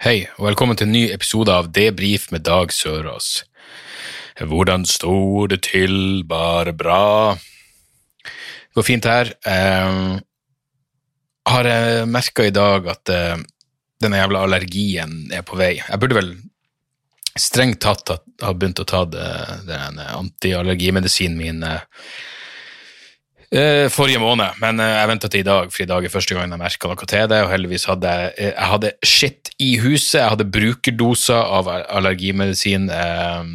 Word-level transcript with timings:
Hei, 0.00 0.22
og 0.38 0.46
velkommen 0.46 0.78
til 0.80 0.86
en 0.88 0.94
ny 0.96 1.00
episode 1.12 1.52
av 1.52 1.66
Debrif 1.76 2.30
med 2.32 2.46
Dag 2.48 2.70
Sørås. 2.72 3.42
Hvordan 4.40 4.86
sto 4.88 5.42
det 5.52 5.58
til? 5.66 6.22
Bare 6.24 6.72
bra. 6.72 7.34
Det 8.24 8.78
går 8.78 8.86
fint 8.86 9.04
her. 9.04 9.34
Eh, 9.44 9.98
har 11.52 11.68
jeg 11.68 12.08
merka 12.08 12.46
i 12.48 12.54
dag 12.56 12.88
at 12.94 13.12
eh, 13.12 13.44
denne 14.00 14.22
jævla 14.22 14.46
allergien 14.48 15.12
er 15.36 15.44
på 15.44 15.60
vei. 15.60 15.74
Jeg 15.82 16.00
burde 16.00 16.16
vel 16.16 16.32
strengt 17.36 17.82
tatt 17.84 18.08
ha, 18.08 18.54
begynt 18.54 18.80
å 18.80 18.88
ta 18.88 19.04
det, 19.04 19.30
den 19.68 20.00
antiallergimedisinen 20.00 21.36
min 21.44 21.60
eh, 21.74 21.84
eh, 23.54 23.88
forrige 23.92 24.20
måned, 24.22 24.58
men 24.62 24.80
eh, 24.82 24.94
jeg 24.96 25.10
venta 25.10 25.30
til 25.30 25.42
i 25.42 25.46
dag, 25.46 25.70
for 25.72 25.84
i 25.84 25.88
dag 25.90 26.06
er 26.06 26.12
første 26.12 26.36
gang 26.36 26.52
jeg 26.52 26.60
merka 26.60 26.90
noe 26.90 27.08
til 27.10 27.30
det, 27.32 27.40
og 27.44 27.52
heldigvis 27.52 27.86
hadde 27.90 28.14
jeg, 28.14 28.32
eh, 28.36 28.52
jeg 28.52 28.70
hadde 28.72 28.92
shit 29.06 29.52
i 29.58 29.70
huset. 29.82 30.18
Jeg 30.20 30.32
hadde 30.34 30.50
brukerdoser 30.56 31.40
av 31.58 31.70
allergimedisin 31.70 32.90
eh, 32.94 33.54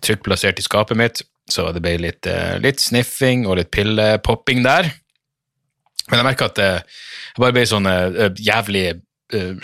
trygt 0.00 0.24
plassert 0.26 0.60
i 0.60 0.66
skapet 0.66 1.00
mitt, 1.00 1.24
så 1.50 1.68
det 1.74 1.82
ble 1.84 1.96
litt, 2.02 2.26
eh, 2.30 2.56
litt 2.62 2.82
sniffing 2.82 3.46
og 3.46 3.60
litt 3.60 3.72
pillepopping 3.74 4.64
der. 4.66 4.90
Men 6.10 6.20
jeg 6.20 6.28
merka 6.28 6.50
at 6.52 6.62
jeg 6.62 7.40
bare 7.42 7.54
ble 7.56 7.64
sånn 7.66 7.88
jævlig 8.38 8.84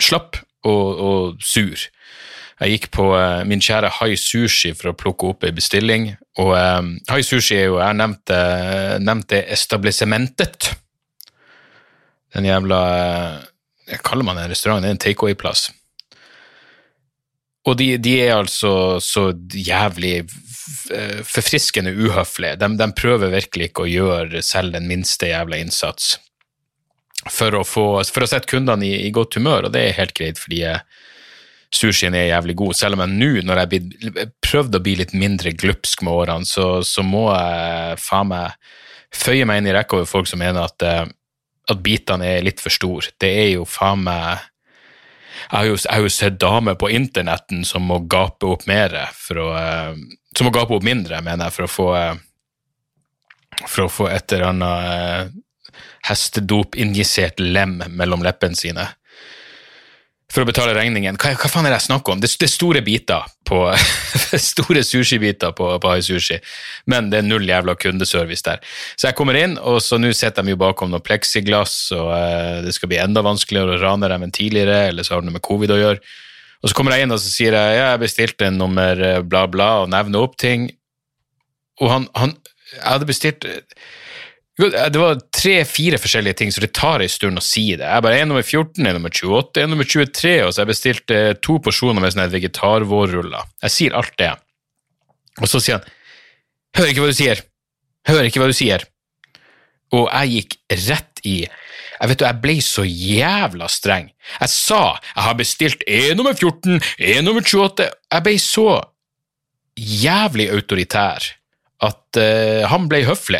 slapp 0.03 0.35
og, 0.67 0.87
og 0.99 1.37
sur. 1.39 1.85
Jeg 2.59 2.73
gikk 2.73 2.89
på 2.97 3.05
min 3.47 3.63
kjære 3.63 3.93
Hai 4.01 4.17
Sushi 4.19 4.73
for 4.75 4.91
å 4.91 4.97
plukke 4.97 5.29
opp 5.31 5.47
ei 5.47 5.53
bestilling. 5.55 6.09
Og 6.41 6.49
um, 6.57 6.95
Hai 7.11 7.21
Sushi 7.21 7.59
er 7.59 7.67
jo 7.67 7.77
Jeg 7.77 7.99
nevnte, 7.99 8.37
nevnte 9.03 9.43
establissementet. 9.53 10.71
Den 12.33 12.47
jævla 12.49 12.79
eh, 12.97 13.37
Hva 13.91 14.01
kaller 14.07 14.25
man 14.25 14.41
en 14.41 14.49
restaurant? 14.49 14.81
Det 14.81 14.89
er 14.89 14.97
en 14.97 15.03
takeaway-plass. 15.03 15.67
Og 17.69 17.77
de, 17.79 17.93
de 18.01 18.17
er 18.19 18.33
altså 18.35 18.99
så 18.99 19.29
jævlig 19.53 20.23
forfriskende 21.23 21.93
uhøflige. 21.95 22.57
De, 22.59 22.69
de 22.79 22.87
prøver 22.97 23.31
virkelig 23.31 23.69
ikke 23.69 23.85
å 23.85 23.91
gjøre 23.91 24.41
selv 24.43 24.75
den 24.75 24.89
minste 24.89 25.29
jævla 25.29 25.61
innsats 25.61 26.15
for 27.31 27.55
å, 27.55 27.63
få, 27.63 27.85
for 28.11 28.25
å 28.25 28.27
sette 28.27 28.49
kundene 28.51 28.87
i, 28.87 28.93
i 29.07 29.11
godt 29.15 29.37
humør, 29.39 29.67
og 29.67 29.75
det 29.75 29.85
er 29.85 29.99
helt 29.99 30.15
greit, 30.17 30.39
fordi 30.41 30.63
eh, 30.67 30.81
sushien 31.73 32.15
er 32.15 32.29
jævlig 32.29 32.55
god. 32.59 32.77
Selv 32.77 32.97
om 32.97 33.03
jeg 33.03 33.17
nå, 33.17 33.31
når 33.47 33.61
jeg 33.63 33.83
har 34.13 34.31
prøvde 34.43 34.79
å 34.79 34.85
bli 34.85 34.95
litt 34.99 35.13
mindre 35.17 35.53
glupsk 35.57 36.03
med 36.05 36.13
årene, 36.13 36.47
så, 36.47 36.67
så 36.85 37.05
må 37.05 37.27
jeg 37.31 37.99
faen 38.03 38.31
meg 38.31 38.57
føye 39.13 39.45
meg 39.45 39.61
inn 39.61 39.69
i 39.69 39.75
rekka 39.75 39.99
over 39.99 40.09
folk 40.09 40.29
som 40.29 40.41
mener 40.41 40.65
at, 40.65 40.85
eh, 40.85 41.05
at 41.69 41.83
bitene 41.85 42.29
er 42.35 42.45
litt 42.45 42.61
for 42.63 42.73
store. 42.73 43.13
Det 43.21 43.29
er 43.29 43.49
jo 43.55 43.67
faen 43.69 44.05
meg 44.07 44.49
jeg 45.43 45.57
har, 45.57 45.65
jo, 45.67 45.75
jeg 45.75 45.91
har 45.91 46.03
jo 46.05 46.11
sett 46.13 46.35
damer 46.39 46.75
på 46.79 46.87
internetten 46.93 47.65
som 47.67 47.83
må 47.89 47.97
gape 48.09 48.47
opp 48.47 48.63
mer 48.69 48.93
for 49.17 49.41
å 49.43 49.47
eh, 49.59 50.03
Som 50.33 50.47
må 50.47 50.53
gape 50.55 50.73
opp 50.73 50.85
mindre, 50.85 51.19
mener 51.21 51.49
jeg, 51.49 51.53
for 51.53 51.65
å 51.65 51.71
få 51.73 51.87
eh, 51.97 52.21
For 53.67 53.85
å 53.85 53.91
få 53.91 54.07
et 54.09 54.33
eller 54.33 54.49
annet 54.49 55.41
hestedop-injisert 56.03 57.39
lem 57.39 57.77
mellom 57.95 58.23
leppene 58.25 58.57
sine. 58.57 58.87
For 60.33 60.41
å 60.41 60.49
betale 60.49 60.73
regningen. 60.73 61.17
Hva, 61.21 61.35
hva 61.37 61.49
faen 61.51 61.67
er 61.67 61.75
det 61.75 61.77
jeg 61.83 61.89
snakker 61.91 62.15
om? 62.15 62.21
Det, 62.23 62.31
er 62.41 62.49
store 62.49 62.81
biter 62.85 63.27
på 63.45 63.59
Store 64.51 64.81
sushibiter 64.81 65.53
på, 65.53 65.67
på 65.77 65.91
Hai 65.91 66.01
Sushi, 66.01 66.39
men 66.89 67.11
det 67.11 67.19
er 67.19 67.27
null 67.27 67.45
jævla 67.45 67.75
kundeservice 67.77 68.45
der. 68.47 68.63
Så 68.97 69.11
jeg 69.11 69.17
kommer 69.19 69.37
inn, 69.37 69.59
og 69.61 69.77
så 69.85 69.99
nå 70.01 70.09
sitter 70.17 70.41
de 70.41 70.55
jo 70.55 70.61
bakom 70.63 70.89
noe 70.89 71.05
pleksiglass, 71.05 71.75
og 71.93 72.09
eh, 72.17 72.63
det 72.65 72.73
skal 72.73 72.89
bli 72.89 73.01
enda 73.03 73.21
vanskeligere 73.25 73.77
å 73.77 73.83
rane 73.83 74.09
dem 74.09 74.25
enn 74.25 74.33
tidligere, 74.33 74.87
eller 74.89 75.05
så 75.05 75.13
har 75.13 75.21
det 75.21 75.29
noe 75.29 75.37
med 75.37 75.45
covid 75.45 75.75
å 75.75 75.81
gjøre. 75.83 76.15
Og 76.63 76.71
så 76.71 76.79
kommer 76.79 76.95
jeg 76.95 77.05
inn 77.05 77.13
og 77.13 77.21
så 77.21 77.29
sier 77.29 77.53
jeg, 77.53 77.77
ja, 77.77 77.91
jeg 77.91 78.01
bestilte 78.07 78.49
en 78.49 78.57
nummer 78.57 79.05
eh, 79.05 79.21
bla, 79.21 79.45
bla, 79.51 79.69
og 79.83 79.91
nevner 79.93 80.25
opp 80.25 80.39
ting. 80.41 80.71
Og 81.83 81.93
han, 81.93 82.09
han 82.17 82.33
Jeg 82.73 82.87
hadde 82.87 83.05
bestilt 83.05 83.45
det 84.57 84.99
var 85.01 85.21
tre-fire 85.33 85.97
forskjellige 85.97 86.37
ting, 86.37 86.51
så 86.53 86.61
det 86.61 86.75
tar 86.77 87.01
en 87.01 87.09
stund 87.09 87.41
å 87.41 87.43
si 87.43 87.71
det. 87.73 87.87
Jeg 87.87 88.05
bare, 88.05 88.19
er 88.21 88.27
nummer 88.29 88.45
14, 88.45 88.85
er 88.85 88.93
nummer 88.93 89.09
28, 89.09 89.63
er 89.63 89.69
nummer 89.71 89.87
23, 89.89 90.33
og 90.45 90.53
så 90.53 90.61
jeg 90.61 90.69
bestilt 90.69 91.13
eh, 91.13 91.31
to 91.41 91.57
porsjoner 91.63 92.03
med 92.03 92.13
sånne 92.13 92.29
vegetarvårruller. 92.29 93.49
Jeg 93.65 93.73
sier 93.73 93.97
alt 93.97 94.13
det. 94.21 94.29
Og 95.41 95.49
så 95.49 95.61
sier 95.63 95.79
han, 95.79 95.87
hører 96.77 96.93
ikke 96.93 97.05
hva 97.05 97.09
du 97.09 97.17
sier, 97.17 97.41
hører 98.09 98.29
ikke 98.29 98.43
hva 98.43 98.49
du 98.51 98.57
sier. 98.57 98.85
Og 99.93 100.05
jeg 100.09 100.37
gikk 100.37 100.57
rett 100.89 101.25
i 101.25 101.37
jeg 102.03 102.09
vet 102.09 102.19
du, 102.19 102.25
jeg 102.25 102.41
ble 102.43 102.53
så 102.65 102.83
jævla 102.83 103.67
streng. 103.71 104.09
Jeg 104.41 104.51
sa 104.51 104.81
jeg 104.97 105.23
har 105.23 105.37
bestilt 105.39 105.85
E 105.87 106.01
nummer 106.17 106.35
14, 106.35 106.81
E 106.99 107.21
nummer 107.23 107.45
28. 107.45 107.85
Jeg 108.11 108.25
ble 108.25 108.33
så 108.43 108.67
jævlig 109.79 110.49
autoritær 110.51 111.29
at 111.83 112.19
uh, 112.19 112.65
han 112.69 112.89
ble 112.91 113.05
høflig. 113.07 113.39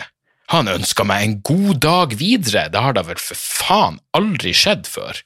Han 0.52 0.68
ønska 0.68 1.06
meg 1.08 1.24
en 1.24 1.38
god 1.46 1.80
dag 1.84 2.16
videre. 2.20 2.68
Det 2.70 2.82
har 2.84 2.98
da 2.98 3.06
vel 3.08 3.22
for 3.22 3.40
faen 3.40 4.02
aldri 4.18 4.52
skjedd 4.58 4.90
før. 4.92 5.22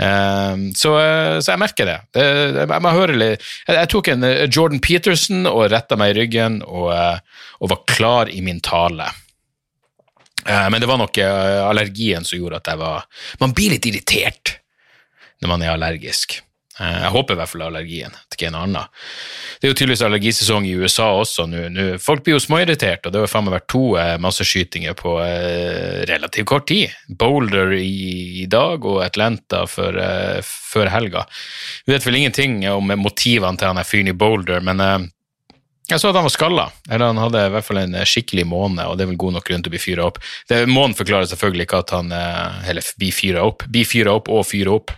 Ehm, 0.00 0.70
så, 0.74 0.94
eh, 0.98 1.38
så 1.40 1.52
jeg 1.52 1.60
merker 1.60 1.88
det. 1.88 1.98
Jeg, 2.16 2.54
jeg, 2.64 2.94
høre 2.96 3.18
litt. 3.18 3.50
Jeg, 3.68 3.90
tok 3.92 4.08
en 4.12 4.24
eh, 4.24 4.46
Jordan 4.48 4.80
Peterson 4.82 5.48
og 5.50 5.66
retta 5.72 5.98
meg 6.00 6.14
i 6.14 6.22
ryggen 6.22 6.62
og, 6.64 6.88
eh, 6.96 7.44
og 7.60 7.74
var 7.74 7.82
klar 7.90 8.32
i 8.32 8.40
min 8.44 8.62
tale. 8.64 9.10
Men 10.42 10.82
det 10.82 10.88
var 10.90 10.98
nok 10.98 11.20
allergien 11.22 12.24
som 12.26 12.34
gjorde 12.34 12.58
at 12.58 12.66
jeg 12.72 12.78
var 12.80 13.04
Man 13.38 13.52
blir 13.54 13.70
litt 13.70 13.84
irritert 13.86 14.56
når 15.38 15.52
man 15.52 15.62
er 15.62 15.70
allergisk. 15.70 16.40
Eh, 16.80 16.98
Jeg 17.02 17.12
håper 17.12 17.34
i 17.34 17.40
hvert 17.40 17.50
fall 17.52 17.64
allergien, 17.66 18.14
ikke 18.32 18.50
noe 18.52 18.64
annet. 18.64 19.02
Det 19.60 19.68
er 19.68 19.72
jo 19.72 19.76
tydeligvis 19.78 20.04
allergisesong 20.06 20.64
i 20.66 20.74
USA 20.80 21.10
også 21.20 21.44
nå. 21.50 21.84
Folk 22.02 22.24
blir 22.24 22.38
jo 22.38 22.42
småirritert, 22.42 23.04
og 23.06 23.12
det 23.12 23.20
har 23.20 23.30
faen 23.30 23.46
meg 23.46 23.58
vært 23.58 23.68
to 23.72 23.82
eh, 24.00 24.14
masseskytinger 24.22 24.96
på 24.98 25.16
eh, 25.22 26.02
relativt 26.08 26.48
kort 26.48 26.66
tid. 26.70 26.94
Boulder 27.20 27.74
i, 27.76 28.46
dag 28.50 28.84
og 28.88 29.02
Atlanta 29.04 29.62
eh, 29.68 30.40
før 30.42 30.92
helga. 30.92 31.26
Vi 31.86 31.92
vet 31.94 32.06
vel 32.08 32.22
ingenting 32.22 32.62
om 32.72 32.94
motivene 32.98 33.60
til 33.60 33.70
han 33.70 33.82
er 33.82 33.88
fyren 33.88 34.10
i 34.10 34.16
Boulder, 34.16 34.64
men 34.64 34.80
jeg 35.90 36.00
så 36.00 36.08
at 36.08 36.16
han 36.16 36.24
var 36.24 36.32
skalla, 36.32 36.66
eller 36.88 37.10
han 37.10 37.20
hadde 37.20 37.40
i 37.44 37.52
hvert 37.52 37.66
fall 37.66 37.82
en 37.82 37.96
skikkelig 38.08 38.46
måne, 38.48 38.86
og 38.88 38.96
det 38.96 39.04
er 39.04 39.12
vel 39.12 39.20
god 39.20 39.36
nok 39.36 39.48
grunn 39.48 39.64
til 39.64 39.68
å 39.68 39.74
bli 39.74 39.82
fyra 39.82 40.06
opp. 40.08 40.20
Det, 40.48 40.62
månen 40.70 40.96
forklarer 40.96 41.28
selvfølgelig 41.28 41.66
ikke 41.68 41.80
at 41.84 41.92
han 41.98 42.12
eller 42.16 42.92
blir 42.96 43.12
fyra 43.12 43.44
opp, 43.44 43.66
blir 43.68 43.88
fyra 43.88 44.14
opp 44.16 44.30
og 44.32 44.46
fyra 44.48 44.78
opp. 44.78 44.94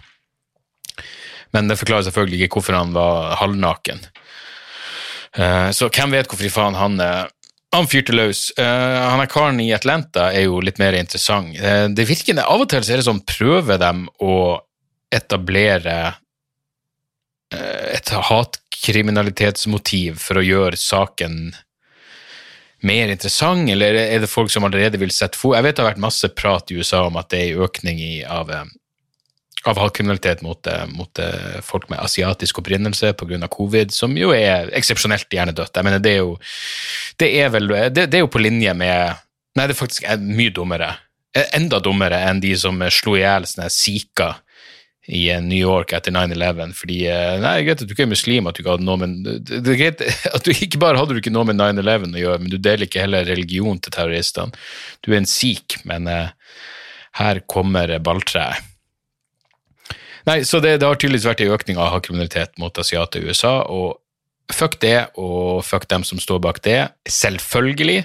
Men 1.54 1.70
det 1.70 1.78
forklarer 1.81 2.09
selvfølgelig 2.09 2.44
ikke 2.44 2.59
hvorfor 2.59 2.76
han 2.76 2.92
var 2.97 3.37
halvnaken. 3.41 4.03
Eh, 5.38 5.70
Så 5.70 5.88
hvem 5.88 6.15
vet 6.15 6.28
hvorfor 6.31 6.50
faen 6.50 6.78
han 6.78 7.00
han 7.75 7.88
fyrte 7.91 8.15
løs. 8.15 8.53
Eh, 8.59 8.98
han 9.10 9.20
er 9.20 9.31
karen 9.31 9.60
i 9.62 9.72
Atlanta 9.75 10.28
er 10.32 10.43
jo 10.47 10.60
litt 10.62 10.78
mer 10.78 10.94
interessant. 10.98 11.56
Eh, 11.59 11.88
det 11.91 12.06
virker, 12.06 12.38
Av 12.38 12.60
og 12.60 12.69
til 12.70 12.84
så 12.84 12.93
er 12.94 13.00
det 13.00 13.09
sånn 13.09 13.26
prøver 13.26 13.78
dem 13.82 14.06
å 14.22 14.60
etablere 15.14 16.14
et 17.55 18.08
hatkriminalitetsmotiv 18.11 20.17
for 20.19 20.40
å 20.40 20.43
gjøre 20.43 20.76
saken 20.81 21.55
mer 22.82 23.08
interessant, 23.12 23.70
eller 23.70 23.94
er 23.94 24.25
det 24.25 24.31
folk 24.31 24.50
som 24.50 24.64
allerede 24.67 24.99
vil 24.99 25.12
sette 25.14 25.38
fo... 25.38 25.55
Jeg 25.55 25.62
vet 25.62 25.76
det 25.76 25.84
har 25.84 25.93
vært 25.93 26.02
masse 26.02 26.28
prat 26.34 26.70
i 26.73 26.81
USA 26.81 27.05
om 27.06 27.17
at 27.20 27.31
det 27.31 27.40
er 27.40 27.52
en 27.52 27.62
økning 27.69 28.00
i, 28.02 28.25
av, 28.26 28.50
eh, 29.66 29.82
all 29.82 29.93
kriminalitet 29.94 30.43
mot, 30.43 30.66
eh, 30.66 30.84
mot 30.93 31.19
eh, 31.19 31.61
folk 31.64 31.88
med 31.93 32.02
asiatisk 32.02 32.61
opprinnelse 32.62 33.12
pga. 33.19 33.49
covid, 33.49 33.93
som 33.93 34.16
jo 34.16 34.32
er 34.37 34.70
eksepsjonelt 34.76 35.31
hjernedødt. 35.31 35.75
Jeg 35.75 35.84
mener, 35.84 36.02
det 36.02 36.12
er 36.12 36.22
jo 36.22 36.37
det 37.19 37.31
er 37.40 37.50
vel 37.55 37.69
det, 37.69 38.08
det 38.11 38.19
er 38.19 38.25
jo 38.25 38.32
på 38.32 38.43
linje 38.43 38.75
med 38.75 39.20
Nei, 39.55 39.69
det 39.70 39.76
faktisk 39.78 40.02
er 40.11 40.19
mye 40.19 40.50
dummere. 40.50 40.88
Eh, 41.34 41.46
Enda 41.55 41.78
dummere 41.78 42.19
enn 42.26 42.40
de 42.43 42.56
som 42.58 42.81
eh, 42.82 42.90
slo 42.90 43.14
i 43.14 43.22
hjel 43.22 43.46
sånne 43.46 43.70
i 45.06 45.31
eh, 45.31 45.40
New 45.43 45.58
York 45.58 45.93
etter 45.93 46.14
9-11, 46.14 46.75
fordi 46.78 47.00
eh, 47.11 47.37
Nei, 47.43 47.55
er 47.58 47.66
greit 47.66 47.82
at 47.82 47.88
du 47.88 47.94
ikke 47.94 48.06
er 48.06 48.12
muslim, 48.12 48.49
at 48.49 48.56
du 48.56 48.62
ikke 48.62 48.76
hadde 48.76 48.88
noe 48.88 49.00
med 49.00 49.43
det 49.44 49.61
er 49.75 49.81
greit 49.81 50.05
at 50.37 50.46
du 50.46 50.52
ikke 50.55 50.81
bare 50.82 51.00
hadde 51.00 51.16
du 51.16 51.22
ikke 51.22 51.34
noe 51.34 51.49
med 51.50 51.61
9-11 51.61 52.14
å 52.14 52.22
gjøre, 52.25 52.43
men 52.44 52.52
du 52.52 52.58
deler 52.58 52.88
ikke 52.88 53.05
heller 53.05 53.26
religion 53.28 53.81
til 53.81 53.94
terroristene. 53.94 54.64
Du 55.05 55.12
er 55.12 55.20
en 55.20 55.28
sikh, 55.28 55.81
men 55.88 56.08
eh, 56.11 56.31
her 57.20 57.43
kommer 57.50 57.93
balltreet. 58.02 58.74
Nei, 60.25 60.41
så 60.49 60.61
det, 60.65 60.79
det 60.81 60.88
har 60.88 60.97
tydeligvis 60.97 61.29
vært 61.29 61.44
en 61.44 61.55
økning 61.55 61.81
av 61.81 62.00
kriminalitet 62.05 62.56
mot 62.61 62.79
asiater 62.81 63.21
i 63.21 63.29
USA, 63.29 63.59
og 63.69 64.00
fuck 64.53 64.79
det, 64.81 65.06
og 65.21 65.65
fuck 65.65 65.88
dem 65.91 66.05
som 66.05 66.21
står 66.21 66.41
bak 66.44 66.62
det. 66.65 66.88
Selvfølgelig. 67.09 68.05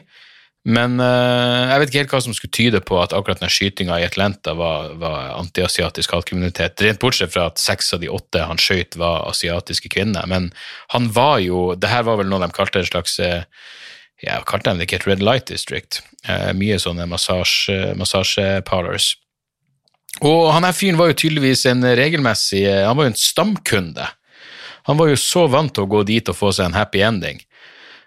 Men 0.67 0.99
uh, 0.99 1.71
jeg 1.71 1.79
vet 1.79 1.89
ikke 1.89 2.01
helt 2.01 2.13
hva 2.13 2.21
som 2.25 2.33
skulle 2.35 2.55
tyde 2.55 2.79
på 2.83 2.97
at 2.99 3.13
akkurat 3.15 3.39
den 3.39 3.51
skytinga 3.51 3.99
i 4.01 4.05
Atlanta 4.05 4.53
var, 4.59 4.91
var 4.99 5.31
antiasiatisk 5.37 6.11
hatkriminalitet. 6.13 6.81
Rent 6.83 6.99
bortsett 6.99 7.33
fra 7.33 7.47
at 7.49 7.61
seks 7.61 7.93
av 7.95 8.03
de 8.03 8.09
åtte 8.11 8.43
han 8.43 8.59
skøyt, 8.59 8.97
var 8.99 9.29
asiatiske 9.31 9.89
kvinner. 9.95 10.27
Men 10.27 10.51
han 10.93 11.07
var 11.15 11.39
jo 11.39 11.75
Det 11.79 11.89
her 11.89 12.03
var 12.07 12.19
vel 12.19 12.29
noe 12.29 12.43
de 12.43 12.51
kalte 12.55 12.83
en 12.83 12.91
slags 12.91 13.19
uh, 13.23 13.41
ja, 14.19 14.41
kalte 14.43 14.73
de 14.73 14.81
det 14.81 14.89
ikke 14.89 14.99
et 14.99 15.07
Red 15.07 15.23
Light 15.23 15.47
District? 15.47 16.01
Uh, 16.27 16.51
mye 16.57 16.79
sånne 16.81 17.07
massasjeparlors. 17.07 19.13
Og 20.25 20.49
han 20.51 20.65
her 20.67 20.75
fyren 20.75 20.99
var 20.99 21.11
jo 21.11 21.19
tydeligvis 21.21 21.65
en 21.69 21.85
regelmessig 21.85 22.65
Han 22.67 22.97
var 22.97 23.07
jo 23.07 23.11
en 23.13 23.21
stamkunde. 23.21 24.07
Han 24.89 24.97
var 24.97 25.11
jo 25.11 25.19
så 25.21 25.45
vant 25.47 25.71
til 25.75 25.85
å 25.85 25.91
gå 25.91 26.03
dit 26.07 26.31
og 26.31 26.35
få 26.37 26.51
seg 26.55 26.69
en 26.69 26.77
happy 26.79 27.03
ending. 27.05 27.39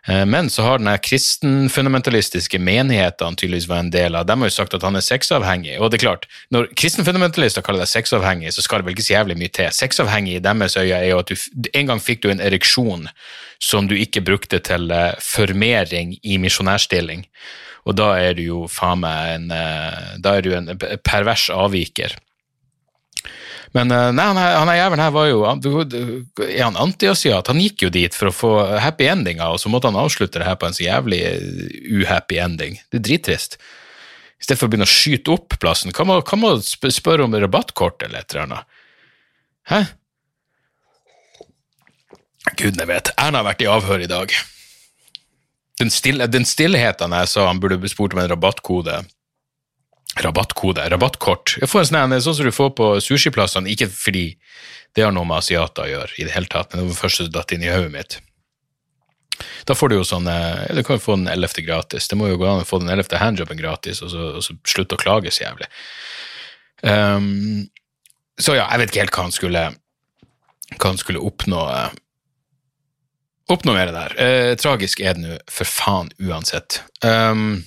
Eh, 0.08 0.24
men 0.26 0.50
så 0.50 0.62
har 0.62 0.80
den 0.80 0.98
kristenfundamentalistiske 0.98 2.58
menigheten 2.58 3.36
tydeligvis 3.38 3.68
var 3.70 3.84
en 3.84 3.92
del 3.94 4.18
av, 4.18 4.26
de 4.26 4.34
har 4.38 4.50
jo 4.50 4.54
sagt 4.56 4.74
at 4.74 4.82
han 4.82 4.98
er 4.98 5.04
sexavhengig. 5.06 5.76
Og 5.78 5.90
det 5.90 6.00
er 6.00 6.06
klart, 6.08 6.26
når 6.50 6.72
kristenfundamentalister 6.78 7.62
kaller 7.62 7.84
deg 7.84 7.92
sexavhengig, 7.92 8.50
så 8.54 8.66
skal 8.66 8.82
det 8.82 8.88
vel 8.88 8.96
ikke 8.96 9.06
så 9.06 9.16
jævlig 9.18 9.38
mye 9.38 9.54
til. 9.54 9.70
Sexavhengig 9.76 10.36
i 10.40 10.42
deres 10.42 10.76
øyne 10.80 10.98
er 10.98 11.10
jo 11.12 11.22
at 11.22 11.30
du 11.30 11.70
en 11.70 11.92
gang 11.92 12.02
fikk 12.02 12.24
du 12.24 12.32
en 12.32 12.42
ereksjon 12.42 13.06
som 13.62 13.86
du 13.86 13.94
ikke 13.94 14.24
brukte 14.26 14.58
til 14.58 14.90
eh, 14.90 15.14
formering 15.22 16.16
i 16.22 16.40
misjonærstilling. 16.42 17.28
Og 17.82 17.96
da 17.98 18.12
er 18.20 18.36
du 18.38 18.44
jo 18.44 18.64
faen 18.70 19.02
meg 19.02 19.36
en, 19.36 19.48
eh, 19.54 20.12
da 20.22 20.36
er 20.38 20.44
du 20.46 20.52
en 20.54 20.70
pervers 21.02 21.48
avviker. 21.50 22.14
Men 23.76 23.90
eh, 23.90 24.08
nei, 24.14 24.26
han, 24.28 24.38
han 24.38 24.72
jævelen 24.76 25.02
her 25.02 25.14
var 25.14 25.28
jo 25.30 25.44
Er 25.48 26.64
han 26.66 26.78
antiasiat? 26.80 27.48
Han 27.48 27.60
gikk 27.62 27.86
jo 27.86 27.92
dit 27.92 28.16
for 28.16 28.28
å 28.28 28.34
få 28.36 28.52
happy 28.82 29.08
endinger, 29.10 29.54
og 29.54 29.62
så 29.62 29.72
måtte 29.72 29.90
han 29.90 30.00
avslutte 30.00 30.40
det 30.40 30.48
her 30.48 30.58
på 30.60 30.68
en 30.68 30.76
så 30.76 30.84
jævlig 30.84 31.22
eh, 31.26 31.80
uhappy 32.02 32.38
ending. 32.42 32.78
Det 32.92 33.00
er 33.00 33.06
drittrist. 33.08 33.58
I 34.42 34.46
stedet 34.46 34.60
for 34.60 34.68
å 34.68 34.72
begynne 34.72 34.88
å 34.88 34.92
skyte 34.92 35.34
opp 35.34 35.58
plassen, 35.62 35.94
man, 36.06 36.22
kan 36.26 36.40
man 36.42 36.62
spørre 36.62 37.26
om 37.26 37.34
rabattkort 37.34 38.02
eller 38.02 38.22
et 38.24 38.34
eller 38.34 38.46
annet? 38.48 38.78
Hæ? 39.70 39.82
Gudene 42.58 42.88
vet. 42.90 43.12
Erna 43.14 43.40
har 43.40 43.52
vært 43.52 43.62
i 43.62 43.70
avhør 43.70 44.02
i 44.02 44.10
dag. 44.10 44.34
Den, 45.80 45.90
stille, 45.90 46.28
den 46.28 46.44
stillheten 46.46 47.14
jeg 47.16 47.30
sa 47.32 47.46
han 47.48 47.60
burde 47.62 47.80
spurt 47.90 48.14
om 48.16 48.22
en 48.22 48.30
rabattkode 48.30 49.02
Rabattkode, 50.20 50.82
rabattkort. 50.92 51.54
Jeg 51.56 51.70
får 51.72 51.86
en 51.86 51.88
sånn, 51.88 52.14
sånn 52.20 52.34
som 52.36 52.44
du 52.44 52.52
får 52.52 52.74
på 52.76 52.88
sushiplassene, 53.00 53.70
ikke 53.72 53.86
fordi 53.88 54.26
det 54.92 55.06
har 55.06 55.14
noe 55.16 55.24
med 55.24 55.38
asiater 55.38 55.86
å 55.86 55.88
gjøre 55.88 56.18
i 56.20 56.26
det 56.26 56.34
hele 56.34 56.50
tatt, 56.52 56.68
men 56.74 56.82
det 56.82 56.98
var 56.98 57.08
det 57.08 57.16
som 57.16 57.30
datt 57.32 57.54
inn 57.56 57.64
i 57.64 57.70
hodet 57.72 57.94
mitt. 57.94 58.18
Da 59.64 59.74
får 59.74 59.88
du 59.88 59.96
jo 59.96 60.04
sånn 60.06 60.28
Du 60.28 60.82
kan 60.84 60.98
jo 60.98 61.02
få 61.02 61.16
den 61.16 61.30
ellevte 61.32 61.64
gratis. 61.64 62.08
Det 62.10 62.18
må 62.20 62.28
jo 62.28 62.38
gå 62.40 62.46
an 62.46 62.62
å 62.62 62.68
få 62.68 62.82
den 62.82 62.92
ellevte 62.92 63.20
handjobben 63.22 63.56
gratis, 63.58 64.02
og 64.04 64.12
så, 64.12 64.28
og 64.36 64.44
så 64.44 64.56
slutte 64.68 64.98
å 64.98 65.00
klage 65.00 65.32
så 65.32 65.46
jævlig. 65.46 65.70
Um, 66.82 67.68
så 68.40 68.56
ja, 68.58 68.66
jeg 68.68 68.82
vet 68.82 68.92
ikke 68.92 69.04
helt 69.04 69.16
hva 69.16 69.26
han 69.28 69.34
skulle, 69.34 69.64
hva 70.76 70.92
han 70.92 71.00
skulle 71.00 71.24
oppnå. 71.24 71.62
Oppnå 73.52 73.74
mer 73.76 73.92
der. 73.92 74.14
Eh, 74.16 74.54
tragisk 74.56 75.02
er 75.04 75.16
det 75.18 75.26
nå, 75.26 75.36
for 75.50 75.68
faen 75.68 76.08
uansett. 76.22 76.80
Um, 77.04 77.64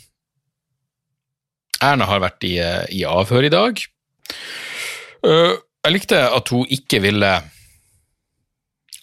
Erna 1.84 2.08
har 2.10 2.24
vært 2.24 2.46
i, 2.48 2.56
i 2.96 3.04
avhør 3.06 3.46
i 3.46 3.54
dag. 3.54 3.84
Uh, 5.26 5.54
jeg 5.86 5.94
likte 5.94 6.22
at 6.34 6.50
hun 6.54 6.66
ikke 6.74 7.04
ville 7.04 7.36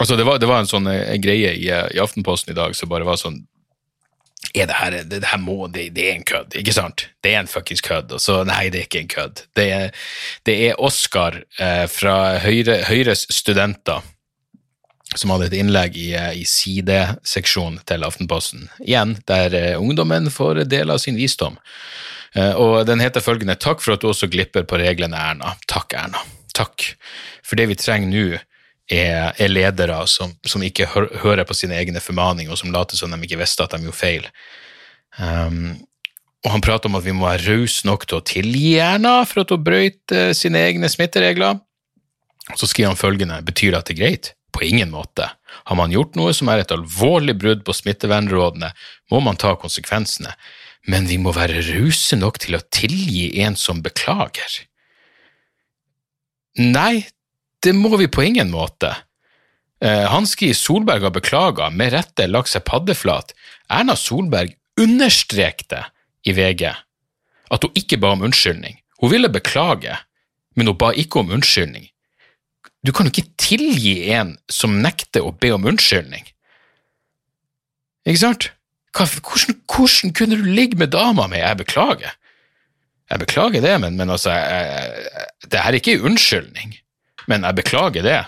Altså, 0.01 0.17
det 0.19 0.25
var, 0.27 0.41
det 0.43 0.49
var 0.51 0.59
en 0.59 0.67
sånn 0.67 0.89
en 0.91 1.23
greie 1.23 1.53
i, 1.55 1.69
i, 1.71 1.99
Aftenposten 2.03 2.51
i 2.51 2.57
dag 2.57 2.73
som 2.75 2.91
bare 2.91 3.07
var 3.07 3.21
sånn 3.21 3.37
er 4.51 4.67
det 4.67 4.75
her, 4.75 4.95
det, 5.07 5.21
det 5.23 5.29
her 5.31 5.39
må, 5.39 5.69
det, 5.71 5.85
det, 5.95 6.09
er 6.09 6.17
en 6.19 6.25
kødd, 6.27 6.57
ikke 6.59 6.75
sant? 6.75 7.05
Det 7.23 7.31
er 7.31 7.45
en 7.45 7.49
fuckings 7.49 7.81
kødd. 7.87 8.11
Og 8.13 8.21
så 8.21 8.41
nei, 8.45 8.67
det 8.75 8.81
er 8.81 8.89
ikke 8.89 9.01
en 9.05 9.13
kødd. 9.13 9.45
Det 9.57 9.67
er, 9.73 10.03
det 10.49 10.57
er 10.67 10.83
Oskar 10.83 11.39
eh, 11.63 11.85
fra 11.89 12.17
Høyre, 12.43 12.81
Høyres 12.89 13.23
studenter 13.33 14.03
som 15.19 15.33
hadde 15.33 15.49
et 15.51 15.59
innlegg 15.59 15.97
i, 15.99 16.13
eh, 16.17 16.43
i 16.43 16.45
sideseksjonen 16.49 17.81
til 17.89 18.07
Aftenposten. 18.07 18.69
Igjen, 18.85 19.17
der 19.29 19.55
eh, 19.57 19.81
ungdommen 19.81 20.31
får 20.33 20.65
del 20.71 20.93
av 20.93 21.03
sin 21.03 21.19
visdom. 21.19 21.59
Eh, 22.35 22.55
og 22.57 22.87
den 22.89 23.03
heter 23.05 23.25
følgende 23.25 23.59
Takk 23.61 23.83
for 23.85 23.97
at 23.97 24.03
du 24.03 24.11
også 24.11 24.31
glipper 24.33 24.67
på 24.69 24.81
reglene, 24.81 25.19
Erna. 25.19 25.55
Takk, 25.71 25.97
Erna. 25.99 26.23
Takk. 26.57 26.93
For 27.45 27.61
det 27.61 27.69
vi 27.71 27.79
trenger 27.81 28.11
nå, 28.13 28.41
er, 28.93 29.33
er, 29.39 29.49
ledere 29.49 30.03
som, 30.11 30.35
som 30.45 30.65
ikke 30.65 30.89
hører 30.91 31.47
på 31.49 31.57
sine 31.57 31.79
egne 31.79 32.03
formaninger, 32.03 32.53
og 32.53 32.61
som 32.61 32.73
later 32.75 32.99
som 32.99 33.13
de 33.13 33.21
ikke 33.25 33.41
visste 33.41 33.65
at 33.65 33.73
de 33.73 33.87
gjorde 33.87 33.97
feil. 33.97 34.27
Um, 35.17 35.79
og 36.43 36.51
han 36.57 36.65
prater 36.65 36.91
om 36.91 36.99
at 36.99 37.05
vi 37.07 37.15
må 37.15 37.29
være 37.29 37.55
rause 37.55 37.87
nok 37.87 38.05
til 38.09 38.19
å 38.19 38.25
tilgi 38.27 38.75
Erna 38.83 39.21
for 39.29 39.45
at 39.45 39.53
hun 39.55 39.63
brøyt 39.65 40.15
sine 40.37 40.61
egne 40.67 40.91
smitteregler. 40.91 41.61
Og 42.51 42.59
så 42.59 42.67
skriver 42.67 42.91
han 42.91 42.99
følgende 42.99 43.39
Betyr 43.47 43.71
det 43.71 43.79
at 43.79 43.89
det 43.89 43.95
er 43.95 44.01
greit? 44.01 44.33
På 44.53 44.65
ingen 44.65 44.91
måte. 44.93 45.31
Har 45.65 45.77
man 45.79 45.93
gjort 45.95 46.17
noe 46.19 46.35
som 46.37 46.51
er 46.53 46.61
et 46.63 46.75
alvorlig 46.75 47.39
brudd 47.41 47.63
på 47.65 47.75
smittevernrådene, 47.77 48.73
må 49.11 49.21
man 49.25 49.41
ta 49.41 49.55
konsekvensene 49.57 50.35
men 50.91 51.07
vi 51.07 51.19
må 51.21 51.33
være 51.35 51.63
rause 51.71 52.17
nok 52.19 52.41
til 52.43 52.59
å 52.59 52.65
tilgi 52.75 53.29
en 53.45 53.57
som 53.59 53.83
beklager. 53.85 54.63
Nei, 56.59 57.07
det 57.63 57.75
må 57.77 57.95
vi 58.01 58.11
på 58.11 58.25
ingen 58.27 58.51
måte. 58.53 58.91
Hanski 59.83 60.11
han 60.13 60.29
skriver 60.31 60.59
Solberg 60.59 61.07
har 61.07 61.15
beklaga, 61.15 61.71
med 61.71 61.95
rette 61.95 62.29
lagt 62.29 62.53
seg 62.53 62.67
paddeflat. 62.67 63.33
Erna 63.71 63.97
Solberg 63.99 64.55
understrekte 64.79 65.85
i 66.27 66.35
VG 66.35 66.69
at 67.53 67.65
hun 67.67 67.79
ikke 67.79 67.99
ba 68.03 68.13
om 68.15 68.23
unnskyldning. 68.29 68.79
Hun 69.03 69.11
ville 69.13 69.31
beklage, 69.33 69.97
men 70.57 70.71
hun 70.71 70.79
ba 70.79 70.93
ikke 70.95 71.23
om 71.23 71.33
unnskyldning. 71.35 71.89
Du 72.83 72.91
kan 72.93 73.07
jo 73.07 73.13
ikke 73.15 73.31
tilgi 73.39 73.95
en 74.15 74.35
som 74.51 74.81
nekter 74.83 75.23
å 75.23 75.35
be 75.39 75.53
om 75.55 75.69
unnskyldning. 75.71 76.27
Ikke 78.09 78.23
sant? 78.25 78.49
Hvordan, 78.93 79.61
hvordan, 79.71 80.13
kunne 80.19 80.37
du 80.37 80.51
ligge 80.51 80.79
med 80.81 80.93
dama 80.93 81.29
mi? 81.31 81.39
Jeg 81.41 81.61
beklager. 81.63 82.17
Jeg 83.13 83.23
beklager 83.23 83.65
det, 83.65 83.75
men, 83.81 83.97
men 83.97 84.11
altså 84.11 84.35
jeg, 84.35 85.07
Det 85.47 85.61
her 85.61 85.73
er 85.73 85.79
ikke 85.79 86.01
unnskyldning, 86.03 86.75
men 87.29 87.47
jeg 87.47 87.61
beklager 87.61 88.05
det. 88.05 88.19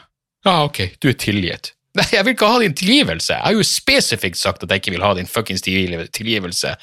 Ja, 0.44 0.54
ok, 0.64 0.94
du 1.02 1.10
er 1.10 1.18
tilgitt. 1.18 1.72
Nei, 1.98 2.06
jeg 2.12 2.26
vil 2.26 2.34
ikke 2.34 2.50
ha 2.50 2.62
din 2.62 2.74
tilgivelse. 2.76 3.34
Jeg 3.36 3.44
har 3.44 3.54
jo 3.54 3.66
spesifikt 3.66 4.38
sagt 4.38 4.64
at 4.64 4.70
jeg 4.70 4.82
ikke 4.82 4.96
vil 4.96 5.04
ha 5.06 5.12
din 5.18 5.30
fuckings 5.30 5.62
tilgivelse 5.64 6.74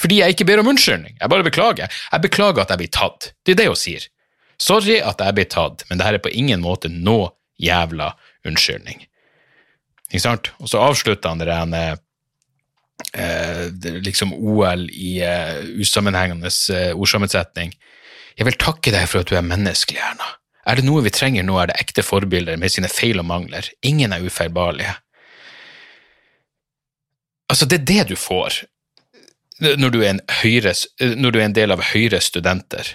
fordi 0.00 0.22
jeg 0.22 0.34
ikke 0.34 0.46
ber 0.48 0.62
om 0.62 0.70
unnskyldning. 0.72 1.18
Jeg 1.20 1.30
bare 1.30 1.44
beklager. 1.46 1.92
Jeg 2.12 2.22
beklager 2.24 2.62
at 2.62 2.70
jeg 2.72 2.80
blir 2.80 2.90
tatt. 2.96 3.26
Det 3.44 3.52
er 3.52 3.58
det 3.60 3.66
hun 3.68 3.78
sier. 3.78 4.06
Sorry 4.62 5.00
at 5.02 5.22
jeg 5.22 5.36
blir 5.36 5.48
tatt, 5.50 5.82
men 5.88 5.98
det 5.98 6.06
her 6.06 6.18
er 6.18 6.22
på 6.22 6.32
ingen 6.32 6.62
måte 6.62 6.90
noe 6.92 7.32
jævla 7.62 8.12
unnskyldning. 8.46 9.04
Ikke 10.12 10.22
sant? 10.22 10.52
Og 10.60 10.70
så 10.70 10.82
avslutter 10.82 11.32
han 11.32 11.40
det 11.40 11.48
rene 11.48 11.82
eh, 13.16 13.64
liksom 14.04 14.34
OL 14.36 14.86
i 14.92 15.16
eh, 15.24 15.62
usammenhengende 15.80 16.52
eh, 16.74 16.92
ordsammensetning. 16.92 17.72
Jeg 18.36 18.48
vil 18.48 18.60
takke 18.60 18.92
deg 18.94 19.08
for 19.08 19.22
at 19.22 19.32
du 19.32 19.36
er 19.38 19.46
menneskelig, 19.46 20.00
Erna. 20.04 20.34
Er 20.68 20.78
det 20.78 20.86
noe 20.86 21.02
vi 21.02 21.10
trenger 21.10 21.46
nå, 21.46 21.56
er 21.58 21.72
det 21.72 21.80
ekte 21.82 22.04
forbilder 22.06 22.60
med 22.60 22.70
sine 22.70 22.90
feil 22.92 23.18
og 23.18 23.26
mangler. 23.26 23.66
Ingen 23.82 24.14
er 24.14 24.22
ufeilbarlige. 24.22 24.94
Altså, 27.50 27.66
det 27.66 27.80
er 27.80 27.88
det 27.88 28.12
du 28.12 28.16
får 28.16 28.62
når 29.62 29.92
du 29.94 30.00
er 30.00 30.08
en, 30.14 30.22
høyres, 30.42 30.86
når 30.98 31.34
du 31.34 31.38
er 31.38 31.44
en 31.46 31.54
del 31.54 31.70
av 31.74 31.82
Høyres 31.92 32.30
studenter. 32.32 32.88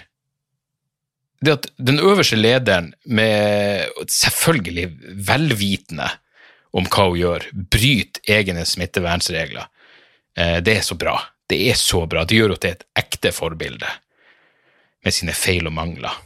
Det 1.44 1.52
at 1.54 1.66
den 1.78 2.00
øverste 2.02 2.36
lederen, 2.36 2.94
med 3.06 3.86
selvfølgelig 4.10 4.88
velvitende 5.28 6.08
om 6.74 6.86
hva 6.90 7.08
hun 7.08 7.18
gjør, 7.20 7.44
bryter 7.70 8.32
egne 8.34 8.64
smittevernsregler, 8.66 9.68
Eh, 10.38 10.58
det 10.62 10.78
er 10.78 10.86
så 10.86 10.94
bra. 10.98 11.16
Det 11.48 11.58
er 11.70 11.78
så 11.78 12.04
bra. 12.06 12.24
Det 12.24 12.38
gjør 12.38 12.54
det 12.54 12.70
er 12.70 12.78
et 12.78 12.88
ekte 13.02 13.32
forbilde, 13.34 13.90
med 15.04 15.14
sine 15.14 15.34
feil 15.34 15.68
og 15.70 15.74
mangler. 15.74 16.24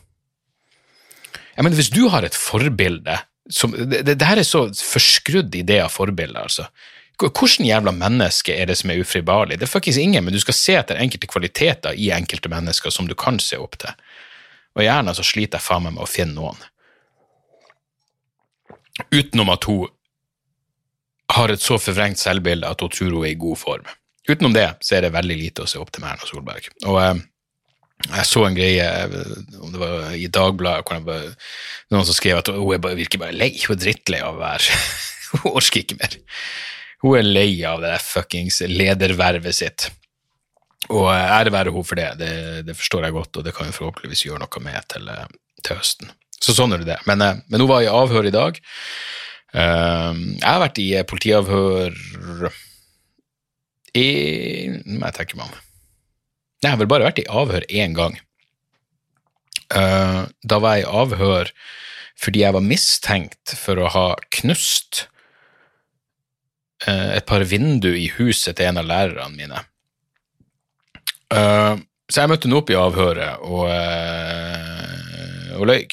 Jeg 1.56 1.64
mener, 1.64 1.76
hvis 1.78 1.92
du 1.92 2.06
har 2.12 2.24
et 2.24 2.36
forbilde 2.36 3.18
som, 3.50 3.74
det, 3.74 4.04
det, 4.06 4.22
her 4.24 4.38
er 4.38 4.46
så 4.46 4.68
forskrudd 4.70 5.54
idé 5.58 5.80
av 5.82 5.92
forbilde, 5.92 6.40
altså. 6.40 6.68
Hvordan 7.22 7.66
jævla 7.66 7.92
menneske 7.94 8.54
er 8.56 8.66
det 8.66 8.76
som 8.80 8.90
er 8.90 8.98
ufribarlig? 9.02 9.58
Det 9.60 9.66
er 9.66 9.70
faktisk 9.70 10.00
ingen, 10.00 10.24
men 10.24 10.34
du 10.34 10.40
skal 10.42 10.56
se 10.56 10.74
etter 10.78 10.98
enkelte 10.98 11.28
kvaliteter 11.30 11.94
i 11.94 12.08
enkelte 12.14 12.50
mennesker 12.50 12.90
som 12.90 13.06
du 13.06 13.14
kan 13.18 13.38
se 13.42 13.60
opp 13.62 13.76
til. 13.78 13.92
Og 14.76 14.84
gjerne 14.86 15.14
så 15.16 15.24
sliter 15.26 15.58
jeg 15.58 15.66
faen 15.66 15.86
meg 15.86 15.96
med 15.96 16.04
å 16.04 16.10
finne 16.10 16.36
noen. 16.36 16.62
Utenom 19.12 19.50
at 19.52 19.66
hun 19.68 19.90
har 21.32 21.52
et 21.52 21.64
så 21.64 21.78
forvrengt 21.80 22.20
selvbilde 22.20 22.68
at 22.68 22.82
hun 22.84 22.92
tror 22.92 23.12
hun 23.16 23.26
er 23.26 23.32
i 23.32 23.40
god 23.40 23.60
form. 23.60 23.92
Utenom 24.28 24.54
det 24.54 24.68
så 24.84 24.96
er 24.96 25.06
det 25.06 25.14
veldig 25.16 25.36
lite 25.38 25.64
å 25.64 25.70
se 25.70 25.80
opp 25.80 25.92
til 25.94 26.04
Erna 26.06 26.28
Solberg. 26.28 26.68
Og 26.86 26.98
eh, 27.02 27.22
Jeg 28.02 28.26
så 28.26 28.44
en 28.46 28.56
greie, 28.56 28.86
om 29.62 29.72
det 29.72 29.80
var 29.80 30.14
i 30.18 30.26
Dagbladet, 30.26 30.86
hvor 30.88 31.04
var 31.06 31.26
noen 31.94 32.06
som 32.08 32.16
skrev 32.16 32.40
at 32.40 32.50
hun 32.50 32.82
bare, 32.82 32.98
virker 32.98 33.22
bare 33.22 33.36
lei. 33.36 33.52
Hun 33.62 33.76
er 33.76 33.82
drittlei 33.84 34.22
av 34.24 34.36
å 34.36 34.42
være 34.42 34.78
Hun 35.32 35.56
orker 35.56 35.80
ikke 35.80 35.96
mer. 36.00 36.18
Hun 37.02 37.18
er 37.18 37.26
lei 37.26 37.50
av 37.66 37.80
det 37.82 37.92
der 37.94 38.04
fuckings 38.04 38.60
ledervervet 38.68 39.56
sitt. 39.56 39.88
Og 40.90 41.06
ære 41.14 41.52
være 41.54 41.70
henne 41.70 41.86
for 41.86 41.98
det. 41.98 42.08
det, 42.18 42.32
det 42.66 42.74
forstår 42.76 43.06
jeg 43.06 43.14
godt, 43.14 43.36
og 43.38 43.46
det 43.46 43.54
kan 43.54 43.68
jo 43.68 43.76
forhåpentligvis 43.76 44.24
gjøre 44.26 44.42
noe 44.42 44.64
med 44.64 44.88
til, 44.90 45.10
til 45.62 45.78
høsten. 45.78 46.10
Så 46.42 46.56
sånn 46.56 46.74
er 46.74 46.82
det. 46.86 46.98
Men, 47.06 47.22
men 47.22 47.62
hun 47.62 47.70
var 47.70 47.84
i 47.84 47.90
avhør 47.90 48.26
i 48.26 48.34
dag. 48.34 48.58
Jeg 49.52 50.42
har 50.42 50.62
vært 50.62 50.80
i 50.80 50.88
politiavhør 51.06 51.94
i 53.92 54.08
Nå 54.72 54.96
må 54.96 55.04
jeg 55.10 55.16
tenke 55.18 55.36
meg 55.36 55.50
om. 55.50 55.56
Jeg 56.64 56.72
har 56.72 56.78
vel 56.80 56.88
bare 56.90 57.06
vært 57.10 57.20
i 57.20 57.28
avhør 57.28 57.66
én 57.68 57.94
gang. 57.94 58.16
Da 59.68 60.58
var 60.58 60.78
jeg 60.78 60.86
i 60.86 60.92
avhør 61.02 61.54
fordi 62.22 62.42
jeg 62.44 62.54
var 62.54 62.62
mistenkt 62.62 63.54
for 63.58 63.80
å 63.82 63.90
ha 63.90 64.06
knust 64.36 65.06
et 66.86 67.26
par 67.26 67.42
vinduer 67.46 67.98
i 67.98 68.10
huset 68.18 68.58
til 68.58 68.68
en 68.68 68.80
av 68.82 68.86
lærerne 68.86 69.34
mine. 69.34 69.62
Uh, 71.32 71.80
så 72.12 72.22
jeg 72.22 72.32
møtte 72.32 72.48
henne 72.48 72.58
opp 72.60 72.70
i 72.70 72.76
avhøret 72.76 73.44
og, 73.48 73.68
og 75.56 75.68
løy. 75.70 75.86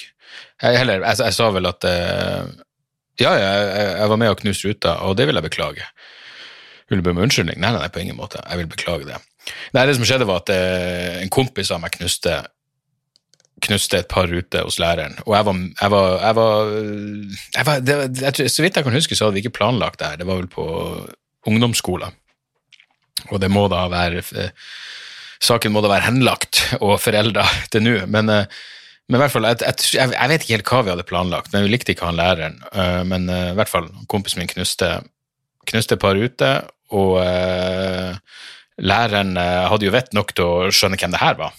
Jeg, 0.59 0.75
heller, 0.75 1.05
jeg, 1.05 1.19
jeg, 1.21 1.35
sa 1.37 1.47
vel 1.55 1.69
at 1.69 1.85
ja, 3.21 3.31
jeg, 3.39 3.67
jeg 4.01 4.09
var 4.11 4.19
med 4.19 4.33
og 4.33 4.41
knuste 4.41 4.67
ruta, 4.67 4.97
og 5.07 5.15
det 5.15 5.29
vil 5.29 5.39
jeg 5.39 5.45
beklage. 5.45 5.85
Vil 6.89 6.99
du 6.99 7.05
be 7.05 7.13
om 7.13 7.21
unnskyldning? 7.23 7.59
Nei, 7.61 7.71
nei, 7.71 7.83
nei, 7.83 7.91
på 7.93 8.01
ingen 8.01 8.17
måte. 8.17 8.41
Jeg 8.43 8.63
vil 8.63 8.71
beklage 8.71 9.07
det. 9.07 9.19
Nei, 9.75 9.85
det 9.87 9.95
som 9.97 10.05
skjedde, 10.07 10.27
var 10.29 10.41
at 10.41 10.51
uh, 10.51 11.19
en 11.21 11.31
kompis 11.33 11.71
av 11.71 11.81
meg 11.83 11.93
knuste, 11.95 12.39
knuste 13.65 14.01
et 14.01 14.09
par 14.11 14.29
ruter 14.31 14.65
hos 14.65 14.79
læreren. 14.81 15.19
Og 15.27 15.35
jeg 15.37 15.47
var, 15.47 15.59
jeg 15.69 15.93
var, 15.93 16.15
jeg 16.23 16.37
var, 16.39 16.73
jeg 17.59 17.67
var 17.69 17.83
det, 17.85 18.49
Så 18.49 18.65
vidt 18.65 18.79
jeg 18.79 18.87
kan 18.87 18.97
huske, 18.97 19.15
så 19.15 19.27
hadde 19.27 19.37
vi 19.37 19.45
ikke 19.45 19.57
planlagt 19.59 20.01
det 20.01 20.11
her. 20.11 20.21
Det 20.21 20.27
var 20.29 20.41
vel 20.41 20.51
på 20.51 20.65
ungdomsskolen. 21.49 22.17
Og 23.29 23.41
det 23.43 23.51
må 23.51 23.67
da 23.69 23.85
være 23.91 24.23
Saken 25.43 25.71
må 25.71 25.83
da 25.83 25.91
være 25.91 26.09
henlagt 26.09 26.65
og 26.83 26.97
forelda 26.99 27.45
til 27.71 27.85
nå. 27.85 27.95
Men, 28.11 28.31
eh, 28.33 28.59
men, 29.09 29.17
i 29.17 29.23
hvert 29.23 29.33
fall, 29.33 29.47
jeg, 29.49 29.63
jeg, 29.95 30.11
jeg, 30.13 30.29
vet 30.31 30.43
ikke 30.43 30.57
helt 30.57 30.73
hva 30.73 30.81
vi 30.85 30.93
hadde 30.93 31.07
planlagt, 31.09 31.53
men 31.53 31.65
vi 31.65 31.71
likte 31.73 31.95
ikke 31.95 32.05
han 32.05 32.19
læreren. 32.19 32.59
Men 33.09 33.23
i 33.25 33.55
hvert 33.57 33.71
fall, 33.71 33.87
kompisen 34.11 34.37
min 34.37 34.51
knuste, 34.51 34.99
knuste 35.65 35.97
et 35.97 36.03
par 36.03 36.13
ruter, 36.13 36.67
og 36.93 37.17
læreren 38.79 39.37
eh, 39.37 39.65
hadde 39.71 39.87
jo 39.87 39.95
vett 39.95 40.13
nok 40.15 40.33
til 40.35 40.45
å 40.45 40.69
skjønne 40.73 40.99
hvem 40.99 41.15
det 41.15 41.23
her 41.23 41.37
var. 41.39 41.57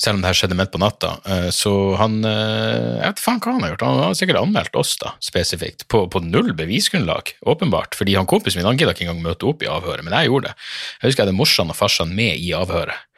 Selv 0.00 0.16
om 0.18 0.22
det 0.22 0.30
her 0.30 0.38
skjedde 0.38 0.56
midt 0.58 0.72
på 0.74 0.80
natta. 0.82 1.14
Eh, 1.30 1.48
så 1.54 1.72
han 2.00 2.18
eh, 2.26 3.00
Jeg 3.00 3.14
vet 3.14 3.22
faen 3.22 3.40
hva 3.42 3.54
han 3.54 3.66
har 3.66 3.74
gjort. 3.74 3.84
Han 3.86 4.00
har 4.02 4.16
sikkert 4.18 4.40
anmeldt 4.40 4.78
oss, 4.80 4.94
da, 5.00 5.14
spesifikt. 5.22 5.86
På, 5.90 6.04
på 6.10 6.22
null 6.24 6.52
bevisgrunnlag, 6.56 7.34
åpenbart. 7.46 7.96
Fordi 7.98 8.16
han 8.18 8.28
kompisen 8.30 8.60
min 8.60 8.70
han 8.70 8.80
gidda 8.80 8.94
ikke 8.96 9.06
engang 9.06 9.22
møte 9.24 9.48
opp 9.50 9.62
i 9.64 9.70
avhøret, 9.70 10.06
men 10.06 10.16
jeg 10.16 10.32
gjorde 10.32 10.50
det. 10.50 10.56
Jeg 10.98 11.10
husker 11.10 11.22
jeg 11.22 11.28
hadde 11.28 11.38
morsan 11.38 11.74
og 11.74 11.78
farsan 11.78 12.14
med 12.16 12.40
i 12.42 12.54
avhøret. 12.56 13.10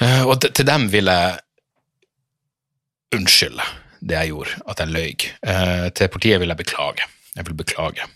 Og 0.00 0.32
til 0.40 0.64
dem 0.64 0.86
vil 0.88 1.10
jeg 1.12 1.40
unnskylde 3.12 3.66
det 4.00 4.16
jeg 4.16 4.30
gjorde, 4.30 4.54
at 4.72 4.80
jeg 4.80 4.94
løy. 4.96 5.26
Til 5.92 6.08
politiet 6.14 6.40
vil 6.40 6.48
jeg 6.48 6.60
beklage. 6.62 7.08
Jeg 7.36 7.44
vil 7.50 7.58
beklage. 7.58 8.06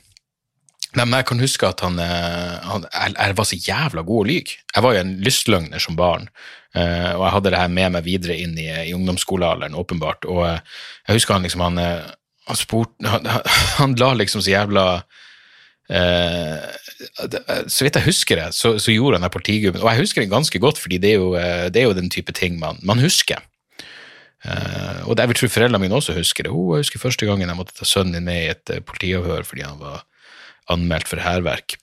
Nei, 0.94 1.04
men 1.08 1.18
Jeg 1.18 1.26
kan 1.26 1.42
huske 1.42 1.68
at 1.68 1.82
han, 1.82 1.98
eh, 1.98 2.58
han 2.62 2.84
jeg, 2.86 3.36
var 3.38 3.46
så 3.48 3.58
jævla 3.58 4.04
god 4.06 4.20
å 4.22 4.28
lyge. 4.28 4.58
Jeg 4.74 4.84
var 4.84 4.94
jo 4.94 5.02
en 5.02 5.14
lystløgner 5.26 5.82
som 5.82 5.96
barn, 5.98 6.28
eh, 6.74 7.10
og 7.16 7.24
jeg 7.24 7.34
hadde 7.34 7.50
det 7.54 7.62
her 7.62 7.72
med 7.72 7.96
meg 7.96 8.06
videre 8.06 8.36
inn 8.38 8.54
i, 8.58 8.68
i 8.70 8.94
ungdomsskolealderen, 8.94 9.74
åpenbart. 9.74 10.28
Og 10.30 10.44
eh, 10.46 10.60
jeg 11.08 11.18
husker 11.18 11.34
han 11.34 11.46
liksom 11.46 11.64
han, 11.66 11.82
han, 11.82 12.60
spurte 12.60 13.10
han, 13.10 13.26
han 13.80 13.98
la 13.98 14.12
liksom 14.20 14.44
så 14.44 14.54
jævla 14.54 14.86
eh, 15.90 16.62
Så 17.66 17.84
vidt 17.84 17.98
jeg 17.98 18.06
husker 18.06 18.38
det, 18.38 18.46
så, 18.54 18.76
så 18.78 18.94
gjorde 18.94 19.18
han 19.18 19.26
det 19.26 19.34
partigubben. 19.34 19.82
Og 19.82 19.90
jeg 19.90 20.04
husker 20.06 20.22
det 20.22 20.30
ganske 20.30 20.62
godt, 20.62 20.78
fordi 20.78 21.02
det 21.02 21.16
er 21.16 21.18
jo, 21.18 21.34
det 21.74 21.82
er 21.82 21.90
jo 21.90 21.98
den 21.98 22.12
type 22.12 22.32
ting 22.38 22.60
man, 22.62 22.78
man 22.86 23.02
husker. 23.02 23.42
Uh, 24.44 25.08
og 25.08 25.16
det, 25.16 25.22
jeg 25.24 25.30
vil 25.30 25.36
tro 25.38 25.48
foreldrene 25.48 25.78
mine 25.80 25.96
også 25.96 26.12
husker 26.18 26.44
det. 26.44 26.50
Hun, 26.52 26.74
jeg 26.76 26.84
husker 26.84 27.00
første 27.00 27.24
gangen 27.24 27.48
jeg 27.48 27.56
måtte 27.56 27.72
ta 27.78 27.86
sønnen 27.88 28.18
din 28.18 28.26
med 28.26 28.42
i 28.42 28.50
et 28.52 28.72
politiavhør 28.84 29.46
fordi 29.48 29.64
han 29.64 29.78
var 29.80 30.02
anmeldt 30.72 31.10
for 31.10 31.22
hærverk. 31.22 31.76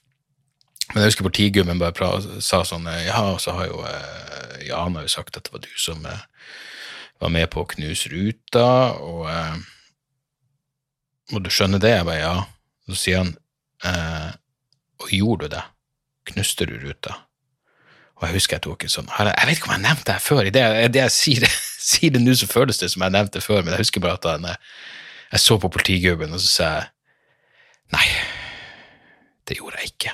Men 0.92 1.02
jeg 1.02 1.12
husker 1.12 1.26
politigummen 1.26 1.80
bare 1.80 1.94
pra, 1.96 2.10
sa 2.42 2.62
sånn 2.68 2.88
Ja, 3.06 3.22
og 3.32 3.40
så 3.40 3.54
har 3.56 3.70
jo 3.70 3.80
eh, 3.86 4.68
har 4.72 5.04
jo 5.06 5.08
sagt 5.10 5.36
at 5.38 5.46
det 5.46 5.54
var 5.54 5.62
du 5.64 5.70
som 5.80 6.04
eh, 6.06 6.24
var 7.22 7.32
med 7.32 7.48
på 7.52 7.62
å 7.62 7.70
knuse 7.70 8.10
ruta, 8.12 8.66
og 8.98 9.28
eh, 9.30 9.60
Og 11.32 11.44
du 11.44 11.50
skjønner 11.50 11.80
det? 11.80 11.94
Jeg 11.96 12.08
bare 12.08 12.20
ja. 12.20 12.36
Så 12.90 12.98
sier 12.98 13.22
han 13.22 13.34
eh, 13.88 14.30
Og 15.00 15.12
gjorde 15.14 15.48
du 15.48 15.54
det? 15.56 15.62
Knuste 16.32 16.66
du 16.68 16.74
ruta? 16.82 17.14
Og 18.18 18.28
jeg 18.28 18.36
husker 18.36 18.58
jeg 18.58 18.66
tok 18.66 18.84
en 18.84 18.92
sånn 18.92 19.08
Jeg 19.10 19.46
vet 19.48 19.56
ikke 19.56 19.70
om 19.70 19.76
jeg 19.78 19.86
nevnte 19.86 20.12
det 20.12 20.22
før. 20.22 20.44
I 20.46 20.54
det, 20.54 20.66
det 20.94 21.06
jeg 21.06 21.14
sier 21.14 21.46
sier 21.82 22.14
det 22.14 22.22
nå, 22.22 22.34
så 22.38 22.46
føles 22.50 22.78
det 22.78 22.92
som 22.92 23.02
jeg 23.02 23.14
nevnte 23.14 23.38
det 23.38 23.46
før, 23.46 23.62
men 23.62 23.74
jeg 23.74 23.82
husker 23.82 24.02
bare 24.04 24.18
at 24.20 24.28
han, 24.30 24.46
eh, 24.46 24.60
jeg 25.32 25.42
så 25.42 25.58
på 25.58 25.70
politigubben, 25.72 26.34
og 26.34 26.42
så 26.42 26.50
sa 26.52 26.68
jeg 26.76 26.84
nei. 27.96 28.06
Det 29.52 29.58
gjorde 29.60 29.82
jeg 29.82 29.92
ikke. 29.92 30.12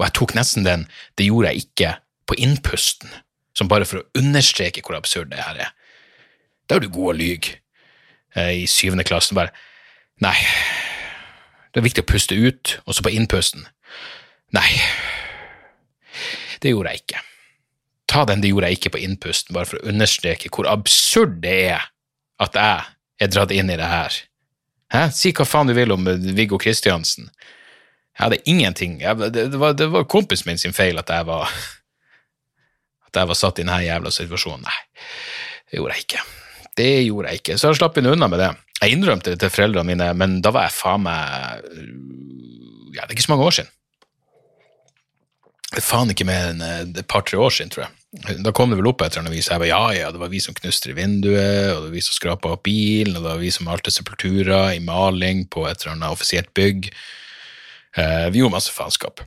Og 0.00 0.04
jeg 0.06 0.12
tok 0.16 0.32
nesten 0.32 0.64
den 0.64 0.86
'det 1.16 1.26
gjorde 1.26 1.48
jeg 1.48 1.66
ikke' 1.66 1.96
på 2.26 2.34
innpusten, 2.40 3.10
som 3.54 3.68
bare 3.68 3.84
for 3.84 4.00
å 4.00 4.08
understreke 4.18 4.80
hvor 4.82 4.96
absurd 4.96 5.30
det 5.30 5.44
her 5.44 5.56
er. 5.56 5.72
Da 6.66 6.76
er 6.76 6.80
du 6.80 6.88
god 6.88 7.12
å 7.12 7.18
lyge 7.18 7.60
eh, 8.34 8.62
i 8.62 8.66
syvende 8.66 9.04
klassen 9.04 9.36
Bare 9.36 9.52
Nei, 10.20 10.40
det 11.72 11.80
er 11.80 11.84
viktig 11.84 12.02
å 12.02 12.08
puste 12.08 12.34
ut, 12.34 12.80
og 12.86 12.94
så 12.94 13.02
på 13.04 13.12
innpusten. 13.12 13.66
Nei, 14.56 14.80
det 16.64 16.72
gjorde 16.72 16.90
jeg 16.94 17.04
ikke. 17.04 17.20
Ta 18.08 18.24
den 18.24 18.40
'det 18.40 18.48
gjorde 18.48 18.66
jeg 18.66 18.78
ikke' 18.78 18.94
på 18.96 19.04
innpusten, 19.04 19.52
bare 19.52 19.66
for 19.66 19.76
å 19.76 19.88
understreke 19.92 20.48
hvor 20.48 20.66
absurd 20.66 21.42
det 21.42 21.58
er 21.76 21.92
at 22.40 22.54
jeg 22.54 22.84
er 23.20 23.28
dratt 23.28 23.52
inn 23.52 23.70
i 23.70 23.76
det 23.76 23.92
her. 23.92 24.12
Hæ? 24.92 25.10
Si 25.12 25.32
hva 25.32 25.44
faen 25.44 25.66
du 25.68 25.74
vil 25.74 25.92
om 25.92 26.08
Viggo 26.34 26.56
Kristiansen. 26.56 27.28
Jeg 28.16 28.24
hadde 28.24 28.38
ingenting 28.48 29.00
jeg, 29.02 29.18
det, 29.20 29.50
det, 29.52 29.58
var, 29.60 29.74
det 29.76 29.90
var 29.92 30.06
kompisen 30.08 30.48
min 30.48 30.60
sin 30.60 30.72
feil 30.76 30.96
at 30.98 31.10
jeg 31.12 31.26
var 31.28 31.50
at 33.06 33.20
jeg 33.20 33.28
var 33.28 33.38
satt 33.38 33.60
i 33.60 33.64
denne 33.64 33.82
jævla 33.84 34.12
situasjonen. 34.12 34.66
Nei, 34.66 35.04
det 35.70 35.80
gjorde 35.80 35.96
jeg 35.96 36.06
ikke. 36.06 36.24
Det 36.76 36.90
gjorde 37.06 37.30
jeg 37.32 37.42
ikke. 37.42 37.56
Så 37.56 37.70
jeg 37.70 37.78
slapp 37.80 38.00
inn 38.00 38.10
unna 38.10 38.28
med 38.28 38.42
det. 38.42 38.50
Jeg 38.82 38.96
innrømte 38.96 39.32
det 39.32 39.40
til 39.40 39.52
foreldrene 39.52 39.88
mine, 39.88 40.10
men 40.20 40.40
da 40.44 40.52
var 40.52 40.68
jeg 40.68 40.76
faen 40.76 41.06
meg 41.06 41.64
Ja, 42.96 43.04
det 43.04 43.10
er 43.10 43.16
ikke 43.16 43.26
så 43.26 43.32
mange 43.32 43.46
år 43.48 43.56
siden. 43.56 43.72
Det 45.66 45.80
er 45.82 45.84
faen 45.84 46.12
ikke 46.12 46.26
mer 46.28 46.50
enn 46.52 46.62
eh, 46.64 46.82
et 47.02 47.08
par-tre 47.10 47.40
år 47.42 47.52
siden, 47.52 47.72
tror 47.72 47.86
jeg. 47.86 48.38
Da 48.44 48.52
kom 48.54 48.70
det 48.72 48.78
vel 48.78 48.88
opp 48.88 49.02
et 49.02 49.10
eller 49.10 49.26
annet 49.26 49.34
vis. 49.34 49.50
Jeg 49.50 49.60
bare, 49.60 49.68
ja, 49.68 49.88
ja, 49.92 50.12
det 50.14 50.20
var 50.22 50.30
vi 50.32 50.40
som 50.40 50.56
knuste 50.56 50.92
i 50.92 50.96
vinduet, 50.96 51.74
og 51.74 51.80
det 51.82 51.88
var 51.88 51.92
vi 51.96 52.04
som 52.06 52.16
skrapa 52.16 52.52
opp 52.54 52.62
bilen, 52.64 53.16
og 53.16 53.20
det 53.24 53.32
var 53.32 53.42
vi 53.42 53.52
som 53.52 53.68
malte 53.68 53.92
sepulturer 53.92 54.76
i 54.76 54.80
maling 54.84 55.44
på 55.52 55.66
et 55.68 55.82
eller 55.82 55.96
annet 55.96 56.16
offisielt 56.16 56.52
bygg. 56.56 56.88
Eh, 57.96 58.28
vi 58.30 58.42
gjorde 58.42 58.56
masse 58.56 58.72
faenskap. 58.72 59.20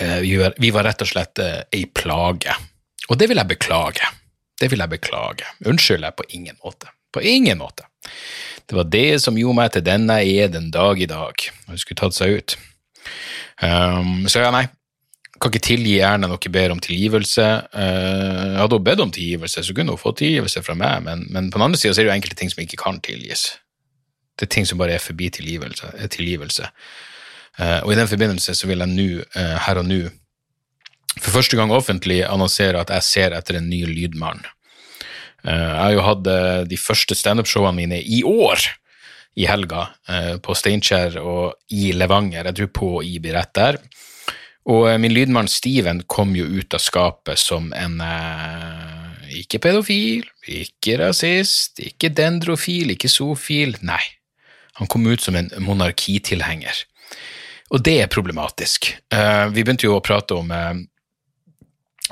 Eh, 0.00 0.20
vi, 0.58 0.70
var 0.70 0.86
rett 0.86 1.02
og 1.02 1.10
slett 1.10 1.38
eh, 1.42 1.60
ei 1.74 1.84
plage. 1.86 2.54
Og 3.08 3.18
det 3.18 3.30
vil 3.30 3.40
jeg 3.40 3.50
beklage. 3.54 4.12
Det 4.58 4.70
vil 4.72 4.82
jeg 4.82 4.92
beklage. 4.92 5.46
Unnskylder 5.66 6.10
jeg 6.10 6.18
på 6.18 6.26
ingen 6.34 6.58
måte. 6.64 6.90
På 7.14 7.22
ingen 7.22 7.60
måte. 7.62 7.86
Det 8.68 8.76
var 8.76 8.88
det 8.92 9.20
som 9.22 9.38
gjorde 9.38 9.56
meg 9.56 9.70
til 9.72 9.84
den 9.86 10.10
jeg 10.10 10.34
er 10.42 10.50
den 10.52 10.72
dag 10.74 11.00
i 11.00 11.08
dag. 11.08 11.46
Hun 11.68 11.78
skulle 11.80 12.00
tatt 12.02 12.16
seg 12.16 12.34
ut. 12.36 12.56
Um, 13.62 14.26
så 14.28 14.42
ja, 14.42 14.50
nei. 14.52 14.66
Kan 15.38 15.54
ikke 15.54 15.62
tilgi 15.62 15.94
Erna 16.02 16.28
noe 16.28 16.50
bedre 16.50 16.74
om 16.74 16.82
tilgivelse. 16.82 17.46
Uh, 17.72 18.58
hadde 18.58 18.76
hun 18.76 18.84
bedt 18.84 19.04
om 19.04 19.14
tilgivelse, 19.14 19.62
så 19.64 19.74
kunne 19.74 19.94
hun 19.94 20.02
fått 20.02 20.18
tilgivelse 20.20 20.64
fra 20.66 20.74
meg, 20.76 21.04
men, 21.06 21.24
men 21.30 21.48
på 21.48 21.60
den 21.60 21.68
andre 21.68 21.80
sida 21.80 21.94
er 21.94 22.02
det 22.02 22.10
jo 22.10 22.16
enkelte 22.16 22.40
ting 22.42 22.52
som 22.52 22.64
ikke 22.64 22.80
kan 22.82 22.98
tilgis. 23.06 23.46
Det 24.38 24.48
er 24.48 24.52
ting 24.52 24.66
som 24.68 24.82
bare 24.82 24.98
er 24.98 25.02
forbi 25.02 25.30
tilgivelse. 25.38 25.94
tilgivelse. 26.10 26.68
Eh, 27.58 27.80
og 27.82 27.92
i 27.92 27.98
den 27.98 28.08
forbindelse 28.10 28.54
så 28.54 28.70
vil 28.70 28.84
jeg 28.84 28.94
nå, 28.94 29.08
eh, 29.34 29.56
her 29.66 29.80
og 29.80 29.88
nå, 29.88 30.02
for 31.18 31.34
første 31.34 31.58
gang 31.58 31.72
offentlig 31.74 32.20
annonsere 32.26 32.78
at 32.80 32.92
jeg 32.94 33.06
ser 33.06 33.34
etter 33.34 33.58
en 33.58 33.70
ny 33.70 33.82
lydmann. 33.88 34.44
Eh, 35.42 35.50
jeg 35.50 35.80
har 35.82 35.94
jo 35.96 36.04
hatt 36.06 36.28
de 36.70 36.78
første 36.78 37.16
standup-showene 37.18 37.74
mine 37.74 37.98
i 38.02 38.22
år 38.26 38.62
i 39.38 39.46
helga, 39.46 39.84
på 40.42 40.54
Steinkjer 40.56 41.20
og 41.22 41.52
i 41.70 41.92
Levanger. 41.94 42.48
Jeg 42.48 42.56
tror 42.58 42.70
på 42.74 42.88
I 43.06 43.20
blir 43.22 43.36
rett 43.38 43.52
der. 43.54 43.76
Og 44.66 44.88
min 44.98 45.14
lydmann 45.14 45.46
Steven 45.46 46.00
kom 46.10 46.32
jo 46.34 46.42
ut 46.42 46.74
av 46.74 46.82
skapet 46.82 47.38
som 47.38 47.68
en 47.70 48.00
ikke 49.30 49.60
pedofil, 49.62 50.26
ikke 50.42 50.98
rasist, 51.04 51.78
ikke 51.78 52.10
dendrofil, 52.10 52.90
ikke 52.96 53.12
zoofil. 53.12 53.76
Nei, 53.86 54.02
han 54.80 54.90
kom 54.90 55.06
ut 55.06 55.22
som 55.22 55.38
en 55.38 55.52
monarkitilhenger. 55.62 56.82
Og 57.68 57.82
det 57.84 57.98
er 58.02 58.12
problematisk. 58.12 58.92
Uh, 59.12 59.48
vi 59.52 59.64
begynte 59.64 59.88
jo 59.88 59.98
å 59.98 60.04
prate 60.04 60.36
om 60.38 60.52
uh, 60.52 60.76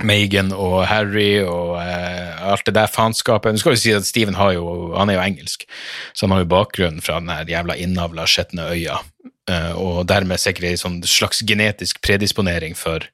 Megan 0.05 0.53
og 0.53 0.83
Harry 0.91 1.41
og 1.41 1.79
uh, 1.81 2.37
alt 2.51 2.67
det 2.69 2.75
der 2.77 2.91
faenskapet. 2.93 3.55
Nå 3.55 3.63
skal 3.63 3.75
vi 3.77 3.81
si 3.81 3.95
at 3.97 4.07
Steven 4.09 4.37
har 4.37 4.53
jo, 4.57 4.93
han 4.97 5.11
er 5.11 5.19
jo 5.19 5.25
engelsk, 5.25 5.67
så 6.13 6.27
han 6.27 6.37
har 6.37 6.45
jo 6.45 6.53
bakgrunnen 6.53 7.05
fra 7.05 7.19
den 7.21 7.53
jævla 7.53 7.77
innavla 7.81 8.27
skjetne 8.29 8.69
øya, 8.75 9.01
eh, 9.51 9.73
og 9.73 10.07
dermed 10.11 10.43
sikkert 10.43 10.71
en 10.71 10.83
sånn 10.83 10.99
slags 11.09 11.43
genetisk 11.47 12.03
predisponering 12.05 12.77
for 12.79 13.07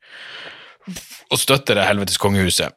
å 1.32 1.38
støtte 1.40 1.76
det 1.78 1.86
helvetes 1.86 2.20
kongehuset. 2.20 2.74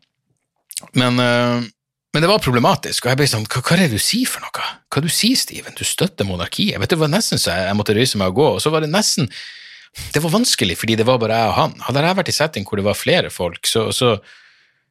Men, 0.94 1.20
eh, 1.20 1.68
men 2.16 2.24
det 2.24 2.32
var 2.32 2.40
problematisk, 2.40 3.04
og 3.04 3.12
jeg 3.12 3.20
ble 3.20 3.28
sånn, 3.28 3.44
hva, 3.52 3.60
hva 3.60 3.76
er 3.76 3.86
det 3.86 3.98
du 3.98 4.00
sier 4.00 4.30
for 4.32 4.40
noe? 4.40 4.72
Hva 4.88 5.04
du 5.04 5.12
sier, 5.12 5.36
Steven? 5.36 5.76
Du 5.76 5.84
støtter 5.84 6.28
monarkiet? 6.28 6.80
Vet 6.80 6.88
du, 6.88 6.96
Det 6.96 7.02
var 7.04 7.12
nesten 7.12 7.42
så 7.42 7.52
jeg, 7.52 7.68
jeg 7.68 7.76
måtte 7.76 7.96
røyse 7.98 8.22
meg 8.22 8.32
og 8.32 8.40
gå, 8.40 8.50
og 8.56 8.64
så 8.64 8.72
var 8.72 8.86
det 8.86 8.94
nesten 8.94 9.28
det 10.14 10.20
var 10.24 10.34
vanskelig 10.34 10.76
fordi 10.80 10.98
det 11.00 11.06
var 11.08 11.20
bare 11.22 11.38
jeg 11.40 11.52
og 11.52 11.60
han. 11.60 11.78
Hadde 11.88 12.04
jeg 12.04 12.18
vært 12.20 12.32
i 12.32 12.36
setting 12.36 12.66
hvor 12.68 12.80
det 12.80 12.88
var 12.88 12.98
flere 13.00 13.32
folk, 13.32 13.68
så, 13.70 13.88
så, 13.96 14.16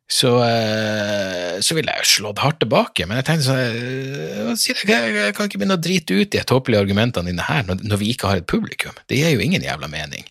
så, 0.09 0.31
eh, 0.47 1.61
så 1.65 1.77
ville 1.77 1.97
jeg 1.99 2.09
slått 2.09 2.41
hardt 2.41 2.63
tilbake. 2.65 3.07
Men 3.09 3.21
jeg 3.21 3.29
tenkte 3.29 3.49
sånn 3.51 3.61
eh, 3.61 4.79
jeg, 4.81 5.35
kan 5.37 5.49
ikke 5.49 5.61
begynne 5.61 5.77
å 5.77 5.85
drite 5.85 6.17
ut 6.17 6.33
de 6.33 6.45
tåpelige 6.49 6.85
argumentene 6.87 7.33
dine 7.33 7.49
her 7.49 7.69
når, 7.69 7.99
vi 8.01 8.15
ikke 8.15 8.33
har 8.33 8.41
et 8.41 8.49
publikum. 8.49 8.97
Det 9.11 9.21
gir 9.21 9.37
jo 9.37 9.45
ingen 9.45 9.65
jævla 9.65 9.91
mening. 9.93 10.25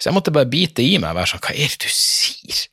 Så 0.00 0.10
jeg 0.10 0.18
måtte 0.18 0.34
bare 0.34 0.50
bite 0.50 0.84
i 0.84 0.96
meg 0.98 1.14
og 1.14 1.20
være 1.20 1.34
sånn, 1.34 1.44
hva 1.46 1.54
er 1.54 1.70
det 1.70 1.86
du 1.86 1.92
sier? 1.92 2.66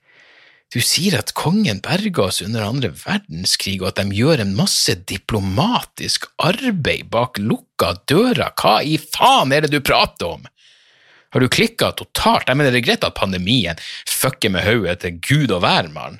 Du 0.73 0.79
sier 0.81 1.13
at 1.19 1.35
kongen 1.37 1.83
berga 1.85 2.23
oss 2.31 2.41
under 2.41 2.63
andre 2.65 2.89
verdenskrig, 2.97 3.75
og 3.83 3.91
at 3.91 3.99
de 3.99 4.17
gjør 4.17 4.41
en 4.41 4.55
masse 4.57 4.95
diplomatisk 5.09 6.25
arbeid 6.41 7.11
bak 7.13 7.37
lukka 7.37 7.91
dører. 8.09 8.49
Hva 8.57 8.79
i 8.81 8.95
faen 8.97 9.53
er 9.53 9.67
det 9.67 9.75
du 9.75 9.83
prater 9.85 10.31
om? 10.39 10.47
Har 11.33 11.45
du 11.45 11.49
klikka 11.49 11.91
totalt? 11.97 12.49
Jeg 12.49 12.57
mener, 12.57 12.73
det 12.73 12.81
er 12.81 12.87
greit 12.87 13.05
at 13.05 13.17
pandemien 13.17 13.77
fucker 14.09 14.53
med 14.53 14.65
hodet 14.65 14.99
til 15.03 15.19
gud 15.21 15.53
og 15.53 15.61
hvermann, 15.65 16.19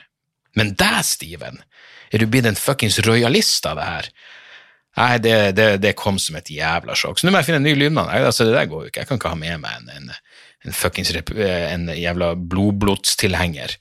men 0.58 0.76
deg, 0.78 1.02
Steven, 1.06 1.58
er 2.14 2.22
du 2.22 2.30
blitt 2.30 2.46
en 2.46 2.58
fuckings 2.58 3.00
rojalist 3.08 3.66
av 3.66 3.82
det 3.82 3.90
her? 3.90 4.12
Nei, 5.02 5.14
det, 5.18 5.36
det, 5.58 5.68
det, 5.82 5.96
kom 5.98 6.20
som 6.22 6.38
et 6.38 6.52
jævla 6.54 6.94
sjokk. 6.94 7.18
Så 7.18 7.26
nå 7.26 7.34
må 7.34 7.42
jeg 7.42 7.48
finne 7.48 7.64
en 7.64 7.66
ny 7.66 7.74
lydmann. 7.74 8.12
Altså, 8.14 8.46
det 8.46 8.54
der 8.54 8.70
går 8.70 8.84
jo 8.84 8.92
ikke. 8.92 9.02
Jeg 9.02 9.10
kan 9.10 9.18
ikke 9.18 9.32
ha 9.34 9.40
med 9.40 9.64
meg 9.64 9.80
en, 9.80 9.90
en, 9.98 10.12
en 10.68 10.78
fuckings 10.78 11.10
en 11.16 11.90
jævla 11.98 12.36
blodblodstilhenger 12.38 13.74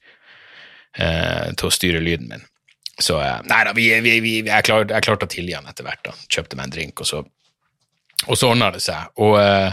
eh, 0.98 1.52
til 1.56 1.68
å 1.68 1.74
styre 1.74 2.02
lyden 2.02 2.30
min. 2.30 2.48
Så 3.00 3.18
eh, 3.20 3.38
nei 3.48 3.62
da, 3.66 3.74
vi, 3.76 3.88
vi, 4.04 4.16
vi, 4.24 4.34
jeg 4.46 4.66
klarte 4.66 5.00
klar 5.04 5.24
å 5.24 5.30
tilgi 5.30 5.56
han 5.56 5.68
etter 5.70 5.86
hvert. 5.86 6.04
da. 6.06 6.16
Kjøpte 6.28 6.58
meg 6.58 6.68
en 6.68 6.76
drink, 6.76 7.02
og 7.02 7.08
så, 7.08 7.22
og 8.26 8.38
så 8.38 8.52
ordna 8.52 8.72
det 8.74 8.82
seg. 8.84 9.12
Og 9.24 9.38
eh, 9.40 9.72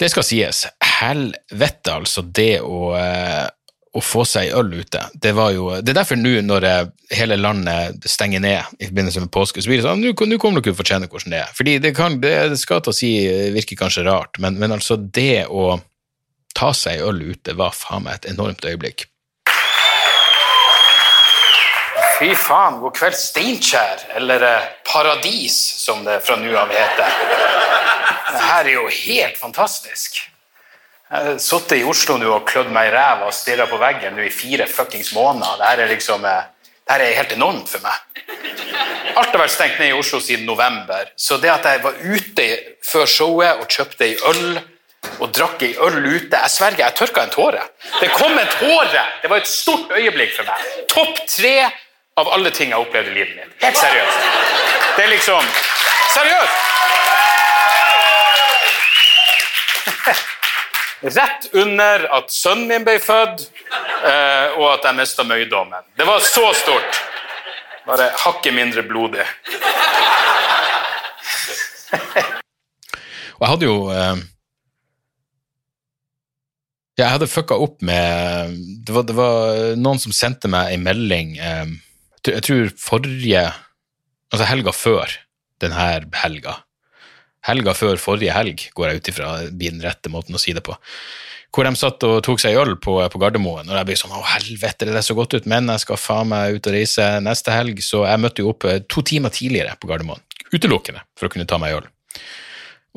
det 0.00 0.10
skal 0.12 0.26
sies. 0.26 0.66
Helvete, 1.00 1.96
altså, 2.00 2.24
det 2.24 2.54
å, 2.64 2.94
eh, 2.96 3.44
å 3.90 4.02
få 4.04 4.24
seg 4.28 4.54
øl 4.56 4.72
ute. 4.80 5.02
Det 5.12 5.34
jo, 5.34 5.68
det 5.82 5.92
er 5.92 6.00
derfor 6.00 6.18
nå 6.18 6.36
når 6.46 6.66
hele 7.12 7.36
landet 7.36 8.08
stenger 8.08 8.40
ned 8.40 8.78
i 8.78 8.88
forbindelse 8.88 9.26
med 9.26 9.32
påske, 9.34 9.60
så 9.60 9.70
blir 9.70 9.82
det 9.82 9.88
sånn 9.88 10.00
nå 10.04 10.14
kommer 10.14 10.62
dere 10.62 10.70
til 10.70 10.76
å 10.76 10.80
fortjene 10.80 11.10
hvordan 11.10 11.34
det 11.34 11.42
er. 11.42 11.54
Fordi 11.58 11.76
det, 11.82 11.94
kan, 11.98 12.20
det 12.22 12.34
skal 12.62 12.84
til 12.86 12.94
å 12.94 12.96
si 12.96 13.12
virker 13.52 13.80
kanskje 13.82 14.06
rart, 14.06 14.40
men, 14.40 14.56
men 14.62 14.78
altså 14.78 14.96
det 14.96 15.44
å 15.50 15.74
ta 16.56 16.72
seg 16.76 17.02
øl 17.06 17.22
ute 17.32 17.54
var 17.58 17.74
faen 17.76 18.06
meg 18.06 18.20
et 18.20 18.32
enormt 18.32 18.64
øyeblikk. 18.66 19.09
Fy 22.20 22.34
faen, 22.36 22.80
god 22.82 22.92
kveld, 22.98 23.16
Steinkjer, 23.16 24.02
eller 24.18 24.42
eh, 24.44 24.64
Paradis, 24.92 25.56
som 25.80 26.02
det 26.04 26.18
fra 26.20 26.34
nå 26.36 26.50
av 26.52 26.68
heter. 26.68 27.14
Det 28.28 28.42
her 28.44 28.68
er 28.68 28.74
jo 28.74 28.90
helt 28.92 29.40
fantastisk. 29.40 30.18
Jeg 31.08 31.26
har 31.30 31.40
sittet 31.40 31.80
i 31.80 31.86
Oslo 31.88 32.18
nå 32.20 32.28
og 32.34 32.44
klødd 32.50 32.68
meg 32.76 32.90
i 32.90 32.92
ræva 32.92 33.30
og 33.30 33.32
stirra 33.34 33.64
på 33.70 33.80
veggen 33.80 34.20
nå 34.20 34.28
i 34.28 34.34
fire 34.34 34.68
fuckings 34.68 35.14
måneder. 35.16 35.56
Det 35.62 35.72
her 35.72 35.84
er 35.86 35.92
liksom 35.94 36.28
eh, 36.28 36.44
det 36.76 36.92
her 36.92 37.06
er 37.06 37.18
helt 37.22 37.34
enormt 37.38 37.72
for 37.72 37.88
meg. 37.88 38.22
Alt 39.16 39.32
har 39.32 39.40
vært 39.46 39.56
stengt 39.56 39.80
ned 39.80 39.94
i 39.94 39.96
Oslo 39.96 40.20
siden 40.20 40.44
november. 40.44 41.08
Så 41.16 41.40
det 41.40 41.54
at 41.56 41.72
jeg 41.72 41.84
var 41.88 42.00
ute 42.04 42.48
før 42.84 43.08
showet 43.08 43.64
og 43.64 43.68
kjøpte 43.70 44.10
ei 44.10 44.16
øl 44.28 44.58
og 45.24 45.28
drakk 45.32 45.62
ei 45.64 45.72
øl 45.80 46.02
ute 46.04 46.36
Jeg 46.36 46.52
sverger, 46.52 46.84
jeg 46.84 47.00
tørka 47.00 47.24
en 47.24 47.32
tåre. 47.32 47.68
Det 47.96 48.12
kom 48.12 48.36
en 48.36 48.56
tåre! 48.60 49.04
Det 49.22 49.30
var 49.32 49.40
et 49.40 49.48
stort 49.48 49.94
øyeblikk 49.96 50.36
for 50.36 50.50
meg. 50.52 50.66
Topp 50.92 51.22
tre 51.24 51.54
av 52.20 52.28
alle 52.34 52.50
ting 52.54 52.70
jeg 52.70 52.76
har 52.76 52.84
opplevd 52.84 53.08
i 53.12 53.14
livet 53.16 53.36
mitt. 53.36 53.52
Helt 53.64 53.78
seriøst. 53.80 54.18
Det 54.96 55.04
er 55.04 55.12
liksom 55.14 55.42
Seriøst! 56.10 56.56
Rett 61.16 61.46
under 61.56 62.04
at 62.18 62.32
sønnen 62.34 62.66
min 62.68 62.84
ble 62.84 62.98
født, 63.00 63.46
eh, 64.04 64.58
og 64.58 64.66
at 64.74 64.84
jeg 64.88 64.98
mista 64.98 65.24
møydommen. 65.24 65.86
Det 65.96 66.06
var 66.08 66.18
så 66.24 66.50
stort. 66.58 66.98
Bare 67.86 68.10
hakket 68.24 68.54
mindre 68.54 68.82
blodig. 68.84 69.24
og 73.38 73.40
jeg 73.40 73.48
hadde 73.48 73.66
jo 73.66 73.76
eh, 73.90 74.16
Jeg 77.00 77.08
hadde 77.14 77.30
fucka 77.32 77.56
opp 77.56 77.80
med 77.82 78.52
det 78.84 78.92
var, 78.94 79.04
det 79.08 79.16
var, 79.16 79.56
noen 79.80 79.98
som 80.02 80.12
sendte 80.12 80.50
meg 80.52 80.74
en 80.74 80.84
melding 80.84 81.38
eh, 81.40 81.66
Jeg 82.28 82.44
tror 82.46 82.72
forrige 82.78 83.48
Altså 84.30 84.46
helga 84.46 84.70
før 84.70 85.10
denne 85.58 85.86
helga 86.20 86.60
helga 87.46 87.74
før 87.76 88.00
forrige 88.00 88.34
helg, 88.34 88.68
går 88.76 88.90
jeg 88.90 89.00
ut 89.00 89.10
ifra 89.12 89.32
blir 89.48 89.74
den 89.74 89.84
rette 89.84 90.12
måten 90.12 90.36
å 90.36 90.40
si 90.40 90.54
det 90.56 90.64
på. 90.66 90.76
Hvor 91.50 91.66
de 91.66 91.72
satt 91.78 92.04
og 92.06 92.20
tok 92.22 92.42
seg 92.42 92.58
øl 92.60 92.76
på, 92.78 92.94
på 93.10 93.20
Gardermoen, 93.22 93.66
og 93.66 93.78
jeg 93.78 93.88
ble 93.88 93.96
sånn 93.98 94.12
'Å, 94.14 94.20
helvete, 94.36 94.86
det 94.86 94.94
er 94.94 95.06
så 95.06 95.16
godt 95.18 95.34
ut', 95.34 95.48
men 95.50 95.66
jeg 95.72 95.82
skal 95.82 95.98
faen 95.98 96.30
meg 96.30 96.60
ut 96.60 96.68
og 96.70 96.76
reise 96.76 97.06
neste 97.24 97.54
helg, 97.54 97.80
så 97.82 98.04
jeg 98.06 98.22
møtte 98.22 98.44
jo 98.44 98.52
opp 98.52 98.68
eh, 98.70 98.82
to 98.86 99.02
timer 99.02 99.34
tidligere 99.34 99.74
på 99.80 99.90
Gardermoen. 99.90 100.22
Utelukkende 100.52 101.02
for 101.18 101.26
å 101.26 101.32
kunne 101.32 101.48
ta 101.50 101.58
meg 101.58 101.80
øl. 101.80 101.88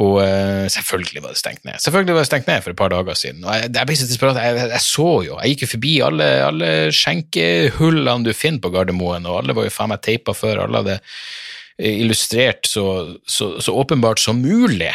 Og 0.01 0.15
uh, 0.23 0.65
selvfølgelig 0.73 1.21
var 1.21 1.35
det 1.35 1.37
stengt 1.37 1.65
ned. 1.67 1.77
Selvfølgelig 1.83 2.15
var 2.15 2.23
det 2.23 2.29
stengt 2.31 2.47
ned 2.49 2.63
for 2.65 2.73
et 2.73 2.79
par 2.79 2.89
dager 2.89 3.17
siden. 3.19 3.43
Og 3.45 3.53
jeg, 3.53 3.69
jeg 3.77 3.97
så 3.99 4.31
jeg, 4.39 4.55
jeg, 4.71 4.81
så 4.81 5.09
jo, 5.27 5.37
jeg 5.37 5.53
gikk 5.53 5.65
jo 5.65 5.71
forbi 5.75 5.93
alle, 6.01 6.29
alle 6.47 6.69
skjenkehullene 6.97 8.25
du 8.25 8.33
finner 8.33 8.63
på 8.63 8.73
Gardermoen, 8.73 9.27
og 9.29 9.43
alle 9.43 9.57
var 9.57 9.67
jo 9.67 9.75
faen 9.75 9.93
meg 9.93 10.01
teipa 10.01 10.33
før. 10.37 10.65
Alle 10.65 10.81
hadde 10.81 10.99
illustrert 11.77 12.65
så, 12.69 12.85
så, 13.25 13.61
så, 13.61 13.73
åpenbart 13.73 14.21
som 14.21 14.41
mulig 14.41 14.91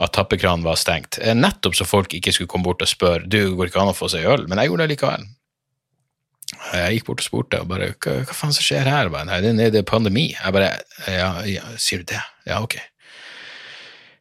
at 0.00 0.12
tappekranen 0.16 0.64
var 0.64 0.80
stengt. 0.80 1.20
Eh, 1.22 1.36
nettopp 1.36 1.76
så 1.78 1.86
folk 1.88 2.16
ikke 2.16 2.32
skulle 2.34 2.50
komme 2.50 2.66
bort 2.66 2.82
og 2.82 2.90
spørre 2.90 3.28
du, 3.28 3.54
går 3.56 3.70
ikke 3.70 3.82
an 3.82 3.92
å 3.92 3.96
få 3.96 4.10
seg 4.12 4.26
øl, 4.28 4.48
men 4.48 4.60
jeg 4.60 4.72
gjorde 4.72 4.86
det 4.86 4.96
likevel. 4.96 5.28
Jeg 6.74 6.96
gikk 6.96 7.06
bort 7.08 7.22
og 7.22 7.26
spurte 7.28 7.60
og 7.62 7.70
bare 7.70 7.92
hva, 7.94 8.18
hva 8.24 8.36
faen 8.36 8.52
som 8.54 8.64
skjer 8.64 8.88
her? 8.88 9.08
Bare, 9.12 9.26
Nei, 9.28 9.40
det, 9.44 9.70
det 9.74 9.80
er 9.80 9.88
pandemi. 9.88 10.26
Jeg 10.34 10.54
bare 10.54 10.74
ja, 11.08 11.30
ja, 11.48 11.64
sier 11.80 12.02
du 12.02 12.10
det? 12.12 12.20
Ja, 12.48 12.60
ok. 12.64 12.76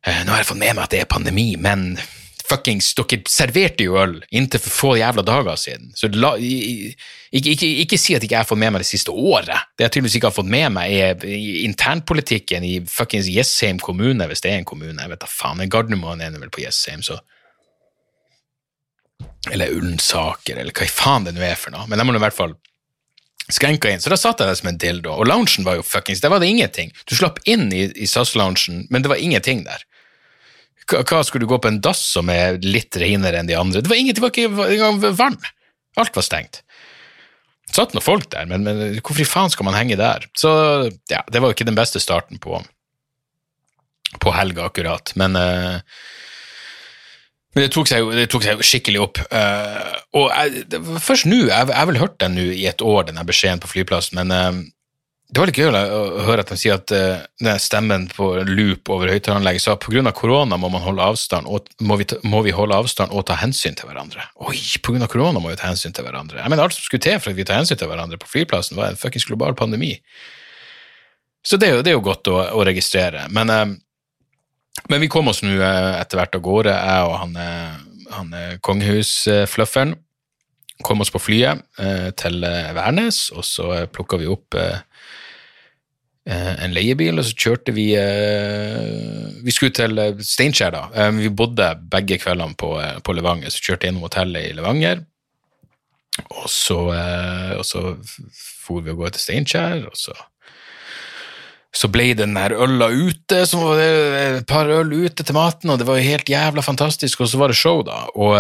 Eh, 0.08 0.26
nå 0.26 0.34
har 0.34 0.42
jeg 0.44 0.52
fått 0.52 0.60
med 0.60 0.76
meg 0.76 0.84
at 0.84 0.92
det 0.92 1.02
er 1.04 1.10
pandemi, 1.10 1.54
men 1.60 1.94
fuckings 2.44 2.90
Dere 2.98 3.22
serverte 3.32 3.86
jo 3.86 3.96
øl 4.02 4.18
inntil 4.36 4.62
for 4.62 4.76
få 4.76 4.90
jævla 5.00 5.24
dager 5.26 5.60
siden. 5.60 5.94
Så 5.96 6.10
la, 6.12 6.34
ikke, 6.38 7.54
ikke, 7.54 7.70
ikke, 7.86 8.00
si 8.00 8.16
at 8.18 8.26
ikke 8.26 8.36
jeg 8.36 8.44
har 8.44 8.50
fått 8.50 8.62
med 8.62 8.74
meg 8.76 8.84
det 8.84 8.90
siste 8.90 9.14
året. 9.14 9.70
Det 9.78 9.88
jeg 9.88 9.96
tydeligvis 9.96 10.18
ikke 10.20 10.32
har 10.32 10.36
fått 10.36 10.52
med 10.52 10.74
meg, 10.76 10.92
er 10.94 11.24
internpolitikken 11.64 12.68
i 12.68 12.74
fuckings 12.90 13.32
Jessheim 13.32 13.80
kommune, 13.84 14.28
hvis 14.30 14.44
det 14.44 14.52
er 14.52 14.62
en 14.62 14.68
kommune. 14.68 15.00
Jeg 15.00 15.14
vet 15.14 15.24
da 15.24 15.30
faen. 15.32 15.64
Gardermoen 15.72 16.24
er 16.24 16.36
vel 16.36 16.52
på 16.54 16.66
Jessheim, 16.66 17.06
så 17.06 17.22
Eller 19.52 19.72
Ullensaker, 19.76 20.58
eller 20.60 20.76
hva 20.76 20.86
i 20.88 20.92
faen 20.92 21.26
det 21.28 21.34
nå 21.36 21.42
er 21.44 21.58
for 21.60 21.72
noe. 21.72 21.88
Men 21.88 22.00
jeg 22.00 22.08
må 22.08 22.16
i 22.16 22.22
hvert 22.24 22.36
fall 22.36 22.54
skrenka 23.52 23.92
inn. 23.92 24.04
Så 24.04 24.12
da 24.12 24.18
satt 24.20 24.40
jeg 24.40 24.48
der 24.48 24.60
som 24.60 24.70
en 24.72 24.80
dildo, 24.80 25.16
og 25.16 25.28
loungen 25.28 25.68
var 25.68 25.80
jo 25.80 25.84
fuckings 25.88 26.22
Der 26.24 26.32
var 26.32 26.40
det 26.40 26.52
ingenting. 26.52 26.94
Du 27.10 27.16
slapp 27.16 27.40
inn 27.44 27.72
i, 27.76 27.86
i 27.96 28.08
SAS-loungen, 28.08 28.86
men 28.90 29.04
det 29.04 29.12
var 29.12 29.20
ingenting 29.20 29.64
der. 29.68 29.84
Hva 31.02 31.24
skulle 31.26 31.46
du 31.46 31.52
gå 31.52 31.60
på 31.62 31.72
en 31.72 31.82
dass 31.84 32.02
som 32.16 32.30
er 32.32 32.60
litt 32.64 32.96
renere 33.02 33.40
enn 33.40 33.50
de 33.50 33.58
andre? 33.58 33.82
Det 33.84 33.92
var 33.92 34.00
ingenting, 34.00 34.22
det 34.22 34.50
var 34.54 34.70
ikke 34.72 34.78
engang 34.78 35.18
vann. 35.18 35.38
Alt 36.00 36.16
var 36.18 36.26
stengt. 36.26 36.62
Det 37.68 37.78
satt 37.78 37.96
noen 37.96 38.06
folk 38.06 38.28
der, 38.34 38.46
men, 38.50 38.66
men, 38.68 38.82
hvorfor 39.00 39.24
i 39.24 39.28
faen 39.28 39.54
skal 39.54 39.66
man 39.66 39.78
henge 39.78 39.98
der? 40.00 40.28
Så 40.38 40.52
ja, 41.10 41.24
det 41.30 41.42
var 41.42 41.50
jo 41.50 41.58
ikke 41.58 41.70
den 41.70 41.78
beste 41.78 42.02
starten 42.04 42.42
på, 42.42 42.60
på 44.22 44.34
helga, 44.36 44.68
akkurat. 44.70 45.14
Men, 45.20 45.38
uh, 45.38 45.80
men 47.54 47.66
det, 47.66 47.72
tok 47.74 47.90
seg, 47.90 48.12
det 48.18 48.28
tok 48.34 48.46
seg 48.46 48.60
jo 48.60 48.68
skikkelig 48.68 49.02
opp. 49.06 49.24
Uh, 49.34 49.94
og 50.20 50.30
jeg, 50.30 50.68
det, 50.74 50.84
først 51.02 51.30
nå, 51.30 51.46
jeg 51.48 51.72
har 51.74 51.90
vel 51.90 52.02
hørt 52.02 52.20
den 52.22 52.38
nå 52.38 52.46
i 52.54 52.68
et 52.70 52.86
år, 52.86 53.08
den 53.10 53.22
beskjeden 53.26 53.64
på 53.64 53.72
flyplassen, 53.74 54.22
men 54.22 54.34
uh, 54.34 54.64
det 55.34 55.42
var 55.42 55.50
litt 55.50 55.58
gøy 55.58 55.72
å 55.74 56.26
høre 56.28 56.44
at 56.44 56.52
de 56.52 56.56
sier 56.62 56.76
at 56.78 56.92
uh, 56.94 57.56
stemmen 57.62 58.06
på 58.14 58.28
loop 58.46 58.90
over 58.94 59.10
høyttaleranlegget 59.10 59.64
sa 59.64 59.74
pga. 59.82 60.12
korona 60.14 60.60
må 60.62 60.70
man 60.70 60.84
holde 60.84 61.02
avstand, 61.02 61.50
og 61.50 61.72
må 61.82 61.98
vi, 61.98 62.06
ta, 62.12 62.20
må 62.22 62.44
vi, 62.46 62.54
holde 62.54 62.78
avstand 62.78 63.16
og 63.16 63.26
ta 63.26 63.40
hensyn 63.42 63.74
til 63.80 63.90
hverandre. 63.90 64.28
Oi, 64.46 64.60
pga. 64.86 65.08
korona 65.10 65.42
må 65.42 65.50
vi 65.50 65.58
ta 65.58 65.72
hensyn 65.72 65.96
til 65.96 66.06
hverandre. 66.06 66.38
Jeg 66.38 66.54
mener, 66.54 66.68
Alt 66.68 66.78
som 66.78 66.86
skulle 66.86 67.02
til 67.02 67.18
for 67.18 67.34
at 67.34 67.40
vi 67.40 67.48
tar 67.50 67.58
hensyn 67.58 67.80
til 67.82 67.90
hverandre 67.90 68.22
på 68.22 68.30
flyplassen, 68.30 68.78
var 68.78 68.92
en 68.92 69.00
fuckings 69.00 69.26
global 69.26 69.58
pandemi. 69.58 69.96
Så 71.42 71.58
det 71.58 71.72
er 71.72 71.80
jo, 71.80 71.82
det 71.82 71.94
er 71.96 71.98
jo 71.98 72.06
godt 72.06 72.30
å, 72.30 72.38
å 72.54 72.68
registrere. 72.70 73.26
Men, 73.34 73.50
uh, 73.50 74.86
men, 74.86 75.02
vi 75.02 75.10
kom 75.10 75.34
oss 75.34 75.42
nå 75.42 75.56
uh, 75.58 75.98
etter 75.98 76.22
hvert 76.22 76.38
av 76.38 76.46
gårde, 76.46 76.78
jeg 76.78 77.10
og 77.10 77.18
han, 77.24 77.38
han 78.20 78.34
kongehusflufferen. 78.62 79.98
kom 80.86 81.02
oss 81.02 81.10
på 81.10 81.22
flyet 81.22 81.64
til 82.20 82.44
Værnes, 82.76 83.32
og 83.34 83.46
så 83.48 83.86
plukka 83.90 84.22
vi 84.22 84.30
opp 84.30 84.62
en 86.24 86.72
leiebil, 86.72 87.20
og 87.20 87.26
så 87.28 87.36
kjørte 87.36 87.74
vi 87.76 87.90
eh, 88.00 89.32
Vi 89.44 89.52
skulle 89.52 89.76
til 89.76 90.00
eh, 90.00 90.22
Steinkjer, 90.24 90.72
da. 90.72 90.84
Eh, 90.96 91.10
vi 91.18 91.32
bodde 91.36 91.74
begge 91.92 92.16
kveldene 92.22 92.56
på, 92.60 92.78
eh, 92.80 93.00
på 93.04 93.16
Levanger, 93.18 93.52
så 93.52 93.60
kjørte 93.60 93.88
jeg 93.88 93.94
innom 93.94 94.06
hotellet 94.08 94.48
i 94.48 94.54
Levanger. 94.56 95.02
Og 96.30 96.46
så, 96.48 96.78
eh, 96.96 97.52
og 97.58 97.66
så 97.68 97.84
for 98.64 98.86
vi 98.86 98.94
og 98.94 99.02
gårde 99.02 99.18
til 99.18 99.26
Steinkjer, 99.28 99.84
og 99.90 99.98
så 100.00 100.16
så 101.74 101.88
ble 101.90 102.12
den 102.14 102.36
der 102.38 102.54
øla 102.54 102.86
ute, 102.94 103.40
så 103.50 103.58
var 103.58 103.80
et 103.82 104.44
par 104.46 104.70
øl 104.70 104.92
ute 104.94 105.24
til 105.26 105.34
maten, 105.34 105.72
og 105.74 105.80
det 105.82 105.88
var 105.88 106.04
helt 106.06 106.30
jævla 106.30 106.62
fantastisk, 106.62 107.24
og 107.26 107.32
så 107.32 107.40
var 107.42 107.50
det 107.50 107.58
show, 107.58 107.80
da. 107.82 108.04
Og 108.14 108.38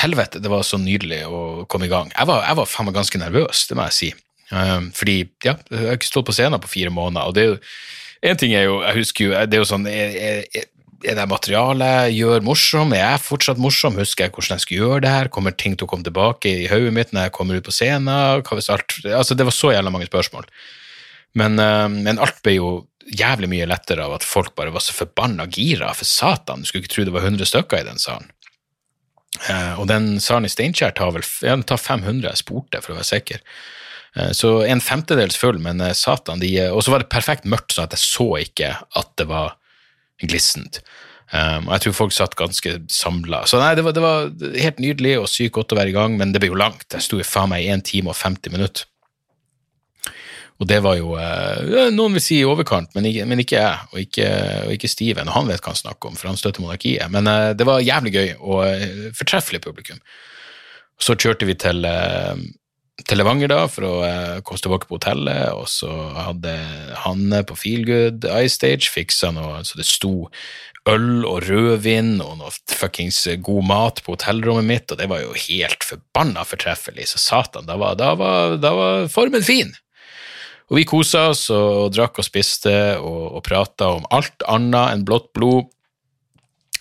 helvete, 0.00 0.40
det 0.40 0.48
var 0.48 0.64
så 0.64 0.80
nydelig 0.80 1.26
å 1.28 1.66
komme 1.68 1.84
i 1.84 1.92
gang. 1.92 2.08
Jeg 2.16 2.28
var, 2.30 2.40
jeg 2.48 2.56
var 2.56 2.70
faen 2.72 2.88
meg 2.88 2.96
ganske 2.96 3.20
nervøs, 3.20 3.66
det 3.68 3.76
må 3.76 3.84
jeg 3.90 3.96
si. 3.98 4.08
Um, 4.50 4.92
fordi, 4.94 5.24
ja, 5.42 5.56
jeg 5.72 5.88
har 5.88 5.98
ikke 5.98 6.06
stått 6.06 6.28
på 6.28 6.34
scenen 6.36 6.62
på 6.62 6.70
fire 6.70 6.92
måneder, 6.94 7.26
og 7.26 7.34
det 7.34 7.42
er 7.42 7.54
jo 7.54 7.60
En 8.26 8.38
ting 8.40 8.54
er 8.56 8.62
jo, 8.64 8.78
jeg 8.80 8.96
husker 8.96 9.24
jo, 9.26 9.32
det 9.46 9.54
er 9.54 9.60
jo 9.60 9.66
sånn 9.68 9.84
er, 9.86 10.14
er, 10.16 10.62
er 11.04 11.18
det 11.18 11.26
materialet 11.28 11.90
jeg 12.08 12.14
gjør 12.22 12.44
morsom? 12.46 12.94
Er 12.96 13.02
jeg 13.02 13.22
fortsatt 13.26 13.60
morsom? 13.60 13.98
Husker 14.00 14.26
jeg 14.26 14.32
hvordan 14.32 14.56
jeg 14.56 14.64
skulle 14.64 14.86
gjøre 14.86 15.02
det 15.04 15.12
her? 15.12 15.30
Kommer 15.32 15.54
ting 15.54 15.76
til 15.76 15.86
å 15.86 15.90
komme 15.90 16.06
tilbake 16.06 16.50
i 16.64 16.66
hodet 16.70 16.94
mitt 16.96 17.12
når 17.12 17.28
jeg 17.28 17.34
kommer 17.36 17.58
ut 17.58 17.66
på 17.66 17.74
scenen? 17.74 18.40
Hva 18.40 18.58
hvis 18.58 18.70
alt 18.72 18.96
Altså, 19.04 19.36
det 19.36 19.46
var 19.46 19.54
så 19.54 19.74
jævla 19.74 19.92
mange 19.92 20.08
spørsmål. 20.08 20.48
Men, 21.36 21.58
eh, 21.60 21.88
men, 21.92 22.18
alt 22.22 22.40
ble 22.42 22.56
jo 22.56 22.70
jævlig 23.06 23.50
mye 23.52 23.68
lettere 23.68 24.06
av 24.08 24.16
at 24.16 24.26
folk 24.26 24.56
bare 24.58 24.72
var 24.74 24.82
så 24.82 24.96
forbanna 24.96 25.46
gira. 25.52 25.92
For 25.94 26.08
satan, 26.08 26.64
du 26.64 26.70
skulle 26.70 26.86
ikke 26.86 26.94
tro 26.96 27.06
det 27.06 27.14
var 27.14 27.28
100 27.28 27.52
stykker 27.52 27.84
i 27.84 27.88
den 27.90 28.00
salen. 28.02 28.32
Eh, 29.50 29.74
og 29.78 29.86
den 29.92 30.16
salen 30.24 30.48
i 30.48 30.52
Steinkjer 30.52 30.96
tar 30.96 31.12
vel 31.14 31.26
ja, 31.44 31.58
tar 31.60 31.80
500, 31.82 32.30
jeg 32.30 32.40
spurte 32.40 32.80
for 32.82 32.94
å 32.94 33.00
være 33.02 33.10
sikker. 33.12 33.44
Eh, 34.16 34.32
så 34.36 34.58
en 34.66 34.82
femtedels 34.82 35.38
full, 35.40 35.60
men 35.62 35.82
satan, 35.94 36.42
de 36.42 36.52
Og 36.70 36.84
så 36.84 36.94
var 36.94 37.04
det 37.04 37.12
perfekt 37.12 37.48
mørkt, 37.48 37.76
sånn 37.76 37.88
at 37.88 37.96
jeg 37.96 38.04
så 38.04 38.28
ikke 38.42 38.72
at 38.96 39.12
det 39.20 39.28
var 39.30 39.56
glissent. 40.24 40.80
Og 41.26 41.72
jeg 41.74 41.82
tror 41.82 41.94
folk 41.98 42.12
satt 42.14 42.36
ganske 42.38 42.72
samla. 42.88 43.40
Så 43.50 43.58
nei, 43.58 43.72
det 43.74 43.82
var, 43.82 43.92
det 43.92 44.02
var, 44.04 44.28
helt 44.62 44.78
nydelig 44.78 45.16
og 45.18 45.26
sykt 45.28 45.56
godt 45.56 45.74
å 45.74 45.78
være 45.80 45.90
i 45.90 45.96
gang, 45.96 46.14
men 46.16 46.30
det 46.32 46.38
ble 46.40 46.52
jo 46.52 46.58
langt. 46.60 46.86
Jeg 46.86 47.02
sto 47.02 47.18
faen 47.26 47.50
meg 47.50 47.64
i 47.64 47.72
1 47.74 47.82
time 47.84 48.12
og 48.12 48.16
50 48.16 48.54
minutter. 48.54 48.86
Og 50.56 50.68
det 50.68 50.78
var 50.84 50.96
jo 50.96 51.16
eh, 51.20 51.90
Noen 51.92 52.16
vil 52.16 52.24
si 52.24 52.38
i 52.40 52.46
overkant, 52.48 52.94
men 52.96 53.08
ikke, 53.10 53.26
men 53.28 53.42
ikke 53.42 53.58
jeg, 53.58 53.88
og 53.90 53.98
ikke, 54.00 54.28
og 54.64 54.76
ikke, 54.76 54.90
Steven. 54.90 55.28
Og 55.28 55.36
han 55.36 55.50
vet 55.50 55.60
hva 55.60 55.74
han 55.74 55.82
snakker 55.82 56.10
om, 56.10 56.16
for 56.16 56.30
han 56.30 56.40
støtter 56.40 56.64
monarkiet. 56.64 57.10
Men 57.12 57.28
eh, 57.28 57.50
det 57.58 57.66
var 57.68 57.84
jævlig 57.84 58.14
gøy 58.14 58.30
og 58.38 58.62
eh, 58.70 59.10
fortreffelig 59.16 59.60
publikum. 59.66 60.00
Så 61.02 61.16
kjørte 61.20 61.48
vi 61.48 61.58
til, 61.60 61.84
eh, 61.84 62.40
til 63.04 63.20
Levanger 63.20 63.50
da, 63.52 63.58
for 63.68 63.84
å 63.84 63.94
eh, 64.06 64.38
komme 64.46 64.62
tilbake 64.62 64.88
på 64.88 64.96
hotellet, 64.96 65.50
og 65.52 65.68
så 65.68 65.90
hadde 66.16 66.54
Hanne 67.02 67.42
på 67.44 67.58
Feelgood 67.60 68.24
iStage 68.40 68.88
fiksa 68.92 69.34
noe 69.36 69.60
så 69.68 69.76
det 69.76 69.84
sto 69.88 70.30
øl 70.88 71.26
og 71.26 71.42
rødvin 71.44 72.20
og 72.24 72.38
noe 72.40 72.52
fuckings 72.70 73.24
god 73.44 73.66
mat 73.68 74.00
på 74.04 74.14
hotellrommet 74.14 74.68
mitt, 74.70 74.92
og 74.92 75.00
det 75.00 75.10
var 75.10 75.24
jo 75.24 75.34
helt 75.36 75.84
forbanna 75.84 76.46
fortreffelig, 76.46 77.10
så 77.12 77.20
satan, 77.20 77.68
da 77.68 77.76
var, 77.80 77.98
da 78.00 78.14
var, 78.18 78.56
da 78.62 78.72
var 78.78 79.10
formen 79.12 79.44
fin. 79.44 79.74
Og 80.66 80.80
vi 80.80 80.86
kosa 80.88 81.28
oss 81.30 81.44
og 81.54 81.92
drakk 81.94 82.18
og 82.18 82.26
spiste 82.26 82.74
og, 82.98 83.36
og 83.38 83.42
prata 83.46 83.92
om 83.98 84.06
alt 84.14 84.42
annet 84.50 84.96
enn 84.96 85.04
blått 85.06 85.30
blod. 85.36 85.68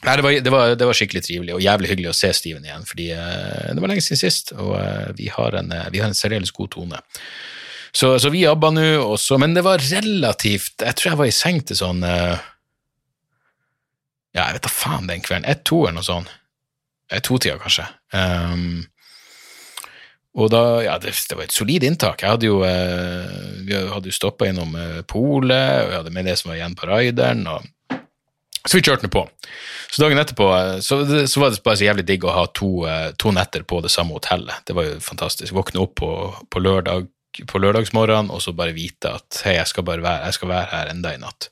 Nei, 0.06 0.16
det 0.18 0.24
var, 0.26 0.32
det, 0.46 0.52
var, 0.54 0.76
det 0.78 0.88
var, 0.88 0.98
skikkelig 0.98 1.24
trivelig 1.26 1.54
og 1.56 1.64
jævlig 1.66 1.90
hyggelig 1.92 2.12
å 2.12 2.18
se 2.18 2.30
Steven 2.38 2.66
igjen, 2.68 2.86
fordi 2.86 3.08
uh, 3.18 3.72
det 3.72 3.82
var 3.82 3.90
lenge 3.92 4.06
siden 4.06 4.22
sist, 4.22 4.54
og 4.54 4.76
uh, 4.78 5.10
vi 5.18 5.28
har 5.34 5.58
en, 5.58 5.70
uh, 5.74 6.00
en 6.06 6.18
særdeles 6.18 6.54
god 6.56 6.70
tone. 6.76 7.00
Så, 7.96 8.20
så 8.22 8.30
vi 8.30 8.44
jobba 8.44 8.70
nå, 8.76 8.86
også, 9.02 9.38
men 9.42 9.56
det 9.56 9.64
var 9.64 9.80
relativt 9.80 10.84
Jeg 10.84 10.94
tror 11.00 11.10
jeg 11.14 11.20
var 11.22 11.30
i 11.32 11.36
seng 11.36 11.62
til 11.64 11.78
sånn 11.80 12.02
Ja, 12.04 12.36
jeg 14.36 14.58
vet 14.58 14.66
da 14.66 14.72
faen 14.74 15.08
den 15.08 15.24
kvelden. 15.24 15.48
Ett-to 15.48 15.86
eller 15.86 16.02
noe 16.02 16.04
sånt. 16.04 16.34
To-tida, 17.24 17.56
kanskje. 17.62 17.86
Um, 18.12 18.84
og 20.36 20.52
da, 20.52 20.62
ja, 20.84 20.98
det, 21.00 21.14
det, 21.30 21.38
var 21.38 21.48
et 21.48 21.56
solid 21.56 21.86
inntak. 21.88 22.24
Jeg 22.24 22.34
hadde 22.34 22.50
jo, 22.50 22.60
eh, 22.68 23.36
vi 23.64 23.78
jo 23.78 24.16
stoppa 24.16 24.50
innom 24.50 24.76
eh, 24.76 25.00
polet, 25.08 25.86
og 25.86 25.94
jeg 25.94 26.00
hadde 26.02 26.16
med 26.18 26.28
det 26.28 26.36
som 26.40 26.52
var 26.52 26.60
igjen 26.60 26.76
på 26.76 26.90
rideren. 26.90 27.46
Og, 27.48 27.70
så 28.66 28.78
vi 28.78 28.84
kjørte 28.86 29.06
nå 29.06 29.12
på. 29.14 29.24
Så 29.94 30.02
dagen 30.02 30.20
etterpå 30.20 30.48
eh, 30.58 30.78
så, 30.84 31.00
så, 31.30 31.42
var 31.42 31.54
det 31.54 31.62
bare 31.66 31.80
så 31.80 31.88
jævlig 31.88 32.06
digg 32.08 32.26
å 32.26 32.34
ha 32.34 32.46
to, 32.58 32.70
eh, 32.90 33.12
to, 33.22 33.34
netter 33.36 33.66
på 33.68 33.82
det 33.86 33.92
samme 33.94 34.18
hotellet. 34.18 34.66
Det 34.68 34.76
var 34.78 34.88
jo 34.90 34.96
fantastisk. 35.04 35.54
Våkne 35.56 35.84
opp 35.84 35.94
på, 36.02 36.10
på, 36.52 36.64
lørdag, 36.64 37.08
på 37.52 37.62
lørdagsmorgenen 37.62 38.34
og 38.34 38.42
så 38.44 38.56
bare 38.58 38.76
vite 38.76 39.14
at 39.20 39.44
hei, 39.46 39.58
jeg 39.60 39.70
skal 39.72 39.86
bare 39.88 40.04
være, 40.06 40.34
skal 40.36 40.52
være 40.52 40.72
her 40.74 40.92
enda 40.96 41.14
i 41.14 41.22
natt. 41.22 41.50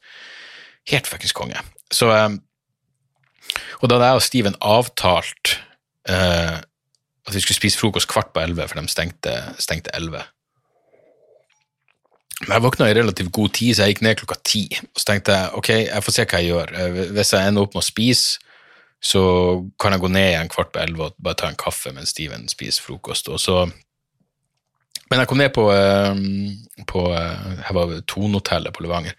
Helt 0.91 1.07
fuckings 1.07 1.35
konge. 1.37 1.61
Så, 1.93 2.09
eh, 2.11 2.33
og 3.79 3.87
da 3.87 3.99
hadde 3.99 4.09
jeg 4.09 4.19
og 4.19 4.25
Steven 4.25 4.55
avtalt 4.63 5.57
uh, 6.09 6.57
at 7.27 7.35
vi 7.35 7.41
skulle 7.43 7.57
spise 7.59 7.79
frokost 7.79 8.09
kvart 8.09 8.31
på 8.33 8.41
elleve, 8.41 8.65
for 8.67 8.79
de 8.79 8.89
stengte, 8.91 9.35
stengte 9.61 9.93
elleve. 9.93 10.23
Jeg 12.43 12.63
våkna 12.63 12.89
i 12.91 12.95
relativt 12.97 13.31
god 13.31 13.53
tid, 13.55 13.75
så 13.75 13.85
jeg 13.85 13.95
gikk 13.95 14.01
ned 14.05 14.17
klokka 14.19 14.37
ti. 14.45 14.63
Og 14.83 14.99
så 14.99 15.09
tenkte 15.09 15.35
jeg 15.37 15.59
ok, 15.59 15.69
jeg 15.85 16.05
får 16.05 16.15
se 16.15 16.25
hva 16.25 16.41
jeg 16.41 16.51
gjør. 16.51 16.73
Eh, 16.79 16.99
hvis 17.15 17.33
jeg 17.33 17.47
ender 17.47 17.65
opp 17.65 17.77
med 17.77 17.83
å 17.83 17.87
spise, 17.87 18.51
så 19.03 19.23
kan 19.79 19.95
jeg 19.95 20.03
gå 20.03 20.11
ned 20.11 20.29
igjen 20.29 20.51
kvart 20.51 20.71
på 20.71 20.79
elleve 20.79 21.09
og 21.09 21.17
bare 21.19 21.39
ta 21.39 21.49
en 21.51 21.59
kaffe 21.59 21.91
mens 21.91 22.13
Steven 22.15 22.47
spiser 22.51 22.85
frokost. 22.85 23.31
Og 23.31 23.41
så 23.41 23.65
Men 25.11 25.19
jeg 25.19 25.27
kom 25.27 25.37
ned 25.37 25.51
på, 25.53 25.67
eh, 25.69 26.15
på 26.89 27.01
eh, 27.13 27.59
Her 27.67 27.73
var 27.75 27.91
Tonehotellet 28.07 28.73
på 28.73 28.81
Levanger 28.81 29.13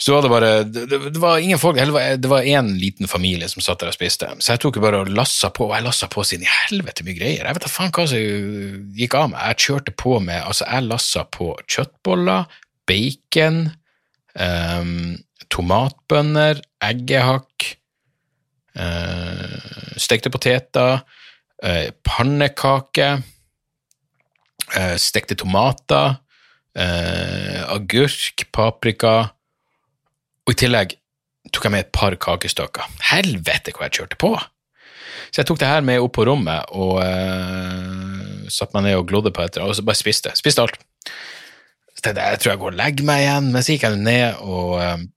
så 0.00 0.14
var 0.14 0.22
det 0.22 0.28
bare 0.32 0.50
det, 0.64 0.86
det 1.12 1.20
var 1.20 1.38
ingen 1.38 1.58
folk, 1.60 1.76
det 1.76 2.28
var 2.28 2.42
én 2.42 2.70
liten 2.80 3.08
familie 3.08 3.48
som 3.52 3.60
satt 3.60 3.82
der 3.82 3.90
og 3.90 3.96
spiste. 3.98 4.30
Så 4.40 4.54
jeg 4.54 4.62
tok 4.62 4.78
bare 4.80 5.02
og 5.04 5.10
lassa 5.12 5.50
på, 5.52 5.66
og 5.66 5.74
jeg 5.76 5.84
lassa 5.84 6.06
på 6.08 6.22
siden 6.24 6.46
i 6.46 6.52
helvete 6.54 7.04
mye 7.04 7.18
greier. 7.18 7.44
Jeg 7.44 7.56
vet 7.56 7.66
da 7.66 7.68
faen 7.68 7.92
hva 7.92 8.06
som 8.08 8.86
gikk 8.96 9.16
av 9.18 9.26
meg. 9.28 9.42
Jeg 9.50 9.66
kjørte 9.66 9.92
på 10.00 10.14
med 10.24 10.40
Altså, 10.40 10.64
jeg 10.64 10.86
lassa 10.88 11.26
på 11.36 11.50
kjøttboller, 11.68 12.46
bacon, 12.88 13.58
um, 14.40 15.18
tomatbønner, 15.52 16.62
eggehakk, 16.86 17.66
uh, 18.80 19.58
stekte 20.00 20.32
poteter, 20.32 21.02
uh, 21.60 21.90
pannekake, 22.08 23.10
uh, 24.78 24.96
stekte 24.96 25.36
tomater, 25.44 26.16
agurk, 26.70 28.46
paprika 28.54 29.12
og 30.46 30.54
i 30.54 30.58
tillegg 30.58 30.96
tok 31.52 31.66
jeg 31.66 31.74
med 31.74 31.86
et 31.86 31.92
par 31.94 32.16
kakestykker. 32.20 32.88
Helvete 33.10 33.74
hvor 33.74 33.86
jeg 33.86 33.96
kjørte 34.00 34.18
på! 34.20 34.34
Så 35.30 35.42
jeg 35.42 35.48
tok 35.50 35.60
det 35.60 35.68
her 35.70 35.84
med 35.86 36.02
opp 36.02 36.14
på 36.16 36.24
rommet 36.26 36.72
og 36.74 36.98
uh, 37.04 38.48
satte 38.50 38.74
meg 38.76 38.88
ned 38.88 38.98
og 38.98 39.06
glodde 39.10 39.32
på 39.34 39.44
etter, 39.44 39.62
og 39.62 39.76
så 39.78 39.84
bare 39.86 39.98
spiste. 39.98 40.32
Spiste 40.38 40.64
alt. 40.64 40.80
Så 41.94 42.02
tenkte 42.02 42.24
jeg 42.24 42.34
jeg 42.34 42.42
tror 42.42 42.52
jeg 42.52 42.62
går 42.62 42.72
og 42.72 42.80
legger 42.80 43.06
meg 43.06 43.24
igjen, 43.24 43.50
men 43.54 43.64
så 43.64 43.74
gikk 43.74 43.86
jeg 43.86 44.00
ned 44.02 44.42
og 44.42 44.76
uh, 44.80 45.08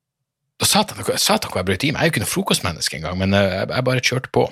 og 0.64 0.70
satan, 0.70 1.04
satan 1.20 1.52
hvor 1.52 1.60
jeg 1.60 1.68
brøt 1.68 1.84
i 1.84 1.92
meg. 1.92 2.00
Jeg 2.00 2.06
er 2.06 2.10
jo 2.10 2.14
ikke 2.14 2.24
noe 2.24 2.32
frokostmenneske 2.32 3.00
engang, 3.00 3.18
men 3.20 3.36
jeg, 3.36 3.68
jeg 3.68 3.86
bare 3.88 4.04
kjørte 4.04 4.32
på. 4.34 4.46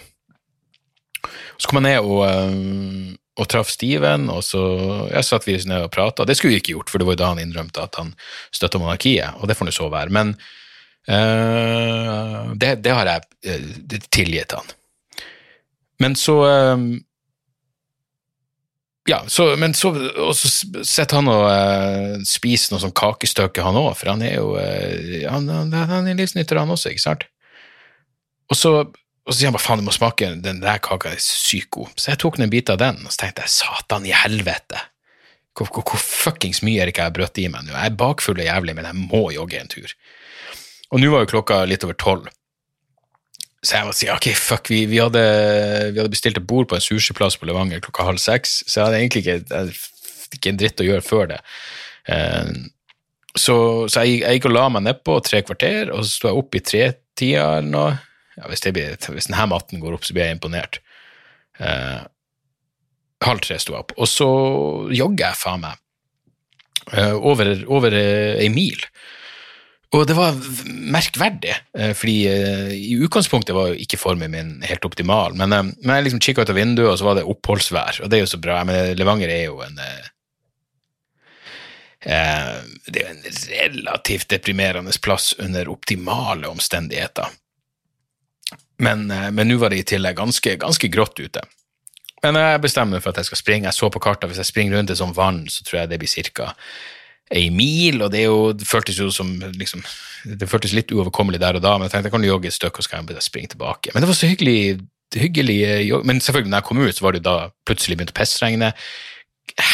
Så 1.61 1.69
kom 1.69 1.79
jeg 1.79 1.93
ned 1.93 2.09
og, 2.09 3.17
og 3.39 3.49
traff 3.51 3.69
Steven, 3.71 4.25
og 4.33 4.41
så 4.43 4.61
jeg 5.11 5.27
satt 5.27 5.45
vi 5.47 5.59
ned 5.69 5.85
og 5.85 5.93
prata. 5.93 6.25
Det 6.27 6.35
skulle 6.37 6.55
vi 6.55 6.61
ikke 6.63 6.75
gjort, 6.75 6.91
for 6.91 6.99
det 6.99 7.07
var 7.07 7.15
jo 7.15 7.21
da 7.21 7.29
han 7.35 7.43
innrømte 7.43 7.85
at 7.85 7.99
han 8.01 8.15
støtta 8.49 8.81
monarkiet, 8.81 9.37
og 9.39 9.47
det 9.47 9.55
får 9.59 9.69
nå 9.69 9.75
så 9.77 9.91
være. 9.93 10.13
Men 10.17 10.33
det, 11.07 12.75
det, 12.85 12.91
har 12.93 13.09
jeg 13.09 13.21
uh, 13.49 13.95
tilgitt 14.13 14.53
han. 14.53 14.67
Men 16.01 16.13
så 16.19 16.35
uh, 16.45 16.83
Ja, 19.09 19.23
så, 19.27 19.55
men 19.57 19.73
så, 19.73 19.89
og 19.97 20.35
så 20.37 20.47
sitter 20.85 21.17
han 21.17 21.29
og 21.31 22.25
spiser 22.29 22.75
noe 22.75 22.83
sånn 22.83 22.93
kakestykke, 22.95 23.63
han 23.65 23.79
òg, 23.79 23.95
for 23.97 24.11
han 24.13 24.21
er 24.21 24.35
jo 24.37 24.51
han, 25.25 25.49
han, 25.49 25.73
han 25.73 26.07
er 26.07 26.19
livsnytter, 26.19 26.59
han 26.61 26.69
også, 26.69 26.93
ikke 26.93 27.03
sant? 27.07 27.25
Og 28.51 28.59
så, 28.59 28.71
og 28.85 29.33
så 29.33 29.37
sier 29.39 29.49
han 29.49 29.55
bare 29.55 29.63
faen, 29.63 29.81
du 29.81 29.87
må 29.87 29.93
smake, 29.95 30.29
den 30.43 30.61
der 30.63 30.79
kaka 30.83 31.13
er 31.13 31.21
sykt 31.23 31.71
god. 31.75 31.91
Så 31.95 32.11
jeg 32.11 32.19
tok 32.21 32.39
en 32.39 32.51
bit 32.51 32.69
av 32.73 32.79
den, 32.81 33.01
og 33.05 33.13
så 33.13 33.23
tenkte 33.23 33.45
jeg 33.45 33.53
satan 33.53 34.07
i 34.07 34.15
helvete. 34.15 34.81
Hvor, 35.57 35.67
hvor, 35.67 35.83
hvor 35.83 36.01
fuckings 36.01 36.61
mye 36.63 36.79
er 36.79 36.87
det 36.87 36.95
ikke 36.95 37.05
jeg 37.05 37.11
har 37.11 37.15
brøtt 37.15 37.39
i 37.39 37.47
meg 37.51 37.65
nå? 37.65 37.75
Jeg 37.75 37.91
er 37.91 37.99
bakfull 37.99 38.39
og 38.39 38.47
jævlig, 38.47 38.75
men 38.77 38.87
jeg 38.87 38.97
må 39.01 39.23
jogge 39.35 39.59
en 39.59 39.71
tur. 39.71 39.93
Og 40.91 41.01
nå 41.01 41.11
var 41.13 41.25
jo 41.25 41.31
klokka 41.35 41.63
litt 41.69 41.85
over 41.87 41.97
tolv. 41.99 42.27
Så 43.61 43.77
jeg 43.77 43.87
må 43.87 43.93
si 43.93 44.09
ok, 44.09 44.31
fuck, 44.33 44.71
vi, 44.73 44.83
vi, 44.89 44.97
hadde, 44.99 45.21
vi 45.93 45.99
hadde, 46.01 46.11
bestilt 46.11 46.39
et 46.39 46.47
bord 46.49 46.67
på 46.69 46.77
en 46.77 46.83
sushiplass 46.83 47.37
på 47.37 47.45
Levanger 47.45 47.83
klokka 47.83 48.07
halv 48.07 48.21
seks, 48.21 48.61
så 48.65 48.79
jeg 48.79 48.87
hadde 48.87 49.01
egentlig 49.03 49.21
ikke, 49.21 49.65
ikke 50.33 50.51
en 50.51 50.61
dritt 50.63 50.81
å 50.81 50.87
gjøre 50.87 51.05
før 51.05 51.29
det. 51.29 51.37
Uh, 52.09 52.49
så, 53.37 53.55
så 53.85 54.01
jeg, 54.01 54.23
jeg, 54.23 54.39
gikk 54.39 54.49
og 54.49 54.55
la 54.55 54.63
meg 54.73 54.87
nedpå 54.87 55.19
tre 55.23 55.43
kvarter, 55.45 55.93
og 55.93 56.01
så 56.01 56.09
sto 56.09 56.31
jeg 56.31 56.41
opp 56.41 56.57
i 56.57 56.63
tretida 56.71 57.45
eller 57.59 57.69
noe. 57.69 57.93
Ja, 58.39 58.47
hvis, 58.49 58.65
blir, 58.65 58.97
hvis 59.13 59.29
denne 59.29 59.45
matten 59.51 59.83
går 59.83 59.93
opp, 59.93 60.07
så 60.07 60.17
blir 60.17 60.25
jeg 60.25 60.39
imponert. 60.39 60.81
Uh, 61.61 62.01
Halv 63.21 63.43
tre 63.45 63.57
sto 63.61 63.75
jeg 63.75 63.83
opp. 63.83 63.93
Og 64.01 64.09
så 64.09 64.27
jogger 64.95 65.27
jeg 65.27 65.37
faen 65.37 65.61
meg 65.61 65.77
eh, 66.95 67.13
over, 67.13 67.51
over 67.69 67.93
eh, 67.97 68.41
ei 68.41 68.49
mil. 68.53 68.81
Og 69.91 70.05
det 70.07 70.15
var 70.15 70.37
merkverdig, 70.65 71.51
eh, 71.77 71.91
fordi 71.97 72.19
eh, 72.31 72.69
i 72.77 72.93
utgangspunktet 73.03 73.55
var 73.55 73.73
jo 73.73 73.81
ikke 73.83 73.99
formen 73.99 74.31
min 74.31 74.53
helt 74.63 74.85
optimal, 74.87 75.35
men, 75.35 75.51
eh, 75.51 75.67
men 75.83 75.95
jeg 75.97 76.05
liksom 76.05 76.21
kikka 76.23 76.45
ut 76.45 76.53
av 76.53 76.55
vinduet, 76.55 76.87
og 76.93 76.99
så 76.99 77.09
var 77.09 77.19
det 77.19 77.27
oppholdsvær, 77.27 77.99
og 77.99 78.07
det 78.09 78.17
er 78.17 78.23
jo 78.23 78.31
så 78.31 78.39
bra. 78.39 78.61
Men 78.67 78.95
Levanger 78.95 79.33
er 79.33 79.43
jo 79.49 79.59
en 79.65 79.81
eh, 79.83 80.07
Det 82.01 83.01
er 83.01 83.03
jo 83.03 83.11
en 83.11 83.25
relativt 83.51 84.31
deprimerende 84.31 84.95
plass 85.03 85.35
under 85.37 85.69
optimale 85.69 86.47
omstendigheter. 86.49 87.27
Men 88.81 89.05
nå 89.05 89.57
var 89.61 89.69
det 89.69 89.77
i 89.83 89.89
tillegg 89.91 90.15
ganske, 90.17 90.55
ganske 90.57 90.89
grått 90.89 91.19
ute. 91.19 91.43
Men 92.23 92.39
jeg 92.39 92.63
bestemmer 92.63 92.97
meg 92.97 93.03
for 93.03 93.13
at 93.13 93.21
jeg 93.21 93.29
skal 93.29 93.37
springe. 93.37 93.69
Jeg 93.69 93.77
så 93.77 93.91
på 93.93 94.01
kartet, 94.01 94.31
hvis 94.31 94.41
jeg 94.41 94.49
springer 94.49 94.79
rundt 94.79 94.89
et 94.89 94.97
sånt 94.97 95.13
vann, 95.17 95.43
så 95.45 95.61
tror 95.61 95.83
jeg 95.83 95.91
det 95.91 95.99
blir 96.01 96.09
cirka 96.09 96.49
ei 97.31 97.49
mil, 97.53 98.01
og 98.03 98.11
det, 98.13 98.25
jo, 98.25 98.51
det 98.55 98.67
føltes 98.67 98.99
jo 98.99 99.09
som 99.13 99.33
liksom, 99.55 99.83
Det 100.39 100.49
føltes 100.49 100.75
litt 100.77 100.91
uoverkommelig 100.93 101.39
der 101.41 101.57
og 101.57 101.63
da, 101.63 101.77
men 101.77 101.87
jeg 101.87 101.95
tenkte 101.95 102.11
jeg 102.11 102.17
kan 102.17 102.27
jogge 102.27 102.51
et 102.51 102.57
stykke, 102.57 102.77
og 102.77 102.85
så 102.85 102.91
kan 102.91 103.09
jeg 103.09 103.25
springe 103.25 103.53
tilbake. 103.55 103.93
Men 103.93 104.03
det 104.03 104.11
var 104.11 104.19
så 104.19 104.29
hyggelig, 104.29 104.81
hyggelig 105.17 105.57
eh, 105.65 105.81
jogg. 105.87 106.05
Men 106.05 106.21
selvfølgelig, 106.21 106.51
når 106.51 106.61
jeg 106.61 106.69
kom 106.69 106.83
ut, 106.83 106.95
så 106.97 107.07
var 107.07 107.17
det 107.17 107.25
da 107.25 107.35
plutselig 107.65 107.97
begynt 107.97 108.13
å 108.13 108.19
pissregne. 108.19 108.71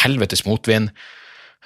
Helvetes 0.02 0.46
motvind. 0.46 0.92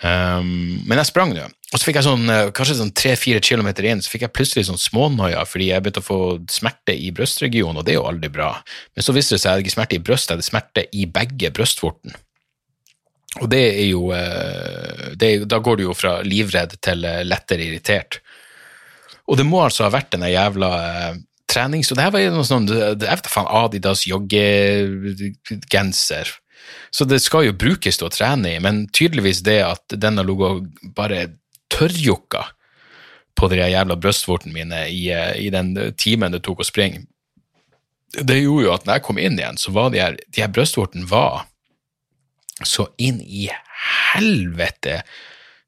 Um, 0.02 0.80
men 0.88 0.98
jeg 0.98 1.12
sprang 1.12 1.30
nå, 1.30 1.44
og 1.46 1.78
så 1.78 1.86
fikk 1.86 2.00
jeg 2.00 2.06
sånn, 2.08 2.24
eh, 2.28 2.48
kanskje 2.56 2.74
sånn 2.80 2.90
tre-fire 2.96 3.40
kilometer 3.44 3.86
inn, 3.86 4.02
så 4.02 4.10
fikk 4.10 4.26
jeg 4.26 4.34
plutselig 4.34 4.66
sånn 4.66 4.80
smånoia 4.80 5.44
fordi 5.46 5.70
jeg 5.70 5.84
begynte 5.84 6.02
å 6.02 6.08
få 6.08 6.18
smerte 6.50 6.96
i 6.96 7.12
brystregionen, 7.14 7.78
og 7.80 7.86
det 7.86 7.94
er 7.94 8.00
jo 8.00 8.08
aldri 8.10 8.32
bra. 8.32 8.50
Men 8.96 9.06
så 9.06 9.14
viste 9.14 9.36
det 9.36 9.44
seg 9.44 9.46
at 9.46 9.46
jeg 9.46 9.54
hadde 9.54 9.64
ikke 9.64 9.76
smerte 9.76 9.96
i 9.96 10.02
brystet, 10.08 10.32
jeg 10.32 10.40
hadde 10.40 10.48
smerte 10.50 10.84
i 10.92 11.06
begge 11.20 11.52
brystvorten. 11.54 12.18
Og 13.40 13.48
det 13.48 13.62
er 13.70 13.86
jo, 13.88 14.10
eh, 14.12 15.16
det 15.16 15.48
Da 15.48 15.58
går 15.58 15.76
du 15.76 15.82
jo 15.86 15.94
fra 15.96 16.22
livredd 16.22 16.76
til 16.84 17.04
eh, 17.08 17.24
lettere 17.24 17.64
irritert. 17.64 18.20
Og 19.30 19.36
det 19.38 19.46
må 19.48 19.62
altså 19.64 19.84
ha 19.86 19.90
vært 19.94 20.12
denne 20.12 20.30
jævla 20.32 20.70
eh, 20.82 21.14
trenings... 21.48 21.92
Og 21.92 21.96
det 21.96 22.04
her 22.04 22.14
var 22.14 22.20
jo 22.24 22.34
noe 22.34 22.48
sånn 22.48 22.68
Jeg 22.68 22.98
vet 23.00 23.32
faen, 23.32 23.48
Adidas 23.48 24.06
joggegenser. 24.08 26.26
Så 26.92 27.02
det 27.08 27.20
skal 27.24 27.46
jo 27.48 27.54
brukes 27.56 27.96
til 27.98 28.08
å 28.08 28.12
trene 28.12 28.48
i, 28.52 28.60
men 28.62 28.88
tydeligvis 28.92 29.40
det 29.46 29.62
at 29.64 29.84
den 29.96 30.18
har 30.20 30.26
ligget 30.28 30.50
og 30.50 30.58
bare 30.96 31.18
tørrjokka 31.72 32.42
på 33.38 33.44
de 33.48 33.56
jævla 33.56 33.96
brystvortene 33.96 34.54
mine 34.54 34.88
i, 34.92 35.10
eh, 35.10 35.36
i 35.40 35.50
den 35.50 35.92
timen 35.96 36.32
det 36.34 36.42
tok 36.44 36.60
å 36.60 36.64
springe, 36.68 37.00
det 38.12 38.42
gjorde 38.42 38.66
jo 38.66 38.74
at 38.74 38.84
når 38.84 38.94
jeg 38.98 39.04
kom 39.06 39.18
inn 39.20 39.38
igjen, 39.40 39.58
så 39.60 39.68
var 39.72 39.90
de 39.92 39.98
her, 40.02 40.14
de 40.28 40.40
her 40.44 40.52
brystvortene 40.52 41.08
så 42.68 42.88
inn 43.02 43.20
i 43.22 43.48
helvete 44.12 45.02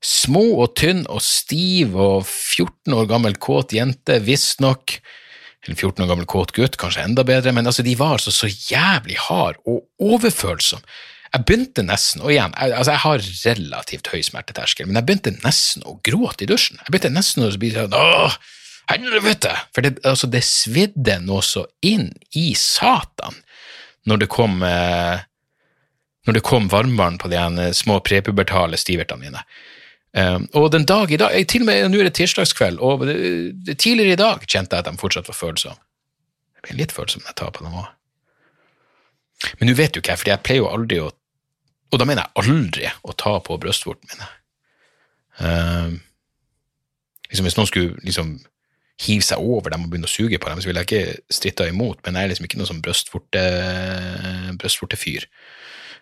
små 0.05 0.45
og 0.61 0.75
tynn 0.79 1.05
og 1.09 1.23
stiv 1.25 1.97
og 1.97 2.27
14 2.29 2.95
år 2.97 3.09
gammel 3.11 3.39
kåt 3.41 3.73
jente, 3.77 4.21
visstnok. 4.25 4.99
Eller 5.65 5.79
14 5.79 6.05
år 6.05 6.11
gammel 6.11 6.29
kåt 6.29 6.53
gutt, 6.57 6.77
kanskje 6.81 7.07
enda 7.07 7.25
bedre, 7.27 7.55
men 7.57 7.67
altså, 7.67 7.85
de 7.87 7.97
var 7.97 8.19
altså 8.19 8.35
så 8.35 8.51
jævlig 8.51 9.17
hard 9.31 9.61
og 9.65 9.87
overfølsom. 10.03 10.85
Jeg 11.35 11.47
begynte 11.49 11.83
nesten, 11.83 12.23
og 12.23 12.31
igjen, 12.31 12.53
jeg, 12.55 12.75
altså, 12.77 12.93
jeg 12.93 13.03
har 13.03 13.25
relativt 13.49 14.11
høy 14.13 14.21
smerteterskel, 14.23 14.87
men 14.87 15.01
jeg 15.01 15.09
begynte 15.09 15.33
nesten 15.43 15.87
å 15.89 15.97
gråte 16.05 16.45
i 16.45 16.51
dusjen. 16.51 16.79
Jeg 16.85 16.93
begynte 16.93 17.15
nesten 17.15 17.47
å 17.47 17.49
bli 17.59 17.73
sånn 17.75 17.97
åh, 17.99 18.37
helvete! 18.93 19.57
For 19.75 19.87
det, 19.87 19.97
altså, 20.07 20.29
det 20.31 20.45
svidde 20.47 21.17
noe 21.25 21.43
så 21.43 21.65
inn 21.83 22.13
i 22.39 22.53
satan 22.59 23.41
når 24.05 24.21
det 24.21 24.31
kom 24.31 24.61
eh, 24.69 25.25
når 26.25 26.39
det 26.39 26.45
kom 26.47 26.69
varmvann 26.73 27.19
på 27.21 27.29
de 27.33 27.71
små 27.77 27.99
prepubertale 28.05 28.79
stivertene 28.81 29.27
mine. 29.27 29.43
Um, 30.15 30.47
og 30.55 30.71
den 30.73 30.87
dag 30.87 31.11
i 31.11 31.19
dag, 31.19 31.35
til 31.51 31.65
og 31.65 31.67
med 31.67 31.89
nå 31.91 31.99
er 31.99 32.09
det 32.09 32.15
tirsdagskveld, 32.15 32.79
og 32.79 33.03
tidligere 33.75 34.15
i 34.15 34.21
dag 34.21 34.47
kjente 34.47 34.77
jeg 34.77 34.85
at 34.85 34.89
de 34.89 35.01
fortsatt 35.01 35.29
var 35.29 35.37
følsomme. 35.37 35.81
Jeg 36.55 36.69
blir 36.69 36.81
litt 36.85 36.95
følsom 36.95 37.25
når 37.25 37.33
jeg 37.33 37.41
tar 37.43 37.53
på 37.57 37.67
dem 37.67 37.77
òg. 37.81 37.91
Men 39.59 39.69
nå 39.69 39.75
vet 39.77 39.97
jo 39.97 40.01
ikke 40.01 40.15
jeg, 40.15 40.23
for 40.23 40.31
jeg 40.31 40.45
pleier 40.47 40.63
jo 40.63 40.73
aldri 40.73 41.03
å 41.03 41.11
Og 41.93 41.99
da 42.01 42.07
mener 42.09 42.25
jeg 42.25 42.43
aldri 42.43 42.89
å 43.07 43.13
ta 43.15 43.37
på 43.45 43.55
brystvortene 43.63 44.09
mine. 44.11 44.29
Um, 45.39 45.93
liksom 47.29 47.47
hvis 47.47 47.57
noen 47.59 47.69
skulle 47.71 48.01
liksom 48.03 48.33
hive 49.05 49.23
seg 49.27 49.39
over 49.39 49.71
dem 49.71 49.85
og 49.85 49.93
begynne 49.93 50.09
å 50.09 50.11
suge 50.11 50.41
på 50.43 50.49
dem, 50.51 50.63
så 50.63 50.71
ville 50.71 50.83
jeg 50.83 50.89
ikke 50.89 51.35
stritta 51.37 51.69
imot, 51.71 52.01
men 52.03 52.17
jeg 52.17 52.27
er 52.27 52.33
liksom 52.33 52.49
ikke 52.49 52.59
noen 52.59 52.71
sånn 52.73 52.83
brystvortefyr. 52.83 54.57
brystvortefyr. 54.59 55.29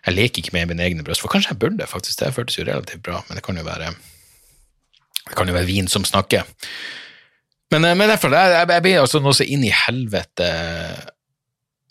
Jeg 0.03 0.17
leker 0.17 0.43
ikke 0.43 0.55
med 0.55 0.73
mine 0.73 0.83
egne 0.83 1.05
bryst, 1.05 1.23
for 1.23 1.31
kanskje 1.31 1.53
jeg 1.53 1.61
burde, 1.61 1.87
faktisk. 1.87 2.19
Det 2.19 2.33
føltes 2.35 2.57
jo 2.59 2.67
relativt 2.67 3.03
bra, 3.05 3.21
men 3.27 3.39
det 3.39 3.45
kan 3.45 3.57
jo 3.57 3.63
være 3.67 3.93
det 5.23 5.37
kan 5.37 5.47
jo 5.47 5.55
være 5.55 5.69
vin 5.69 5.87
som 5.87 6.05
snakker. 6.05 6.47
Men, 7.71 7.85
eh, 7.85 7.95
men 7.95 8.09
derfor, 8.11 8.33
jeg, 8.35 8.53
jeg, 8.53 8.69
jeg 8.75 8.85
blir 8.85 9.01
altså 9.01 9.21
noe 9.23 9.35
så 9.37 9.47
inn 9.47 9.63
i 9.65 9.73
helvete 9.73 10.49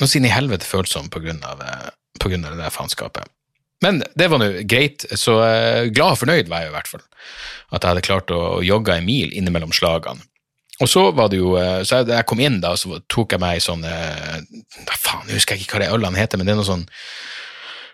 noe 0.01 0.09
så 0.11 0.19
inn 0.19 0.27
i 0.27 0.35
helvete 0.35 0.67
følsom 0.67 1.09
på 1.13 1.23
grunn 1.23 1.41
av, 1.47 1.63
eh, 1.63 1.89
på 2.21 2.33
grunn 2.33 2.45
av 2.47 2.55
det 2.55 2.65
der 2.65 2.75
faenskapet. 2.75 3.31
Men 3.83 4.03
det 4.19 4.29
var 4.31 4.39
nå 4.39 4.51
greit, 4.71 5.07
så 5.19 5.41
eh, 5.47 5.89
glad 5.95 6.17
og 6.17 6.21
fornøyd 6.21 6.51
var 6.51 6.63
jeg 6.63 6.71
i 6.71 6.77
hvert 6.77 6.91
fall. 6.91 7.03
At 7.73 7.83
jeg 7.83 7.89
hadde 7.95 8.05
klart 8.07 8.35
å, 8.35 8.43
å 8.59 8.63
jogge 8.67 8.95
en 8.95 9.09
mil 9.09 9.33
innimellom 9.35 9.75
slagene. 9.75 10.23
Og 10.83 10.89
så 10.91 11.03
var 11.15 11.29
det 11.31 11.39
jo, 11.39 11.53
så 11.87 12.01
jeg, 12.01 12.09
jeg 12.11 12.27
kom 12.27 12.41
inn 12.43 12.57
da, 12.63 12.73
så 12.79 12.97
tok 13.13 13.35
jeg 13.35 13.43
meg 13.43 13.59
ei 13.59 13.63
sånn 13.63 13.85
Faen, 13.85 15.29
jeg 15.29 15.37
husker 15.37 15.61
ikke 15.61 15.77
hva 15.77 15.83
det 15.85 15.91
ølene 15.95 16.19
heter, 16.19 16.41
men 16.41 16.49
det 16.49 16.55
er 16.55 16.59
noe 16.59 16.67
sånn 16.67 16.83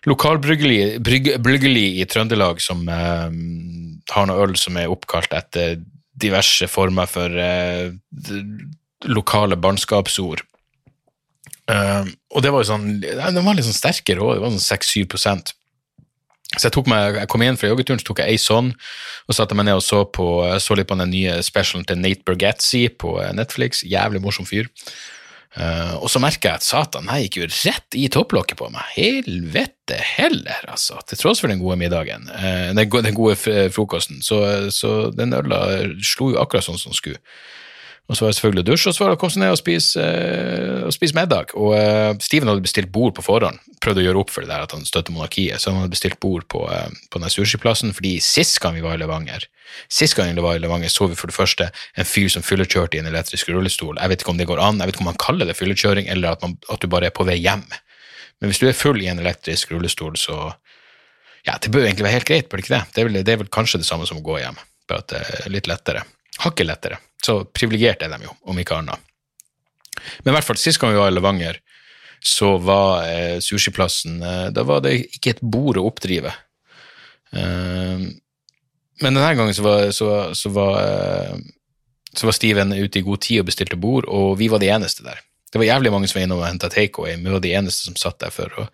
lokalbryggeri 0.09 0.99
brygg, 1.05 1.69
i 1.77 2.07
Trøndelag 2.09 2.63
som 2.65 2.83
eh, 2.89 3.29
har 4.15 4.29
noe 4.29 4.45
øl 4.45 4.57
som 4.59 4.79
er 4.81 4.93
oppkalt 4.93 5.35
etter 5.37 5.79
diverse 6.19 6.67
former 6.71 7.07
for 7.11 7.35
eh, 7.39 7.93
lokale 9.07 9.59
barnskapsord. 9.61 10.43
Eh, 11.69 12.11
og 12.35 12.45
det 12.45 12.53
var 12.53 12.65
jo 12.65 12.71
sånn, 12.73 12.89
den 13.03 13.45
var 13.45 13.57
litt 13.57 13.69
sånn 13.69 13.77
sterkere 13.77 14.25
òg, 14.25 14.37
det 14.37 14.45
var 14.45 14.55
sånn 14.57 14.69
6-7 14.81 15.09
prosent. 15.13 15.55
Så 16.57 16.71
jeg, 16.71 16.81
meg, 16.89 17.19
jeg 17.21 17.29
kom 17.29 17.43
igjen 17.45 17.59
fra 17.61 17.69
joggeturen, 17.69 18.01
så 18.01 18.09
tok 18.09 18.23
jeg 18.23 18.33
ei 18.33 18.41
sånn, 18.41 18.71
og 19.29 19.37
satte 19.37 19.57
meg 19.59 19.69
ned 19.69 19.83
og 19.83 19.85
så, 19.85 20.01
på, 20.09 20.27
så 20.65 20.77
litt 20.79 20.89
på 20.89 20.97
den 20.97 21.13
nye 21.13 21.37
specialen 21.45 21.85
til 21.87 22.01
Nate 22.01 22.25
Bargatze 22.27 22.87
på 22.97 23.19
eh, 23.21 23.35
Netflix. 23.37 23.85
Jævlig 23.85 24.23
morsom 24.25 24.49
fyr. 24.49 24.71
Eh, 25.59 25.95
og 25.99 26.07
så 26.13 26.21
merker 26.23 26.53
jeg 26.53 26.61
at 26.61 26.67
satan, 26.67 27.09
jeg 27.11 27.27
gikk 27.29 27.39
jo 27.41 27.47
rett 27.51 27.97
i 27.99 28.05
topplokket 28.15 28.61
på 28.61 28.69
meg. 28.71 28.85
Helvete 28.95 29.97
heller, 30.15 30.61
altså. 30.71 31.01
Til 31.09 31.19
tross 31.19 31.41
for 31.43 31.51
den 31.51 31.59
gode 31.63 31.79
middagen, 31.81 32.29
uh, 32.31 32.71
den, 32.77 32.85
go- 32.93 33.03
den 33.03 33.17
gode 33.17 33.35
frokosten, 33.75 34.21
så, 34.23 34.39
så 34.75 35.11
den 35.17 35.35
øla 35.35 35.63
slo 36.05 36.31
jo 36.35 36.43
akkurat 36.43 36.67
sånn 36.69 36.79
som 36.79 36.93
den 36.95 37.01
skulle. 37.01 37.23
Og 38.09 38.17
så 38.17 38.25
var 38.25 38.31
det 38.31 38.39
selvfølgelig 38.39 38.63
å 38.63 38.67
dusje, 38.71 38.89
og 38.89 38.97
så 38.97 39.03
var 39.03 39.11
det 39.11 39.17
å 39.19 39.21
komme 39.21 39.35
seg 39.35 39.43
ned 39.43 39.53
og 39.53 39.59
spise, 39.61 40.01
eh, 40.01 40.85
og 40.89 40.95
spise 40.97 41.17
middag. 41.17 41.51
Og 41.61 41.75
uh, 41.77 42.15
Steven 42.25 42.49
hadde 42.49 42.65
bestilt 42.65 42.89
bord 42.93 43.13
på 43.19 43.25
forhånd, 43.27 43.61
prøvde 43.85 44.01
å 44.01 44.07
gjøre 44.07 44.23
opp 44.23 44.33
for 44.33 44.45
det 44.45 44.49
der 44.49 44.65
at 44.65 44.73
han 44.73 44.87
støtter 44.89 45.13
monarkiet, 45.13 45.61
så 45.61 45.75
han 45.75 45.83
hadde 45.83 45.93
bestilt 45.93 46.17
bord 46.25 46.47
på, 46.49 46.63
uh, 46.73 46.89
på 47.13 47.21
den 47.21 47.35
sushiplassen, 47.35 47.93
fordi 47.93 48.15
sist 48.25 48.63
gang 48.65 48.79
vi 48.79 48.85
var 48.87 48.97
i 48.97 49.03
Levanger, 49.03 49.45
sist 49.93 50.17
gang 50.17 50.33
vi 50.33 50.45
var 50.45 50.57
i 50.57 50.63
Levanger, 50.63 50.89
så 50.89 51.11
vi 51.11 51.19
for 51.21 51.29
det 51.29 51.37
første 51.37 51.67
en 51.69 52.09
fyr 52.09 52.31
som 52.33 52.47
fyllekjørte 52.47 52.97
i 52.97 53.03
en 53.03 53.11
elektrisk 53.11 53.51
rullestol. 53.53 54.01
Jeg 54.01 54.15
vet 54.15 54.25
ikke 54.25 54.33
om 54.33 54.41
det 54.41 54.49
går 54.49 54.63
an, 54.65 54.81
jeg 54.81 54.89
vet 54.89 54.97
ikke 54.97 55.05
om 55.05 55.11
man 55.13 55.21
kaller 55.21 55.51
det 55.51 55.59
fyllekjøring, 55.59 56.09
eller 56.15 56.39
at, 56.39 56.47
man, 56.47 56.57
at 56.73 56.81
du 56.81 56.89
bare 56.89 57.11
er 57.11 57.17
på 57.19 57.29
vei 57.29 57.37
hjem. 57.43 57.67
Men 58.41 58.49
hvis 58.49 58.63
du 58.63 58.71
er 58.71 58.79
full 58.79 59.03
i 59.05 59.11
en 59.13 59.21
elektrisk 59.21 59.75
rullestol, 59.75 60.17
så 60.17 60.47
ja, 61.45 61.59
det 61.61 61.69
bør 61.69 61.85
egentlig 61.85 62.09
være 62.09 62.17
helt 62.23 62.31
greit, 62.33 62.49
bør 62.49 62.63
det 62.63 62.65
ikke 62.65 62.79
det? 62.79 62.87
Det 62.95 63.05
er 63.05 63.11
vel, 63.11 63.21
det 63.21 63.37
er 63.37 63.43
vel 63.45 63.53
kanskje 63.53 63.83
det 63.85 63.91
samme 63.91 64.09
som 64.09 64.23
å 64.23 64.25
gå 64.25 64.41
hjem, 64.41 64.57
bare 64.89 65.05
at 65.05 65.13
det 65.13 65.23
er 65.43 65.53
litt 65.53 65.69
lettere. 65.69 66.07
Hakket 66.41 66.71
lettere. 66.71 67.03
Så 67.25 67.41
privilegerte 67.51 68.07
er 68.07 68.15
de 68.15 68.29
jo, 68.29 68.35
om 68.49 68.59
ikke 68.61 68.79
annet. 68.79 69.03
Men 70.23 70.33
i 70.33 70.37
hvert 70.37 70.47
fall, 70.47 70.61
sist 70.61 70.81
gang 70.81 70.95
vi 70.95 71.01
var 71.01 71.11
i 71.11 71.17
Levanger, 71.17 71.59
så 72.23 72.57
var 72.63 73.07
eh, 73.07 73.37
sushiplassen 73.43 74.23
eh, 74.27 74.47
Da 74.51 74.65
var 74.67 74.81
det 74.83 74.97
ikke 75.05 75.37
et 75.37 75.43
bord 75.43 75.79
å 75.79 75.85
oppdrive. 75.87 76.33
Eh, 77.35 78.09
men 78.99 79.15
denne 79.15 79.35
gangen 79.39 79.55
så 79.55 79.63
var, 79.67 79.85
så, 79.95 80.09
så 80.35 80.51
var 80.55 80.79
eh, 80.83 81.39
så 82.13 82.27
var 82.27 82.37
Steven 82.37 82.73
ute 82.73 82.99
i 82.99 83.05
god 83.07 83.23
tid 83.23 83.43
og 83.43 83.51
bestilte 83.51 83.79
bord, 83.79 84.09
og 84.09 84.39
vi 84.41 84.49
var 84.51 84.63
de 84.63 84.71
eneste 84.73 85.05
der. 85.07 85.21
Det 85.53 85.61
var 85.61 85.69
jævlig 85.69 85.93
mange 85.93 86.09
som 86.09 86.19
var 86.19 86.27
innom 86.27 86.43
og 86.43 86.49
henta 86.49 86.71
takeaway, 86.73 87.17
men 87.17 87.31
vi 87.31 87.37
var 87.37 87.45
de 87.45 87.55
eneste 87.61 87.87
som 87.87 87.97
satt 88.01 88.19
der 88.21 88.33
for 88.35 88.53
å, 88.59 88.67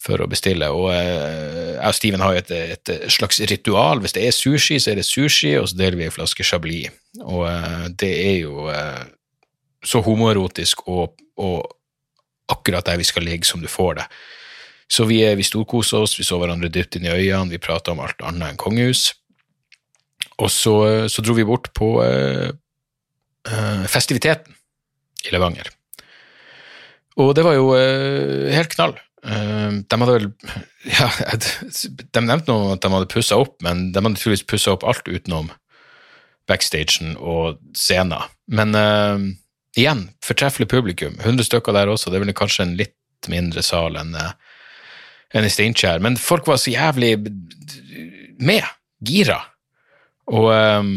for 0.00 0.22
å 0.22 0.28
bestille. 0.30 0.68
Og 0.72 0.88
eh, 0.94 1.76
jeg 1.76 1.90
og 1.90 1.96
Steven 1.96 2.24
har 2.24 2.34
jo 2.34 2.42
et, 2.42 2.52
et 2.76 2.92
slags 3.12 3.40
ritual. 3.50 4.00
Hvis 4.02 4.16
det 4.16 4.26
er 4.26 4.36
sushi, 4.36 4.80
så 4.80 4.92
er 4.92 5.00
det 5.00 5.06
sushi, 5.08 5.54
og 5.60 5.68
så 5.70 5.78
deler 5.80 5.98
vi 6.00 6.08
en 6.08 6.14
flaske 6.14 6.46
chablis. 6.46 6.90
Og 7.20 7.44
eh, 7.50 7.86
det 8.00 8.10
er 8.24 8.36
jo 8.40 8.68
eh, 8.72 9.04
så 9.84 10.02
homoerotisk 10.04 10.86
og, 10.88 11.20
og 11.40 11.68
akkurat 12.50 12.86
der 12.88 13.00
vi 13.00 13.08
skal 13.08 13.26
ligge, 13.28 13.48
som 13.48 13.62
du 13.62 13.68
får 13.70 14.00
det. 14.00 14.06
Så 14.90 15.06
vi, 15.06 15.22
vi 15.38 15.46
storkoser 15.46 16.02
oss, 16.02 16.16
vi 16.18 16.26
så 16.26 16.40
hverandre 16.40 16.70
dypt 16.72 16.98
inn 16.98 17.06
i 17.06 17.12
øynene, 17.12 17.52
vi 17.52 17.62
prata 17.62 17.92
om 17.92 18.00
alt 18.02 18.24
annet 18.26 18.48
enn 18.48 18.58
kongehus. 18.58 19.12
Og 20.40 20.48
så, 20.50 20.74
så 21.12 21.22
dro 21.22 21.36
vi 21.36 21.46
bort 21.46 21.68
på 21.76 21.92
eh, 22.02 22.48
festiviteten 23.92 24.56
i 25.28 25.34
Levanger. 25.34 25.68
Og 27.20 27.34
det 27.36 27.44
var 27.44 27.56
jo 27.56 27.72
eh, 27.76 28.50
helt 28.54 28.72
knall. 28.74 28.96
Eh, 29.24 29.72
de 29.84 30.00
hadde 30.00 30.14
vel 30.14 30.28
Ja, 30.98 31.10
de 31.36 32.22
nevnte 32.24 32.48
noe 32.48 32.70
om 32.70 32.74
at 32.74 32.84
de 32.84 32.92
hadde 32.94 33.10
pussa 33.12 33.36
opp, 33.40 33.58
men 33.64 33.90
de 33.92 34.00
hadde 34.00 34.16
tydeligvis 34.16 34.46
pussa 34.48 34.72
opp 34.72 34.86
alt 34.88 35.08
utenom 35.10 35.50
backstagen 36.48 37.14
og 37.20 37.60
scenen. 37.78 38.24
Men 38.50 38.74
uh, 38.74 39.20
igjen, 39.78 40.08
fortreffelig 40.24 40.66
publikum. 40.72 41.14
100 41.20 41.46
stykker 41.46 41.76
der 41.76 41.92
også. 41.92 42.10
Det 42.10 42.18
er 42.18 42.24
vel 42.24 42.34
kanskje 42.34 42.64
en 42.66 42.74
litt 42.80 42.96
mindre 43.30 43.62
sal 43.62 43.98
enn 44.00 44.16
uh, 44.16 44.32
enn 45.36 45.46
i 45.46 45.52
Steinkjer. 45.52 46.00
Men 46.02 46.18
folk 46.18 46.48
var 46.50 46.58
så 46.58 46.72
jævlig 46.72 47.12
med, 48.40 48.66
gira. 49.06 49.38
Og 50.30 50.50
um, 50.50 50.94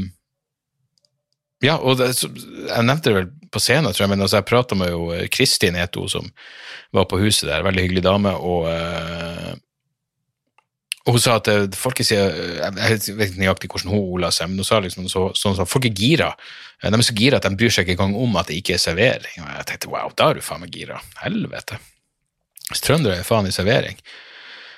ja, 1.63 1.77
og 1.77 1.99
det, 1.99 2.09
jeg 2.17 2.87
nevnte 2.87 3.11
det 3.11 3.17
vel 3.19 3.29
på 3.53 3.61
scenen, 3.61 3.93
tror 3.93 4.05
jeg, 4.05 4.13
men 4.13 4.25
altså, 4.25 4.39
jeg 4.39 4.49
prata 4.49 4.77
med 4.77 4.91
jo 4.91 5.11
Kristin, 5.33 5.77
het 5.79 5.95
hun, 5.99 6.09
som 6.11 6.31
var 6.93 7.05
på 7.09 7.21
huset 7.21 7.47
der. 7.49 7.65
Veldig 7.65 7.85
hyggelig 7.85 8.03
dame. 8.05 8.33
og 8.33 8.67
uh, 8.69 9.53
og 11.03 11.17
hun 11.17 11.23
sa 11.23 11.37
at 11.39 11.49
eh, 11.51 11.65
folk 11.75 11.99
sier 12.05 12.31
Jeg 12.31 12.75
vet 12.77 13.07
ikke 13.09 13.41
nøyaktig 13.41 13.69
hvordan 13.71 13.91
hun 13.91 14.11
ola 14.15 14.29
seg, 14.31 14.49
men 14.49 14.61
hun 14.61 14.67
sa 14.67 14.79
liksom 14.83 15.09
så, 15.11 15.25
sånn 15.35 15.57
at 15.59 15.69
folk 15.69 15.87
er 15.89 15.95
gira. 15.97 16.29
Eh, 16.79 16.87
de 16.87 16.99
er 16.99 17.03
så 17.03 17.15
gira 17.17 17.41
at 17.41 17.47
de 17.47 17.57
bryr 17.59 17.73
seg 17.73 17.83
ikke 17.83 17.97
engang 17.97 18.15
om 18.23 18.37
at 18.39 18.47
det 18.47 18.61
ikke 18.61 18.77
er 18.77 18.83
servering. 18.83 19.41
Og 19.43 19.49
jeg 19.49 19.67
tenkte 19.67 19.91
wow, 19.91 20.13
da 20.15 20.29
er 20.31 20.39
du 20.39 20.45
faen 20.45 20.63
meg 20.63 20.71
gira. 20.75 21.01
Helvete. 21.19 21.79
Trøndere 22.79 23.19
er 23.19 23.27
faen 23.27 23.49
i 23.49 23.55
servering. 23.55 23.99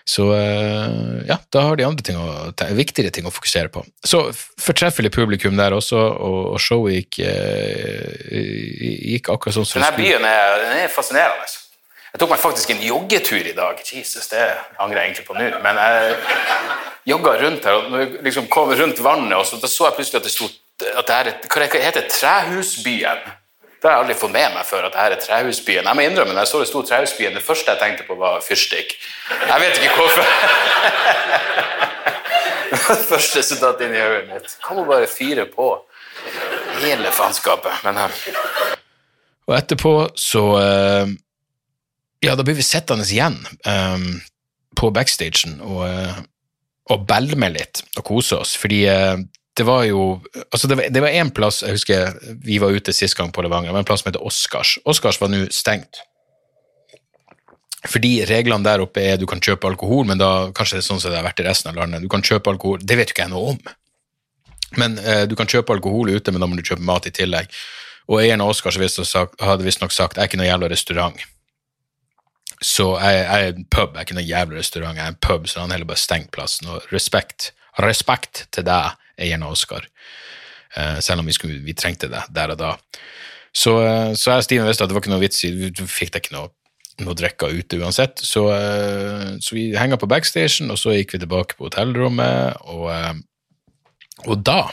Så 0.05 0.27
eh, 0.37 1.25
ja, 1.25 1.39
da 1.49 1.63
har 1.65 1.79
de 1.79 1.85
andre 1.87 2.05
ting 2.05 2.17
å, 2.21 2.51
viktigere 2.77 3.09
ting 3.13 3.25
å 3.25 3.33
fokusere 3.33 3.71
på. 3.73 3.81
Så 4.05 4.27
fortreffelig 4.61 5.09
publikum 5.15 5.57
der 5.57 5.73
også, 5.73 5.97
og, 5.97 6.39
og 6.53 6.61
showet 6.61 6.99
gikk, 6.99 7.21
gikk 9.15 9.31
akkurat 9.33 9.57
sånn 9.57 9.65
som 9.65 9.81
Denne 9.81 9.97
byen 9.97 10.27
er, 10.29 10.65
er 10.85 10.91
fascinerende. 10.93 11.49
Jeg 12.15 12.21
tok 12.21 12.31
meg 12.31 12.39
faktisk 12.39 12.69
en 12.71 12.83
joggetur 12.85 13.43
i 13.49 13.55
dag. 13.57 13.81
Jesus, 13.83 14.29
det 14.31 14.43
angrer 14.79 15.01
jeg 15.01 15.09
egentlig 15.09 15.25
på 15.27 15.35
nå. 15.35 15.49
Men 15.65 15.79
jeg 15.81 16.13
jogga 17.11 17.33
rundt 17.41 17.65
her, 17.67 17.79
og 17.81 17.89
når 17.91 18.05
jeg 18.05 18.13
liksom 18.29 18.45
kom 18.53 18.71
rundt 18.71 19.01
vannet, 19.03 19.35
og 19.35 19.43
så, 19.49 19.59
da 19.59 19.67
så 19.67 19.89
jeg 19.89 19.97
plutselig 19.97 20.21
at 20.21 20.29
det 20.29 20.31
sto 20.31 20.47
at 20.85 21.07
det 21.07 21.15
er 21.15 21.29
et, 21.31 21.49
hva 21.51 21.67
heter 21.71 22.07
Trehusbyen. 22.11 23.27
Det 23.85 23.91
har 23.91 23.99
jeg 23.99 24.01
aldri 24.01 24.15
fått 24.17 24.33
med 24.33 24.53
meg 24.55 24.65
før. 24.65 24.87
at 24.87 24.93
det 24.95 25.01
her 25.03 25.13
er 25.13 25.19
Trehusbyen. 25.21 25.85
Jeg 25.85 25.95
må 25.95 26.01
innrømme, 26.01 26.33
når 26.33 26.41
jeg 26.41 26.49
så 26.49 26.59
det 26.59 26.67
sto 26.71 26.79
Trehusbyen, 26.81 27.35
det 27.37 27.43
første 27.45 27.71
jeg 27.71 27.79
tenkte 27.83 28.03
på, 28.07 28.15
var 28.17 28.41
fyrstikk. 28.41 28.95
Jeg 29.29 29.61
vet 29.61 29.77
ikke 29.77 29.97
hvorfor. 29.99 30.25
det 32.71 32.79
var 32.81 32.97
det 32.97 33.07
første 33.11 33.43
som 33.45 33.61
datt 33.61 33.83
inn 33.85 33.93
i 33.93 34.01
hodet 34.01 34.25
mitt. 34.31 34.57
Kan 34.65 34.81
hun 34.81 34.89
bare 34.89 35.11
fyre 35.11 35.45
på 35.51 35.67
hele 36.79 37.13
faenskapet. 37.13 37.85
Men 37.85 38.01
Og 39.45 39.53
etterpå 39.59 39.93
så 40.17 40.43
uh 40.57 41.05
ja, 42.25 42.35
da 42.35 42.43
blir 42.43 42.57
vi 42.57 42.65
sittende 42.65 43.05
igjen 43.05 43.37
um, 43.67 44.21
på 44.77 44.89
backstagen 44.95 45.59
og, 45.61 45.83
uh, 45.85 46.21
og 46.93 47.05
belme 47.09 47.51
litt 47.53 47.83
og 47.99 48.05
kose 48.07 48.39
oss, 48.39 48.55
fordi 48.57 48.85
uh, 48.89 49.19
det 49.55 49.63
var 49.63 49.85
jo 49.87 50.19
altså 50.51 50.67
Det 50.67 51.01
var 51.01 51.13
én 51.15 51.29
plass 51.31 51.61
jeg 51.63 51.77
husker 51.77 52.17
vi 52.43 52.57
var 52.59 52.75
ute 52.75 52.93
sist 52.93 53.15
gang 53.15 53.31
på 53.31 53.43
Levanger, 53.45 53.69
det 53.69 53.77
var 53.77 53.85
en 53.85 53.87
plass 53.87 54.03
som 54.03 54.11
heter 54.11 54.25
Oscars. 54.25 54.75
Oscars 54.85 55.21
var 55.21 55.31
nå 55.31 55.45
stengt. 55.53 56.01
Fordi 57.85 58.25
reglene 58.25 58.65
der 58.65 58.81
oppe 58.83 59.03
er 59.03 59.17
du 59.21 59.27
kan 59.29 59.41
kjøpe 59.43 59.69
alkohol, 59.69 60.07
men 60.09 60.19
da 60.19 60.49
kanskje 60.55 60.79
det 60.79 60.83
er 60.83 60.87
sånn 60.89 61.01
som 61.01 61.13
det 61.13 61.19
har 61.19 61.27
vært 61.27 61.41
i 61.43 61.47
resten 61.47 61.71
av 61.71 61.79
landet. 61.79 62.03
Du 62.03 62.09
kan 62.11 62.25
kjøpe 62.25 62.51
alkohol, 62.51 62.81
Det 62.81 62.97
vet 62.97 63.11
jo 63.11 63.15
ikke 63.15 63.27
jeg 63.27 63.33
noe 63.33 63.53
om. 63.53 63.59
Men 64.81 64.97
eh, 64.99 65.23
du 65.29 65.35
kan 65.37 65.47
kjøpe 65.47 65.75
alkohol 65.75 66.09
ute, 66.09 66.33
men 66.33 66.41
da 66.41 66.49
må 66.49 66.57
du 66.57 66.65
kjøpe 66.65 66.83
mat 66.83 67.07
i 67.07 67.13
tillegg. 67.13 67.53
Og 68.09 68.19
eieren 68.21 68.43
av 68.43 68.51
Oscars 68.51 68.77
hadde 68.77 69.65
visstnok 69.65 69.93
sagt 69.93 70.17
jeg 70.17 70.25
er 70.25 70.29
ikke 70.29 70.41
noe 70.41 70.49
jævla 70.49 70.69
restaurant. 70.73 71.21
Så 72.61 72.89
jeg, 72.97 73.21
jeg, 73.21 73.45
er 73.45 73.53
en 73.53 73.65
pub, 73.69 73.93
jeg 73.93 74.01
er 74.01 74.07
ikke 74.07 74.17
noe 74.17 74.27
jævla 74.27 74.59
restaurant, 74.59 74.97
jeg 74.97 75.05
er 75.05 75.13
en 75.13 75.23
pub, 75.27 75.47
så 75.49 75.61
han 75.61 75.73
heller 75.73 75.89
bare 75.89 76.01
stengt 76.01 76.31
plassen. 76.33 76.69
Og 76.71 76.85
respekt, 76.93 77.51
respekt 77.81 78.45
til 78.55 78.65
deg, 78.67 78.97
eieren 79.21 79.45
av 79.45 79.56
Oscar, 79.56 79.88
uh, 80.78 80.99
selv 81.04 81.23
om 81.23 81.30
vi, 81.30 81.36
skulle, 81.36 81.62
vi, 81.65 81.75
trengte 81.78 82.10
det 82.12 82.23
der 82.36 82.54
og 82.56 82.62
da. 82.62 82.75
Så, 83.56 83.78
uh, 83.80 84.13
så 84.17 84.34
jeg 84.34 84.43
og 84.43 84.47
Steven 84.47 84.69
visste 84.69 84.86
at 84.86 84.91
det 84.91 84.97
var 84.97 85.06
ikke 85.06 85.13
noe 85.13 85.23
vits 85.23 85.43
i, 85.47 85.54
vi 85.56 85.71
fikk 85.89 86.15
deg 86.15 86.25
ikke 86.25 86.38
noe, 86.38 86.51
noe 87.04 87.17
drikke 87.17 87.51
ute 87.51 87.80
uansett. 87.82 88.23
Så, 88.23 88.47
uh, 88.51 89.36
så 89.43 89.58
vi 89.58 89.69
henga 89.78 89.99
på 90.01 90.10
backstation, 90.12 90.71
og 90.73 90.82
så 90.82 90.97
gikk 90.97 91.15
vi 91.15 91.23
tilbake 91.25 91.58
på 91.58 91.69
hotellrommet, 91.69 92.65
og, 92.71 93.23
og 94.25 94.41
da 94.45 94.63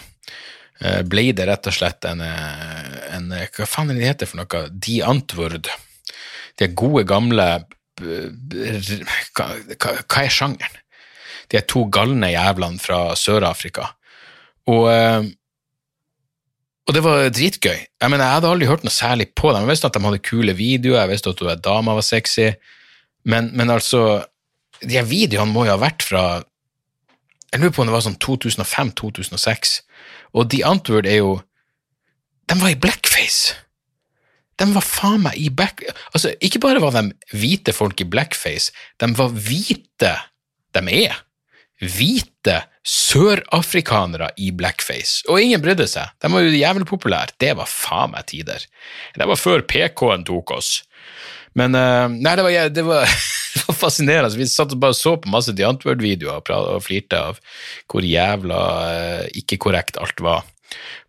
ble 1.06 1.28
det 1.30 1.44
rett 1.46 1.68
og 1.70 1.74
slett 1.76 2.02
en, 2.10 2.18
en 2.24 3.28
Hva 3.54 3.66
faen 3.70 3.92
er 3.92 4.00
det 4.00 4.08
heter 4.08 4.26
for 4.26 4.40
noe? 4.40 4.62
De 4.74 4.96
Antwoord. 5.06 5.68
De 6.58 6.66
gode, 6.74 7.04
gamle 7.06 7.44
hva, 8.00 9.46
hva 9.76 10.24
er 10.24 10.32
sjangeren? 10.32 10.78
De 11.52 11.60
to 11.68 11.84
galne 11.92 12.32
jævlene 12.32 12.80
fra 12.80 13.12
Sør-Afrika. 13.18 13.90
Og, 14.70 14.84
eh, 14.92 15.24
og, 16.86 16.94
det 16.94 17.02
var 17.04 17.30
dritgøy. 17.34 17.78
Jeg 18.00 18.10
mener, 18.10 18.24
jeg 18.24 18.38
hadde 18.38 18.52
aldri 18.52 18.68
hørt 18.70 18.84
noe 18.86 18.94
særlig 18.94 19.30
på 19.38 19.50
dem. 19.50 19.64
Jeg 19.64 19.72
visste 19.72 19.90
at 19.90 19.96
de 19.96 20.04
hadde 20.04 20.22
kule 20.26 20.54
videoer, 20.58 21.00
jeg 21.02 21.12
visste 21.14 21.34
at 21.34 21.64
dama 21.64 21.96
var 21.98 22.06
sexy, 22.06 22.52
men, 23.24 23.52
men 23.56 23.70
altså 23.70 24.24
De 24.82 24.98
videoene 25.06 25.52
må 25.52 25.62
jo 25.62 25.76
ha 25.76 25.78
vært 25.78 26.02
fra 26.02 26.42
Jeg 27.52 27.60
lurer 27.60 27.70
på 27.70 27.82
om 27.84 27.86
det 27.86 27.94
var 27.94 28.02
sånn 28.02 28.18
2005-2006. 28.18 29.76
Og 30.34 30.48
The 30.50 30.64
Antwoord 30.66 31.06
er 31.06 31.20
jo 31.20 31.36
De 32.50 32.58
var 32.58 32.72
i 32.72 32.78
blackface! 32.78 33.54
De 34.58 34.66
var 34.74 34.84
faen 34.84 35.22
meg 35.24 35.38
i 35.40 35.48
back... 35.50 35.80
Altså, 36.12 36.34
ikke 36.44 36.60
bare 36.62 36.82
var 36.82 36.94
de 36.94 37.14
hvite 37.34 37.72
folk 37.74 38.02
i 38.02 38.08
blackface, 38.08 38.74
de 39.00 39.08
var 39.18 39.32
hvite 39.32 40.12
De 40.74 40.82
er 40.82 41.22
hvite 41.82 42.60
sørafrikanere 42.86 44.32
i 44.42 44.50
blackface, 44.54 45.22
og 45.30 45.42
ingen 45.42 45.62
brydde 45.62 45.88
seg. 45.90 46.14
De 46.22 46.30
var 46.32 46.44
jo 46.44 46.54
jævlig 46.54 46.86
populære. 46.88 47.36
Det 47.42 47.52
var 47.58 47.70
faen 47.70 48.14
meg 48.14 48.26
tider. 48.30 48.64
Det 49.16 49.28
var 49.28 49.40
før 49.40 49.64
PK-en 49.66 50.26
tok 50.26 50.54
oss. 50.56 50.72
Men 51.58 51.76
uh, 51.76 52.08
Nei, 52.08 52.34
det 52.38 52.46
var, 52.46 52.70
det, 52.78 52.86
var, 52.86 53.18
fascinerende. 53.76 54.34
Vi 54.38 54.48
satt 54.50 54.74
og 54.74 54.82
bare 54.82 54.96
så 54.96 55.16
på 55.20 55.30
masse 55.32 55.54
The 55.54 55.66
Antwoord-videoer 55.68 56.40
og, 56.40 56.56
og, 56.56 56.80
flirte 56.86 57.18
av 57.18 57.42
hvor 57.90 58.06
jævla 58.06 58.62
uh, 58.88 59.28
ikke 59.38 59.60
korrekt 59.62 60.00
alt 60.00 60.22
var 60.24 60.46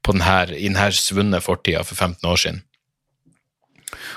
denne, 0.03 0.38
i 0.57 0.67
denne 0.67 0.91
svunne 0.97 1.39
fortida 1.41 1.86
for 1.88 1.95
15 1.95 2.29
år 2.29 2.41
siden. 2.45 2.63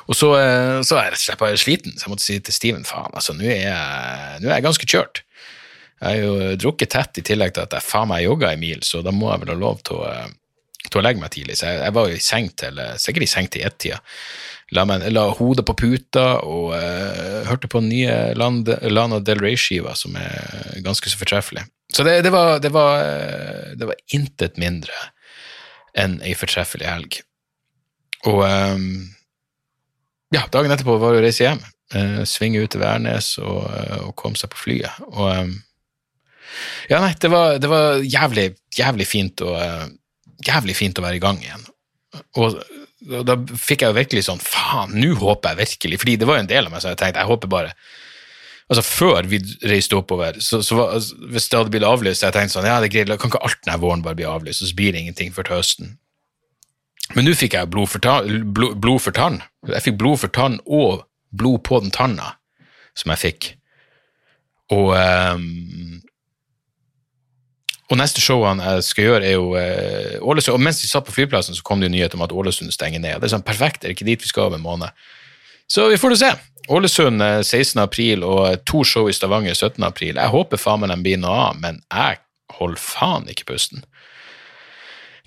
Og 0.07 0.17
så, 0.17 0.33
eh, 0.39 0.81
så 0.87 0.97
er 0.97 1.07
jeg 1.07 1.13
rett 1.13 1.21
og 1.21 1.25
slett 1.25 1.41
bare 1.43 1.61
sliten, 1.61 1.95
så 1.95 2.07
jeg 2.07 2.13
måtte 2.13 2.25
si 2.25 2.39
til 2.41 2.55
Steven 2.55 2.87
faen, 2.87 3.15
altså, 3.15 3.35
nå 3.37 3.47
er, 3.47 3.63
jeg, 3.67 4.41
nå 4.43 4.49
er 4.49 4.59
jeg 4.59 4.67
ganske 4.67 4.89
kjørt. 4.89 5.23
Jeg 6.01 6.09
har 6.09 6.25
jo 6.25 6.57
drukket 6.61 6.93
tett 6.93 7.21
i 7.21 7.25
tillegg 7.25 7.55
til 7.57 7.65
at 7.65 7.77
jeg 7.79 7.87
faen 7.87 8.11
meg 8.11 8.27
jogga 8.27 8.53
en 8.53 8.61
mil, 8.61 8.83
så 8.85 9.01
da 9.05 9.15
må 9.15 9.31
jeg 9.31 9.45
vel 9.45 9.55
ha 9.55 9.61
lov 9.61 9.81
til 9.87 10.03
å, 10.03 10.11
eh, 10.11 10.35
til 10.91 11.01
å 11.01 11.05
legge 11.07 11.23
meg 11.23 11.33
tidlig. 11.33 11.57
Så 11.57 11.71
jeg, 11.71 11.81
jeg 11.87 11.97
var 11.97 12.11
jo 12.11 12.19
i 12.19 12.27
seng 12.27 12.51
til, 12.61 12.83
eh, 12.83 12.99
sikkert 13.01 13.25
i 13.25 13.31
seng 13.33 13.49
til 13.53 13.65
ett-tida. 13.69 14.03
La, 14.75 14.83
la, 14.85 15.29
hodet 15.39 15.63
på 15.63 15.77
puta 15.79 16.25
og 16.43 16.73
uh, 16.75 17.45
hørte 17.47 17.69
på 17.71 17.79
den 17.85 17.93
nye 17.93 18.17
Lana 18.35 19.21
Del 19.23 19.39
Rey-skiva, 19.39 19.93
som 19.95 20.17
er 20.19 20.81
ganske 20.83 21.07
så 21.07 21.21
fortreffelig. 21.21 21.63
Så 21.95 22.03
det, 22.03 22.17
det, 22.27 22.33
var, 22.35 22.59
det, 22.59 22.73
var, 22.75 23.05
det 23.79 23.87
var 23.87 24.01
intet 24.11 24.59
mindre 24.59 24.91
enn 25.95 26.19
ei 26.27 26.35
fortreffelig 26.35 26.89
helg. 26.91 27.21
Og 28.27 28.43
um, 28.43 29.07
ja, 30.35 30.43
dagen 30.51 30.75
etterpå 30.75 30.99
var 30.99 31.15
det 31.15 31.23
å 31.23 31.25
reise 31.29 31.47
hjem. 31.47 31.63
Uh, 31.95 32.25
svinge 32.27 32.65
ut 32.65 32.73
til 32.75 32.83
Værnes 32.83 33.37
og, 33.39 33.69
uh, 33.71 34.09
og 34.09 34.17
komme 34.19 34.39
seg 34.39 34.51
på 34.51 34.65
flyet. 34.65 34.99
Og 35.13 35.31
um, 35.47 35.55
Ja, 36.91 37.01
nei, 37.03 37.13
det 37.21 37.31
var, 37.33 37.59
det 37.63 37.71
var 37.71 38.03
jævlig, 38.05 38.51
jævlig 38.77 39.09
fint 39.09 39.45
å 39.45 39.55
uh, 39.57 39.87
Jævlig 40.47 40.75
fint 40.77 40.99
å 41.01 41.03
være 41.03 41.17
i 41.17 41.21
gang 41.23 41.39
igjen. 41.41 41.63
Og, 42.37 42.59
og 43.09 43.23
da 43.25 43.39
fikk 43.57 43.83
jeg 43.83 43.89
jo 43.89 43.97
virkelig 43.97 44.27
sånn 44.27 44.43
Faen, 44.45 44.93
nå 45.01 45.15
håper 45.17 45.55
jeg 45.55 45.61
virkelig 45.63 46.01
Fordi 46.03 46.17
det 46.21 46.29
var 46.29 46.39
jo 46.39 46.45
en 46.45 46.51
del 46.51 46.69
av 46.69 46.75
meg 46.75 46.83
som 46.85 46.93
jeg 46.93 47.01
tenkte 47.01 47.23
jeg 47.23 47.31
håper 47.31 47.51
bare 47.53 47.73
Altså 48.67 48.83
Før 48.83 49.29
vi 49.31 49.39
reiste 49.69 49.97
oppover, 49.97 50.41
så, 50.43 50.59
så 50.65 50.75
var, 50.79 50.97
altså, 50.99 51.15
hvis 51.31 51.45
det 51.49 51.59
hadde 51.59 51.71
blitt 51.71 51.87
avlyst, 51.87 52.19
så 52.21 52.29
jeg 52.29 52.35
tenkte 52.35 52.57
sånn, 52.57 52.67
ja, 52.67 52.81
det 52.83 52.89
er 52.89 52.95
greit, 52.97 53.13
kan 53.23 53.31
ikke 53.31 53.43
alt 53.47 53.61
denne 53.63 53.77
våren 53.79 54.03
bare 54.03 54.19
bli 54.19 54.27
avlyst, 54.27 54.65
og 54.65 54.71
så 54.73 54.79
blir 54.81 54.91
det 54.91 55.05
ingenting 55.05 55.31
før 55.37 55.47
til 55.47 55.55
høsten. 55.61 55.93
Men 57.15 57.29
nå 57.29 57.37
fikk 57.39 57.55
jeg 57.55 57.71
blod 57.71 57.93
for, 57.93 58.03
tann, 58.03 58.49
blod, 58.57 58.75
blod 58.83 59.05
for 59.05 59.15
tann. 59.15 59.39
Jeg 59.71 59.85
fikk 59.85 60.01
blod 60.01 60.19
for 60.25 60.35
tann 60.35 60.59
og 60.67 61.05
blod 61.31 61.63
på 61.69 61.79
den 61.85 61.95
tanna 61.95 62.33
som 62.99 63.15
jeg 63.15 63.23
fikk. 63.23 63.49
Og, 64.75 64.91
um, 64.99 66.01
og 67.87 68.01
neste 68.01 68.23
showene 68.23 68.65
jeg 68.67 68.87
skal 68.87 69.07
gjøre, 69.07 69.23
er 69.27 69.37
jo 69.37 69.53
uh, 69.55 70.27
Ålesund. 70.27 70.57
Og 70.57 70.63
mens 70.63 70.83
vi 70.83 70.91
satt 70.91 71.07
på 71.07 71.15
flyplassen, 71.15 71.55
så 71.55 71.63
kom 71.67 71.81
det 71.81 71.91
jo 71.91 71.95
nyhet 71.95 72.17
om 72.19 72.25
at 72.27 72.35
Ålesund 72.35 72.75
stenger 72.75 73.03
ned. 73.03 73.21
Det 73.21 73.29
er 73.29 73.37
sånn 73.37 73.47
perfekt, 73.47 73.83
det 73.83 73.91
er 73.91 73.95
ikke 73.95 74.09
dit 74.09 74.25
vi 74.25 74.31
skal 74.31 74.51
om 74.51 74.59
en 74.59 74.65
måned. 74.65 75.07
Så 75.71 75.87
vi 75.91 75.99
får 76.01 76.15
det 76.15 76.21
se. 76.25 76.33
Ålesund 76.75 77.23
16. 77.23 77.79
april 77.79 78.25
og 78.27 78.65
to 78.67 78.83
show 78.87 79.07
i 79.07 79.15
Stavanger 79.15 79.55
17. 79.55 79.79
april. 79.87 80.17
Jeg 80.19 80.35
håper 80.35 80.59
faen 80.59 80.83
meg 80.83 80.91
de 80.91 80.99
blir 81.05 81.21
noe 81.23 81.37
av, 81.51 81.61
men 81.63 81.79
jeg 81.95 82.19
holder 82.59 82.83
faen 82.83 83.31
ikke 83.31 83.47
pusten. 83.53 83.85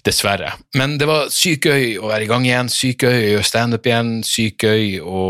Dessverre. 0.07 0.53
Men 0.79 0.95
det 0.99 1.09
var 1.09 1.27
sykt 1.33 1.65
gøy 1.67 1.97
å 1.99 2.07
være 2.07 2.23
i 2.23 2.29
gang 2.29 2.45
igjen, 2.47 2.69
sykt 2.71 3.03
gøy 3.03 3.17
å 3.17 3.31
gjøre 3.33 3.47
standup 3.49 3.89
igjen, 3.89 4.13
sykt 4.23 4.63
gøy 4.63 4.95
å, 5.03 5.23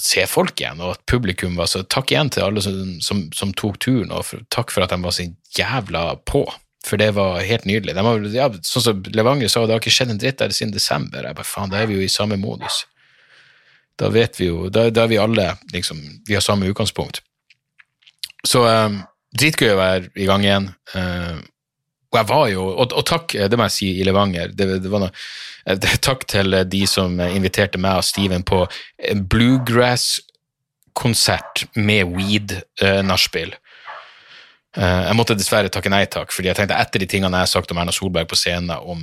se 0.00 0.24
folk 0.30 0.62
igjen, 0.62 0.80
og 0.80 0.94
at 0.94 1.04
publikum 1.10 1.58
var 1.60 1.68
så 1.68 1.82
Takk 1.84 2.14
igjen 2.14 2.32
til 2.32 2.46
alle 2.46 2.64
som, 2.64 2.96
som, 3.04 3.26
som 3.36 3.52
tok 3.52 3.76
turen, 3.84 4.12
og 4.14 4.24
for, 4.30 4.46
takk 4.48 4.72
for 4.72 4.86
at 4.86 4.94
de 4.94 5.00
var 5.04 5.16
så 5.16 5.28
jævla 5.56 6.04
på. 6.24 6.46
For 6.86 6.96
det 6.96 7.10
var 7.18 7.42
helt 7.44 7.66
nydelig. 7.68 7.92
De 7.96 8.04
var, 8.04 8.24
ja, 8.32 8.48
sånn 8.64 8.84
som 8.86 9.02
Levanger 9.12 9.52
sa, 9.52 9.66
det 9.66 9.76
har 9.76 9.82
ikke 9.82 9.92
skjedd 9.92 10.14
en 10.14 10.20
dritt 10.22 10.40
der 10.40 10.54
siden 10.56 10.72
desember. 10.72 11.26
Jeg 11.26 11.36
bare, 11.36 11.48
faen, 11.48 11.72
da 11.72 11.82
er 11.82 11.90
vi 11.90 11.98
jo 11.98 12.06
i 12.06 12.12
samme 12.12 12.40
modus. 12.40 12.86
Da 14.00 14.08
vet 14.08 14.40
vi 14.40 14.48
jo, 14.48 14.70
da, 14.72 14.86
da 14.88 15.04
er 15.04 15.12
vi 15.12 15.20
alle 15.20 15.50
liksom, 15.74 16.00
vi 16.28 16.38
har 16.38 16.44
samme 16.44 16.70
utgangspunkt. 16.70 17.20
Så 18.48 18.64
um, 18.64 19.02
dritgøy 19.36 19.74
å 19.74 19.80
være 19.80 20.12
i 20.16 20.28
gang 20.28 20.46
igjen. 20.46 20.70
Uh, 20.94 21.42
og 22.10 22.18
jeg 22.18 22.26
var 22.26 22.48
jo, 22.50 22.64
og, 22.74 22.90
og, 22.90 23.04
takk, 23.06 23.32
det 23.50 23.58
må 23.58 23.64
jeg 23.68 23.76
si, 23.76 23.88
i 24.00 24.04
Levanger. 24.06 24.48
Det, 24.50 24.82
det 24.82 24.90
noe, 24.90 25.10
det, 25.78 25.90
takk 26.02 26.26
til 26.30 26.50
de 26.66 26.86
som 26.90 27.20
inviterte 27.22 27.78
meg 27.78 27.96
og 28.00 28.04
Steven 28.06 28.42
på 28.46 28.66
bluegrass-konsert 29.30 31.64
med 31.78 32.04
weed-nachspiel. 32.16 33.54
Jeg 34.70 35.16
måtte 35.18 35.34
dessverre 35.34 35.68
takke 35.70 35.90
nei 35.90 36.06
takk, 36.10 36.32
fordi 36.34 36.48
jeg 36.50 36.56
tenkte 36.58 36.78
etter 36.78 36.98
de 37.02 37.06
tingene 37.10 37.36
jeg 37.40 37.46
har 37.48 37.50
sagt 37.50 37.72
om 37.74 37.80
Erna 37.82 37.92
Solberg 37.94 38.26
på 38.30 38.38
scenen 38.38 38.70
om, 38.70 39.00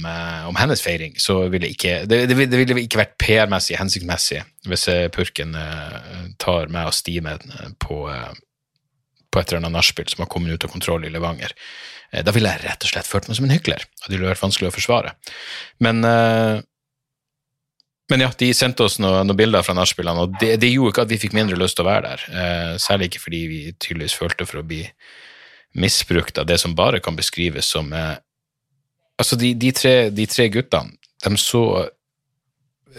om 0.47 0.55
hennes 0.60 0.84
feiring, 0.84 1.14
så 1.20 1.49
ville 1.51 1.68
ikke, 1.72 1.93
det, 2.08 2.18
det, 2.32 2.38
ville 2.39 2.84
ikke 2.86 3.01
vært 3.01 3.20
PR-messig 3.20 3.76
hensiktsmessig 3.80 4.39
hvis 4.68 4.86
purken 5.16 5.51
tar 6.39 6.68
meg 6.72 6.84
og 6.88 6.95
Steven 6.95 7.39
på, 7.84 7.97
på 8.08 9.36
et 9.39 9.47
eller 9.47 9.60
annet 9.60 9.76
nachspiel 9.76 10.08
som 10.12 10.22
har 10.24 10.32
kommet 10.32 10.53
ut 10.55 10.66
av 10.68 10.74
kontroll 10.76 11.03
i 11.08 11.12
Levanger. 11.12 11.51
Eh, 12.12 12.24
da 12.24 12.34
ville 12.36 12.51
jeg 12.53 12.64
rett 12.64 12.88
og 12.88 12.91
slett 12.91 13.10
følt 13.10 13.28
meg 13.30 13.39
som 13.39 13.47
en 13.47 13.53
hykler, 13.55 13.86
det 14.05 14.16
ville 14.16 14.30
vært 14.30 14.43
vanskelig 14.43 14.72
å 14.72 14.76
forsvare. 14.76 15.14
Men, 15.84 16.03
eh, 16.08 16.62
men 18.12 18.24
ja, 18.24 18.30
de 18.39 18.53
sendte 18.55 18.86
oss 18.88 18.99
noen, 19.03 19.28
noen 19.28 19.39
bilder 19.39 19.66
fra 19.68 19.76
nachspielene, 19.76 20.24
og 20.24 20.38
det, 20.41 20.55
det, 20.64 20.72
gjorde 20.72 20.95
ikke 20.95 21.08
at 21.08 21.12
vi 21.12 21.22
fikk 21.26 21.36
mindre 21.36 21.60
lyst 21.60 21.76
til 21.80 21.84
å 21.84 21.89
være 21.89 22.14
der. 22.14 22.28
Eh, 22.32 22.76
særlig 22.80 23.12
ikke 23.12 23.26
fordi 23.26 23.41
vi 23.51 23.60
tydeligvis 23.76 24.16
følte 24.16 24.47
for 24.47 24.62
å 24.62 24.68
bli 24.68 24.86
misbrukt 25.78 26.39
av 26.39 26.47
det 26.47 26.58
som 26.62 26.76
bare 26.78 27.03
kan 27.03 27.18
beskrives 27.18 27.74
som 27.76 27.93
Altså, 29.18 29.34
de, 29.34 29.47
de, 29.58 29.72
tre, 29.74 30.12
de 30.14 30.28
tre, 30.30 30.45
guttene, 30.53 30.93
de 31.26 31.38
så 31.41 31.62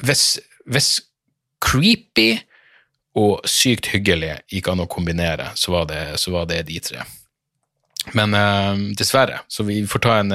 hvis, 0.02 0.22
hvis 0.66 0.88
creepy 1.62 2.32
og 3.18 3.46
sykt 3.46 3.86
hyggelig 3.92 4.32
gikk 4.50 4.70
an 4.72 4.82
å 4.82 4.88
kombinere, 4.90 5.52
så 5.54 5.76
var 5.76 5.86
det, 5.90 6.02
så 6.18 6.34
var 6.34 6.48
det 6.50 6.64
de 6.66 6.80
tre. 6.82 7.04
Men 8.16 8.36
uh, 8.36 8.74
dessverre, 8.98 9.42
så 9.48 9.66
vi 9.68 9.80
får 9.88 10.04
ta 10.04 10.18
en, 10.22 10.34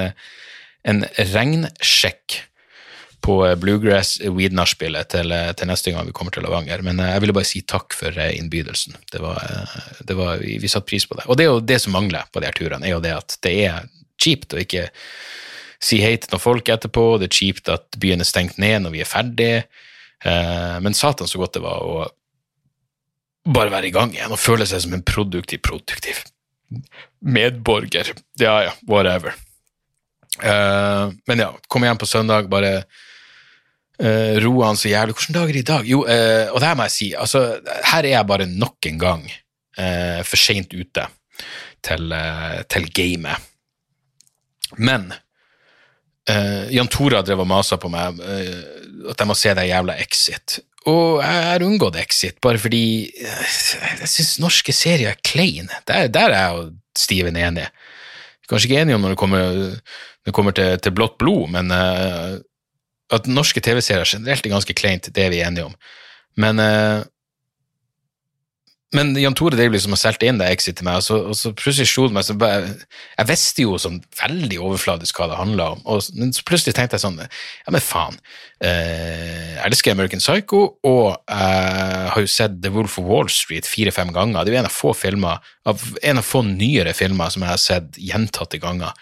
en 0.84 1.05
regnsjekk 1.34 2.41
på 3.24 3.38
Bluegrass 3.55 4.17
Weed-nachspielet 4.19 5.07
til, 5.13 5.32
til, 5.55 5.69
neste 5.69 5.93
gang 5.93 6.07
vi 6.09 6.15
kommer 6.15 6.34
til 6.36 6.43
Lavanger. 6.43 6.82
Men 6.84 6.99
jeg 6.99 7.21
ville 7.24 7.36
bare 7.36 7.47
si 7.47 7.61
takk 7.63 7.95
for 7.95 8.17
innbydelsen. 8.19 8.97
Det 9.13 9.21
var, 9.24 9.39
det 10.03 10.17
var, 10.19 10.41
vi, 10.41 10.57
vi 10.59 10.71
satte 10.71 10.89
pris 10.91 11.07
på 11.07 11.15
det. 11.15 11.30
Og 11.32 11.39
det 11.39 11.45
er 11.45 11.53
jo 11.53 11.61
det 11.63 11.80
som 11.80 11.95
mangler 11.95 12.28
på 12.34 12.43
de 12.43 12.49
her 12.49 12.57
turene, 12.57 12.84
er 12.89 12.97
jo 12.97 13.03
det 13.03 13.13
at 13.15 13.38
det 13.47 13.53
er 13.69 13.88
kjipt 14.19 14.55
å 14.55 14.59
ikke 14.59 14.89
si 15.84 16.01
hei 16.03 16.17
til 16.19 16.36
noen 16.36 16.43
folk 16.43 16.74
etterpå. 16.76 17.05
Det 17.21 17.30
er 17.30 17.39
kjipt 17.39 17.71
at 17.71 17.99
byen 18.03 18.24
er 18.24 18.28
stengt 18.28 18.59
ned 18.59 18.84
når 18.84 18.97
vi 18.97 19.05
er 19.05 19.09
ferdige. 19.09 19.63
men 20.84 20.93
satan 20.95 21.28
så 21.28 21.39
godt 21.39 21.55
det 21.55 21.63
var 21.63 21.80
å 21.84 22.03
bare 23.43 23.71
være 23.71 23.88
i 23.88 23.95
gang 23.95 24.13
igjen 24.15 24.32
og 24.32 24.39
føle 24.39 24.67
seg 24.67 24.84
som 24.86 24.93
en 24.95 25.03
produktiv, 25.03 25.59
produktiv 25.63 26.21
medborger. 27.24 28.13
Ja, 28.39 28.55
ja, 28.67 28.71
whatever. 28.89 29.36
Uh, 30.41 31.13
men 31.30 31.43
ja, 31.43 31.51
kom 31.69 31.84
igjen 31.86 31.99
på 32.01 32.09
søndag, 32.09 32.49
bare 32.49 32.71
uh, 34.01 34.34
roe 34.41 34.65
han 34.65 34.80
så 34.80 34.89
jævlig. 34.89 35.15
Hvilken 35.17 35.38
dag 35.38 35.49
er 35.49 35.53
det 35.53 35.61
i 35.61 35.69
dag? 35.69 35.89
Jo, 35.89 36.03
uh, 36.07 36.47
og 36.51 36.57
det 36.59 36.69
her 36.69 36.80
må 36.80 36.88
jeg 36.89 36.95
si, 36.95 37.09
altså, 37.13 37.43
her 37.91 38.01
er 38.01 38.15
jeg 38.15 38.30
bare 38.32 38.49
nok 38.49 38.89
en 38.89 39.01
gang 39.01 39.28
uh, 39.30 40.21
for 40.26 40.41
seint 40.41 40.74
ute 40.74 41.05
til, 41.84 42.15
til 42.71 42.89
gamet. 42.95 43.49
Men 44.80 45.11
Jan 46.71 46.88
Tora 46.88 47.19
drev 47.19 47.41
og 47.43 47.49
masa 47.49 47.76
på 47.76 47.89
meg 47.91 48.21
at 49.11 49.19
jeg 49.19 49.28
må 49.28 49.36
se 49.36 49.51
det 49.57 49.65
jævla 49.67 49.97
Exit. 49.99 50.61
Og 50.89 51.21
jeg 51.23 51.43
har 51.47 51.63
unngått 51.63 51.97
Exit 52.01 52.39
bare 52.43 52.59
fordi 52.59 52.86
jeg 53.15 54.09
syns 54.09 54.36
norske 54.43 54.75
serier 54.75 55.13
er 55.13 55.21
klein. 55.23 55.69
Der, 55.88 56.09
der, 56.11 56.34
er 56.34 56.36
jeg 56.36 56.57
og 56.59 56.73
Steven 56.99 57.39
enige. 57.39 57.69
Kanskje 58.49 58.69
ikke 58.69 58.81
enige 58.81 58.97
om 58.97 59.05
når 59.05 59.15
det 59.15 59.19
kommer, 59.21 59.45
når 59.47 60.27
det 60.27 60.36
kommer 60.36 60.55
til, 60.57 60.75
til, 60.84 60.95
blått 60.95 61.15
blod, 61.21 61.47
men 61.55 61.71
uh, 61.71 62.36
at 63.15 63.29
norske 63.31 63.63
TV-serier 63.63 64.09
generelt 64.09 64.45
er 64.45 64.55
ganske 64.55 64.75
kleint, 64.75 65.07
det 65.15 65.23
er 65.23 65.31
vi 65.31 65.39
enige 65.45 65.69
om. 65.69 65.77
Men 66.36 66.59
uh, 66.59 67.05
men 68.94 69.12
Jan 69.18 69.36
Tore 69.38 69.58
drev 69.58 69.74
liksom 69.74 69.96
har 69.96 70.02
solgt 70.02 70.24
inn 70.26 70.39
det 70.41 70.48
Exit 70.54 70.78
til 70.80 70.88
meg, 70.88 71.00
og 71.02 71.06
så, 71.06 71.18
og 71.32 71.38
så 71.38 71.52
plutselig 71.58 71.89
slo 71.89 72.06
det 72.10 72.16
meg 72.18 72.28
så 72.28 72.36
bare, 72.39 72.74
Jeg 73.18 73.30
visste 73.30 73.66
jo 73.66 73.80
sånn 73.82 74.00
veldig 74.20 74.60
overfladisk 74.62 75.20
hva 75.20 75.30
det 75.32 75.39
handla 75.39 75.70
om, 75.76 75.82
og 75.89 76.04
så 76.06 76.46
plutselig 76.48 76.76
tenkte 76.78 77.00
jeg 77.00 77.06
sånn 77.06 77.20
Ja, 77.24 77.74
men 77.74 77.84
faen. 77.84 78.20
Eh, 78.64 79.56
jeg 79.58 79.66
elsker 79.70 79.96
American 79.96 80.24
Psycho, 80.24 80.62
og 80.88 81.08
jeg 81.28 82.14
har 82.14 82.24
jo 82.24 82.32
sett 82.32 82.62
The 82.64 82.72
Wolf 82.74 83.00
of 83.02 83.10
Wall 83.10 83.32
Street 83.34 83.68
fire-fem 83.68 84.14
ganger. 84.16 84.44
Det 84.44 84.54
er 84.54 84.60
jo 84.60 84.62
en 84.64 84.70
av 84.70 84.78
få 84.78 84.94
filmer, 84.98 85.52
en 85.66 86.22
av 86.22 86.28
få 86.28 86.46
nyere 86.48 86.96
filmer 86.98 87.34
som 87.34 87.46
jeg 87.46 87.54
har 87.54 87.62
sett 87.62 88.00
gjentatte 88.00 88.62
ganger. 88.64 88.94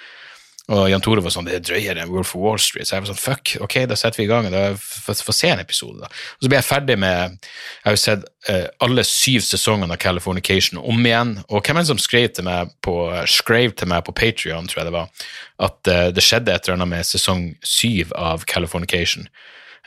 Og 0.71 0.87
Jan 0.87 1.03
Tore 1.03 1.23
var 1.23 1.33
sånn 1.33 1.47
det 1.47 1.57
er 1.57 1.63
drøyere 1.65 2.03
enn 2.03 2.11
Wolf 2.13 2.31
of 2.37 2.43
Wall 2.43 2.59
Street. 2.61 2.87
Så 2.87 2.95
jeg 2.95 3.03
var 3.03 3.11
sånn 3.11 3.19
fuck, 3.19 3.53
ok, 3.65 3.75
da 3.91 3.97
setter 3.99 4.21
vi 4.21 4.27
i 4.27 4.31
gang. 4.31 4.47
Da 4.53 4.69
Få 4.77 5.33
se 5.35 5.49
en 5.51 5.59
episode, 5.59 5.99
da. 5.99 6.07
Og 6.07 6.45
så 6.45 6.51
ble 6.51 6.59
jeg 6.59 6.67
ferdig 6.67 6.97
med 7.01 7.35
Jeg 7.41 7.87
har 7.87 7.97
jo 7.97 8.01
sett 8.01 8.23
uh, 8.47 8.67
alle 8.85 9.03
syv 9.07 9.43
sesongene 9.43 9.97
av 9.97 10.01
Californication 10.01 10.79
om 10.79 11.03
igjen. 11.05 11.35
Og 11.49 11.65
hvem 11.65 11.81
er 11.81 11.85
det 11.85 11.91
som 11.91 12.01
skrev 12.01 12.29
til 12.31 12.47
meg 12.47 12.71
på 12.85 12.95
skrev 13.29 13.75
til 13.75 13.91
meg 13.91 14.05
på 14.07 14.15
Patrion, 14.15 14.69
tror 14.69 14.83
jeg 14.83 14.89
det 14.91 14.95
var, 14.95 15.27
at 15.67 15.91
uh, 15.91 16.07
det 16.15 16.25
skjedde 16.25 16.55
et 16.55 16.65
eller 16.67 16.79
annet 16.79 16.93
med 16.95 17.09
sesong 17.09 17.45
syv 17.65 18.15
av 18.15 18.47
Californication. 18.49 19.27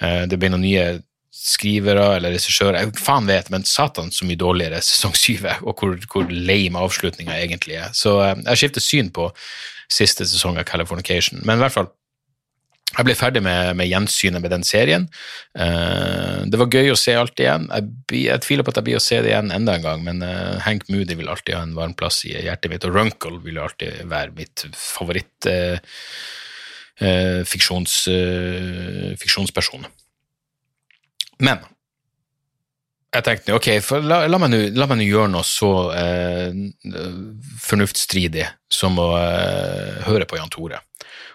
Uh, 0.02 0.24
det 0.28 0.38
ble 0.40 0.52
noen 0.52 0.66
nye 0.66 0.86
skrivere 1.34 2.04
eller 2.16 2.32
regissører, 2.36 2.78
jeg 2.78 3.02
faen 3.02 3.26
vet, 3.26 3.48
men 3.50 3.66
satan 3.66 4.12
så 4.14 4.26
mye 4.26 4.38
dårligere 4.38 4.78
sesong 4.84 5.16
syv 5.18 5.48
er, 5.50 5.62
og 5.66 5.80
hvor, 5.80 5.96
hvor 6.12 6.30
lame 6.30 6.80
avslutninga 6.80 7.34
egentlig 7.40 7.80
er. 7.80 7.90
Så 7.96 8.20
jeg 8.22 8.60
skifter 8.60 8.84
syn 8.84 9.10
på 9.14 9.32
siste 9.94 10.26
sesong 10.28 10.58
av 10.60 10.66
Californication. 10.68 11.42
Men 11.44 11.58
i 11.58 11.64
hvert 11.64 11.76
fall, 11.76 11.92
jeg 12.94 13.08
ble 13.08 13.14
ferdig 13.18 13.42
med, 13.42 13.72
med 13.78 13.88
gjensynet 13.90 14.42
med 14.42 14.52
den 14.54 14.64
serien. 14.66 15.08
Uh, 15.58 16.46
det 16.46 16.60
var 16.60 16.70
gøy 16.70 16.92
å 16.92 16.98
se 16.98 17.16
alt 17.18 17.40
igjen. 17.42 17.66
Jeg, 17.72 17.88
jeg, 18.20 18.42
tviler 18.44 18.66
på 18.66 18.70
at 18.70 18.78
jeg 18.78 18.88
blir 18.88 19.00
å 19.00 19.02
se 19.02 19.18
det 19.24 19.32
igjen 19.32 19.50
enda 19.54 19.74
en 19.74 19.86
gang, 19.86 20.04
men 20.06 20.22
uh, 20.22 20.62
Hank 20.62 20.86
Moody 20.92 21.18
vil 21.18 21.30
alltid 21.32 21.56
ha 21.58 21.64
en 21.66 21.74
varm 21.78 21.96
plass 21.98 22.22
i 22.28 22.36
hjertet 22.36 22.70
mitt, 22.70 22.86
og 22.86 22.94
Runkle 22.94 23.42
vil 23.42 23.58
alltid 23.62 24.04
være 24.10 24.36
mitt 24.38 24.66
favoritt 24.78 25.50
uh, 25.50 25.78
fiksjons, 27.50 28.04
fiksjonsperson. 29.18 29.88
Men 31.42 31.64
jeg 33.14 33.24
tenkte 33.26 33.54
ok, 33.54 33.68
la, 34.02 34.24
la 34.26 34.40
meg 34.40 34.52
nå 34.54 35.06
gjøre 35.06 35.30
noe 35.30 35.46
så 35.46 35.70
eh, 35.94 36.50
fornuftsstridig 37.62 38.46
som 38.72 38.98
å 38.98 39.12
eh, 39.20 40.02
høre 40.08 40.26
på 40.28 40.40
Jan 40.40 40.52
Tore 40.52 40.82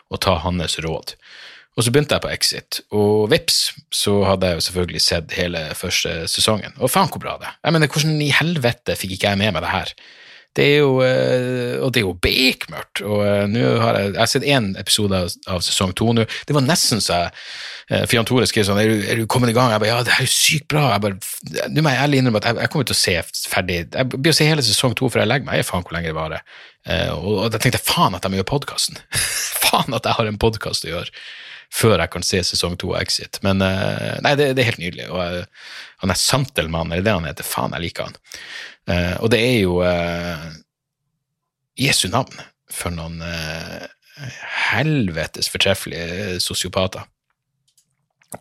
og 0.09 0.21
ta 0.25 0.39
hans 0.41 0.79
råd. 0.81 1.13
Og 1.77 1.85
så 1.85 1.91
begynte 1.93 2.17
jeg 2.17 2.23
på 2.23 2.31
Exit, 2.33 2.79
og 2.91 3.29
vips, 3.31 3.59
så 3.93 4.17
hadde 4.25 4.49
jeg 4.49 4.57
jo 4.57 4.63
selvfølgelig 4.65 5.01
sett 5.05 5.35
hele 5.37 5.61
første 5.77 6.25
sesongen. 6.27 6.73
Og 6.81 6.91
faen 6.91 7.07
hvor 7.13 7.21
bra 7.23 7.37
det 7.39 7.47
er. 7.47 7.59
Jeg 7.63 7.75
mener, 7.75 7.91
Hvordan 7.93 8.23
i 8.25 8.31
helvete 8.35 8.97
fikk 8.99 9.13
ikke 9.15 9.31
jeg 9.31 9.39
med 9.39 9.53
meg 9.55 9.63
det 9.63 9.71
her? 9.71 9.93
Det 10.57 10.65
er 10.65 10.77
jo, 10.81 10.93
eh, 11.05 11.75
og 11.79 11.93
det 11.93 12.01
er 12.01 12.07
jo 12.07 12.15
bekmørkt. 12.19 13.03
Og 13.05 13.25
eh, 13.25 13.45
nå 13.51 13.65
har 13.83 13.99
jeg, 13.99 14.13
jeg 14.13 14.21
har 14.21 14.31
sett 14.31 14.47
én 14.49 14.71
episode 14.81 15.19
av, 15.21 15.61
sesong 15.65 15.93
to 15.97 16.09
nå. 16.15 16.25
Det 16.47 16.57
var 16.57 16.65
nesten 16.65 17.03
så 17.03 17.23
jeg 17.25 17.35
Eh, 17.89 18.05
for 18.05 18.27
Tore 18.27 18.45
skrev 18.45 18.67
sånn 18.67 18.77
er 18.77 18.91
du, 18.91 18.99
er 19.01 19.17
du 19.17 19.25
kommet 19.29 19.49
i 19.49 19.55
gang? 19.57 19.71
Jeg 19.73 19.81
bare, 19.81 19.89
ja, 19.89 20.05
det 20.05 20.13
er 20.13 20.25
jo 20.27 20.29
sykt 20.29 20.67
bra. 20.69 20.91
Jeg 20.93 21.03
bare, 21.05 21.65
Nå 21.73 21.83
må 21.83 21.93
jeg 21.93 22.01
ærlig 22.03 22.21
innrømme 22.21 22.41
at 22.41 22.49
jeg, 22.51 22.59
jeg, 22.61 22.71
kommer 22.73 22.89
til 22.89 22.97
å 22.97 22.99
se 22.99 23.15
ferdig 23.49 23.79
Jeg 23.87 24.09
blir 24.13 24.33
å 24.33 24.37
se 24.37 24.49
hele 24.49 24.65
sesong 24.65 24.93
to 24.97 25.09
før 25.09 25.23
jeg 25.23 25.31
legger 25.31 25.49
meg. 25.49 25.61
Jeg 25.61 25.69
faen 25.71 25.85
hvor 25.85 25.97
lenge 25.97 26.11
det 26.11 26.17
varer. 26.17 26.43
Og, 27.17 27.29
og 27.33 27.47
da 27.53 27.61
tenkte 27.61 27.81
jeg 27.81 27.87
faen 27.89 28.17
at 28.17 28.25
de 28.25 28.39
gjør 28.39 28.49
podkasten. 28.51 29.01
faen 29.65 29.97
at 29.97 30.05
jeg 30.05 30.19
har 30.19 30.29
en 30.29 30.41
podkast 30.41 30.85
å 30.85 30.93
gjøre 30.93 31.15
før 31.79 32.01
jeg 32.01 32.09
kan 32.09 32.23
se 32.25 32.39
sesong 32.47 32.77
to 32.81 32.95
av 32.95 33.03
Exit. 33.03 33.37
Men 33.45 33.59
nei, 33.61 34.31
det, 34.37 34.53
det, 34.57 34.63
er 34.63 34.71
helt 34.71 34.81
nydelig. 34.81 35.09
Og 35.13 35.19
han 36.01 36.13
er 36.13 36.17
Santelmann, 36.17 36.93
er 36.93 37.01
det 37.01 37.09
det 37.09 37.13
han 37.13 37.27
heter? 37.29 37.45
Faen, 37.45 37.75
jeg 37.77 37.89
liker 37.89 38.09
han. 38.09 38.17
Og 38.89 39.29
det 39.29 39.39
er 39.39 39.57
jo 39.61 39.75
Jesu 41.77 42.07
navn 42.09 42.33
for 42.73 42.89
noen 42.93 43.21
helvetes 44.71 45.49
fortreffelige 45.51 46.39
sosiopater. 46.43 47.05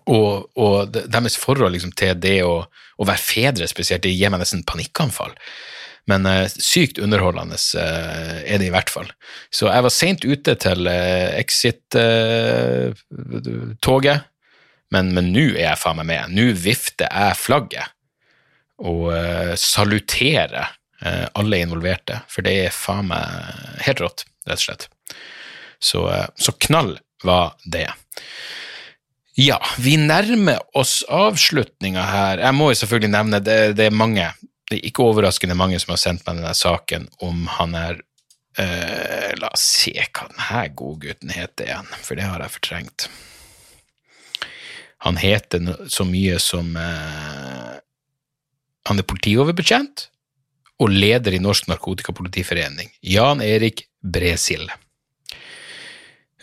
Og, 0.09 0.51
og 0.61 0.93
deres 0.93 1.39
forhold 1.41 1.73
liksom, 1.73 1.93
til 1.97 2.15
det 2.21 2.43
å, 2.45 2.69
å, 2.69 3.05
være 3.09 3.19
fedre 3.23 3.69
spesielt, 3.71 4.03
det 4.05 4.13
gir 4.13 4.31
meg 4.33 4.41
nesten 4.43 4.65
panikkanfall. 4.69 5.35
Men 6.09 6.27
eh, 6.29 6.49
sykt 6.49 6.99
underholdende 7.01 7.57
eh, 7.81 8.39
er 8.49 8.59
det 8.61 8.67
i 8.69 8.73
hvert 8.73 8.91
fall. 8.93 9.09
Så 9.53 9.69
jeg 9.69 9.85
var 9.85 9.93
seint 9.93 10.25
ute 10.25 10.55
til 10.61 10.87
eh, 10.89 11.41
Exit-toget, 11.41 11.79
men 14.93 15.13
nå 15.13 15.47
er 15.53 15.67
jeg 15.67 15.81
faen 15.81 15.99
meg 16.01 16.07
med. 16.09 16.23
Nå 16.37 16.45
vifter 16.57 17.09
jeg 17.13 17.41
flagget 17.41 17.87
og 18.79 19.11
salutere 19.11 19.57
saluterer 19.59 20.69
eh, 21.03 21.27
alle 21.35 21.59
involverte, 21.63 22.21
for 22.29 22.47
det 22.47 22.55
er 22.67 22.75
faen 22.75 23.11
meg 23.11 23.85
helt 23.87 24.03
rått, 24.03 24.25
rett 24.47 24.59
og 24.59 24.65
slett. 24.65 24.89
Så, 25.79 26.05
eh, 26.11 26.27
så 26.37 26.55
knall 26.67 26.97
var 27.25 27.57
det. 27.65 27.89
Ja, 29.39 29.61
vi 29.79 29.97
nærmer 29.97 30.59
oss 30.75 31.05
avslutninga 31.09 32.03
her. 32.03 32.41
Jeg 32.43 32.55
må 32.59 32.73
jo 32.73 32.79
selvfølgelig 32.81 33.13
nevne, 33.15 33.39
det, 33.45 33.59
det 33.79 33.87
er 33.87 33.95
mange, 33.95 34.33
det 34.67 34.81
er 34.81 34.89
ikke 34.91 35.07
overraskende 35.07 35.55
mange 35.59 35.79
som 35.79 35.95
har 35.95 36.01
sendt 36.03 36.27
meg 36.27 36.41
denne 36.41 36.55
saken 36.59 37.07
om 37.23 37.47
han 37.59 37.77
er 37.79 38.01
uh, 38.59 39.31
La 39.39 39.53
oss 39.55 39.63
se 39.63 39.95
hva 39.95 40.27
denne 40.33 40.65
godgutten 40.75 41.31
heter 41.31 41.69
igjen, 41.69 41.91
for 42.03 42.19
det 42.19 42.27
har 42.27 42.43
jeg 42.43 42.57
fortrengt. 42.57 43.07
Han 45.07 45.21
heter 45.23 45.87
så 45.87 46.03
mye 46.09 46.41
som 46.43 46.75
eh, 46.75 47.79
Han 48.89 49.01
er 49.01 49.07
politioverbetjent 49.09 50.09
og 50.79 50.93
leder 50.95 51.35
i 51.35 51.43
Norsk 51.43 51.69
Narkotikapolitiforening. 51.69 52.93
Jan 53.03 53.43
Erik 53.45 53.87
Bresil. 54.01 54.69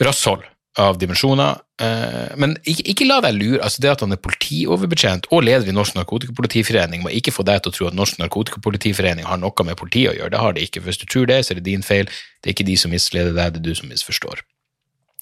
Rasshold 0.04 0.43
av 0.78 0.98
dimensjoner. 1.00 1.62
Eh, 1.82 2.34
men 2.39 2.56
ikke, 2.68 2.84
ikke 2.91 3.08
la 3.08 3.22
deg 3.24 3.38
lure. 3.38 3.62
altså 3.64 3.82
Det 3.82 3.91
at 3.93 4.04
han 4.04 4.16
er 4.16 4.22
politioverbetjent 4.22 5.30
og 5.32 5.46
leder 5.48 5.72
i 5.72 5.76
Norsk 5.76 5.96
Narkotikapolitiforening, 5.96 7.06
må 7.06 7.14
ikke 7.16 7.34
få 7.36 7.46
deg 7.48 7.64
til 7.64 7.72
å 7.72 7.78
tro 7.78 7.88
at 7.89 7.98
Norsk 7.98 8.20
Narkotikapolitiforening 8.20 9.28
har 9.28 9.39
noe 9.39 9.68
med 9.68 9.80
politiet 9.80 10.12
å 10.12 10.18
gjøre. 10.18 10.34
Det 10.36 10.43
har 10.43 10.58
det 10.58 10.68
ikke. 10.68 10.84
Hvis 10.84 11.00
du 11.00 11.08
tror 11.08 11.32
det, 11.32 11.39
så 11.46 11.56
er 11.56 11.62
det 11.62 11.70
din 11.70 11.86
feil. 11.86 12.12
Det 12.43 12.52
er 12.52 12.58
ikke 12.58 12.68
de 12.68 12.78
som 12.80 12.91
misleder 12.91 13.32
deg, 13.36 13.56
det 13.56 13.64
er 13.64 13.70
du 13.70 13.80
som 13.80 13.89
misforstår. 13.91 14.43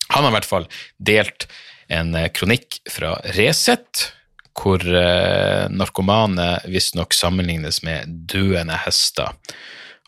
Han 0.10 0.26
har 0.26 0.34
i 0.34 0.38
hvert 0.40 0.50
fall 0.50 0.68
delt 0.98 1.48
en 1.94 2.16
eh, 2.18 2.32
kronikk 2.34 2.82
fra 2.90 3.16
Resett, 3.38 4.10
hvor 4.58 4.84
eh, 4.84 5.70
narkomane 5.74 6.58
visstnok 6.70 7.16
sammenlignes 7.16 7.82
med 7.86 8.12
døende 8.30 8.78
hester. 8.86 9.34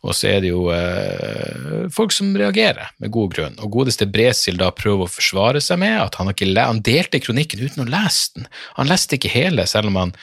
Og 0.05 0.13
så 0.13 0.29
er 0.35 0.43
det 0.43 0.51
jo 0.51 0.67
eh, 0.73 1.87
folk 1.93 2.13
som 2.13 2.35
reagerer, 2.37 2.91
med 3.01 3.13
god 3.13 3.31
grunn. 3.33 3.55
Og 3.65 3.73
godeste 3.73 4.05
Bresil 4.09 4.59
da 4.61 4.69
prøver 4.75 5.07
å 5.07 5.11
forsvare 5.11 5.61
seg 5.63 5.81
med 5.81 5.97
at 6.03 6.19
han, 6.19 6.29
han 6.59 6.83
delte 6.85 7.21
kronikken 7.23 7.63
uten 7.65 7.85
å 7.85 7.89
lese 7.89 8.35
den. 8.37 8.49
Han 8.77 8.91
leste 8.91 9.17
ikke 9.17 9.33
hele, 9.33 9.65
selv 9.69 9.89
om 9.89 9.97
han, 10.03 10.13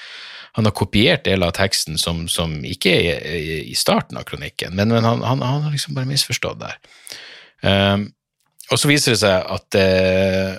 han 0.54 0.68
har 0.68 0.76
kopiert 0.78 1.26
deler 1.26 1.50
av 1.50 1.56
teksten 1.58 1.98
som, 1.98 2.28
som 2.30 2.60
ikke 2.68 2.94
er 2.94 3.26
i, 3.66 3.74
starten 3.78 4.20
av 4.20 4.26
kronikken, 4.28 4.76
men, 4.78 4.92
men 4.94 5.06
han, 5.08 5.24
han 5.24 5.42
har 5.42 5.70
liksom 5.72 5.96
bare 5.96 6.10
misforstått 6.10 6.60
der. 6.62 6.76
Um, 7.62 8.10
og 8.70 8.78
så 8.78 8.90
viser 8.90 9.14
det 9.14 9.22
seg 9.22 9.48
at 9.54 9.78
eh, 9.78 10.52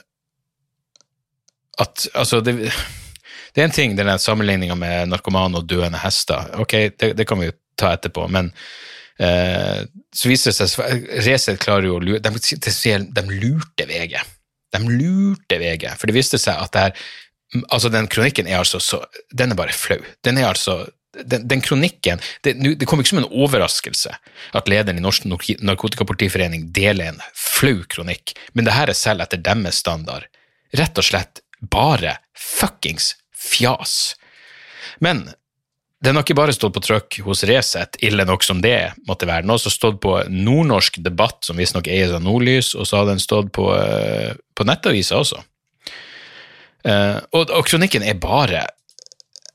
at 1.81 2.07
altså 2.13 2.41
det, 2.45 2.69
det 3.53 3.61
er 3.61 3.69
en 3.69 3.75
ting, 3.75 3.95
den 3.97 4.19
sammenligninga 4.19 4.75
med 4.75 5.11
narkomane 5.11 5.59
og 5.59 5.67
døende 5.69 6.01
hester. 6.01 6.55
Ok, 6.61 6.73
det, 6.97 7.13
det 7.17 7.27
kan 7.29 7.41
vi 7.41 7.51
jo 7.51 7.57
ta 7.79 7.91
etterpå, 7.93 8.25
men 8.33 8.49
eh, 9.21 9.83
så 10.13 10.29
viser 10.29 10.53
det 10.53 10.69
seg 10.69 11.05
Resett 11.25 11.61
klarer 11.61 11.89
jo 11.89 11.97
å 11.99 12.03
lure 12.03 12.21
de, 12.23 12.33
de, 12.33 13.25
lurte 13.29 13.87
VG. 13.89 14.17
De 14.73 14.81
lurte 14.89 15.61
VG, 15.61 15.87
for 15.99 16.09
det 16.09 16.17
viste 16.17 16.41
seg 16.41 16.57
at 16.57 16.73
det 16.73 16.87
her 16.87 17.05
Altså, 17.69 17.85
den 17.93 18.07
kronikken 18.09 18.47
er 18.49 18.63
altså 18.63 18.79
så 18.81 18.97
Den 19.29 19.53
er 19.53 19.57
bare 19.59 19.75
flau. 19.77 19.99
Den 20.25 20.39
er 20.41 20.47
altså 20.47 20.87
den, 21.13 21.43
den 21.45 21.61
kronikken 21.61 22.17
det, 22.41 22.55
det 22.57 22.87
kom 22.89 22.97
ikke 23.03 23.11
som 23.11 23.19
en 23.21 23.29
overraskelse 23.29 24.15
at 24.57 24.69
lederen 24.71 24.97
i 24.97 25.03
Norsk 25.03 25.27
Nark- 25.29 25.61
Narkotikapolitiforening 25.61 26.71
deler 26.73 27.11
en 27.11 27.19
flau 27.37 27.83
kronikk, 27.85 28.33
men 28.57 28.65
det 28.65 28.73
her 28.73 28.89
er 28.89 28.97
selv 28.97 29.21
etter 29.21 29.37
deres 29.45 29.83
standard 29.83 30.25
rett 30.73 30.97
og 30.97 31.05
slett 31.05 31.43
bare 31.61 32.15
fuckings 32.33 33.11
fjas. 33.43 34.15
Men 35.03 35.27
den 36.03 36.17
har 36.17 36.25
ikke 36.25 36.35
bare 36.35 36.53
stått 36.55 36.73
på 36.75 36.81
trykk 36.83 37.21
hos 37.23 37.45
Resett, 37.47 37.95
ille 38.03 38.25
nok 38.27 38.43
som 38.43 38.59
det 38.63 38.91
måtte 39.07 39.27
være. 39.29 39.45
Den 39.45 39.53
har 39.53 39.59
også 39.59 39.71
stått 39.71 40.01
på 40.03 40.17
Nordnorsk 40.27 40.99
Debatt, 41.05 41.39
som 41.47 41.59
visstnok 41.59 41.87
eies 41.87 42.11
av 42.11 42.25
Nordlys, 42.25 42.73
og 42.75 42.89
så 42.89 42.99
har 42.99 43.07
den 43.07 43.23
stått 43.23 43.53
på, 43.55 43.69
eh, 43.77 44.33
på 44.55 44.67
nettavisa 44.67 45.21
også. 45.21 45.39
Eh, 46.83 47.19
og, 47.31 47.47
og 47.47 47.63
kronikken 47.69 48.03
er 48.03 48.19
bare 48.19 48.65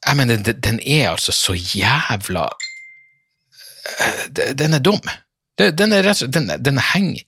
Jeg 0.07 0.16
mener, 0.16 0.39
den, 0.41 0.61
den 0.64 0.78
er 0.80 1.11
altså 1.11 1.32
så 1.36 1.53
jævla 1.53 2.47
eh, 4.01 4.55
Den 4.55 4.74
er 4.74 4.80
dum. 4.80 5.01
Den, 5.59 5.93
er 5.93 6.09
den, 6.32 6.49
den 6.64 6.78
henger 6.78 7.26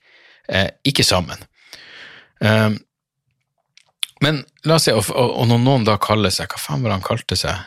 ikke 0.85 1.05
sammen. 1.05 1.37
Um, 2.41 2.79
men 4.25 4.43
la 4.69 4.77
oss 4.77 4.89
se, 4.89 4.95
og, 4.97 5.11
og, 5.11 5.45
når 5.49 5.61
noen 5.65 5.87
da 5.89 5.97
kaller 6.01 6.33
seg 6.35 6.51
Hva 6.53 6.61
faen 6.61 6.83
var 6.83 6.93
det 6.93 6.99
han 6.99 7.07
kalte 7.07 7.39
seg? 7.41 7.67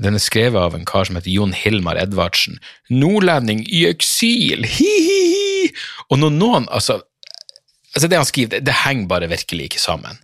Den 0.00 0.16
er 0.16 0.22
skrevet 0.22 0.60
av 0.60 0.76
en 0.76 0.86
kar 0.88 1.08
som 1.08 1.18
heter 1.18 1.32
Jon 1.32 1.52
Hilmar 1.52 1.98
Edvardsen. 2.00 2.60
Nordlending 2.88 3.66
i 3.68 3.84
eksil! 3.90 4.64
Hi-hi-hi! 4.64 5.72
Og 6.08 6.22
når 6.22 6.32
noen 6.38 6.68
Altså, 6.72 7.00
altså 7.92 8.08
det 8.08 8.20
han 8.20 8.28
skriver, 8.28 8.54
det, 8.54 8.62
det 8.70 8.78
henger 8.86 9.10
bare 9.10 9.28
virkelig 9.28 9.68
ikke 9.68 9.82
sammen. 9.82 10.22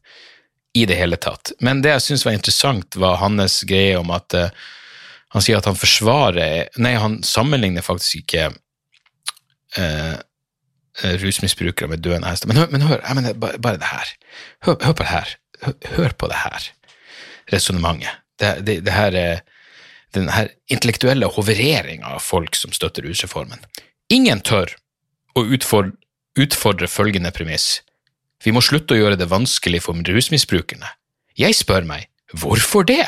I 0.76 0.86
det 0.88 0.96
hele 0.96 1.18
tatt. 1.20 1.52
Men 1.64 1.82
det 1.84 1.92
jeg 1.92 2.06
syns 2.06 2.24
var 2.24 2.36
interessant, 2.36 2.96
var 3.00 3.20
hans 3.20 3.62
greie 3.68 3.98
om 4.00 4.10
at 4.16 4.36
uh, 4.36 4.48
han 5.36 5.44
sier 5.44 5.60
at 5.60 5.68
han 5.68 5.76
forsvarer 5.76 6.72
Nei, 6.80 6.94
han 7.00 7.20
sammenligner 7.26 7.84
faktisk 7.84 8.22
ikke 8.22 8.50
eh, 9.76 10.16
rusmisbrukere 11.20 11.90
med 11.92 12.04
døende 12.04 12.30
hester. 12.30 12.48
Men, 12.48 12.62
men 12.72 12.86
hør, 12.86 13.02
mener, 13.14 13.34
bare, 13.36 13.60
bare 13.60 13.80
det 13.80 13.90
her. 13.90 14.12
Hør, 14.64 14.78
hør 14.80 14.94
på 14.96 15.04
det 15.04 15.10
her. 15.10 15.34
Hør, 15.64 16.12
på 16.18 16.28
det 16.30 16.40
her 16.42 16.70
resonnementet. 17.52 18.22
Det, 18.40 18.50
det, 18.66 18.80
det 18.84 18.92
her 18.92 19.16
er 19.16 19.44
den 20.16 20.28
her 20.32 20.50
intellektuelle 20.72 21.28
hovereringa 21.32 22.16
av 22.16 22.24
folk 22.24 22.56
som 22.56 22.72
støtter 22.74 23.06
rusreformen. 23.06 23.62
Ingen 24.12 24.42
tør 24.44 24.72
å 25.36 25.44
utfordre, 25.56 25.96
utfordre 26.36 26.88
følgende 26.88 27.32
premiss. 27.34 27.80
Vi 28.44 28.52
må 28.52 28.62
slutte 28.64 28.94
å 28.94 29.00
gjøre 29.00 29.18
det 29.20 29.30
vanskelig 29.30 29.82
for 29.86 29.96
rusmisbrukerne. 29.96 30.88
Jeg 31.36 31.56
spør 31.56 31.86
meg, 31.88 32.08
hvorfor 32.36 32.86
det? 32.88 33.04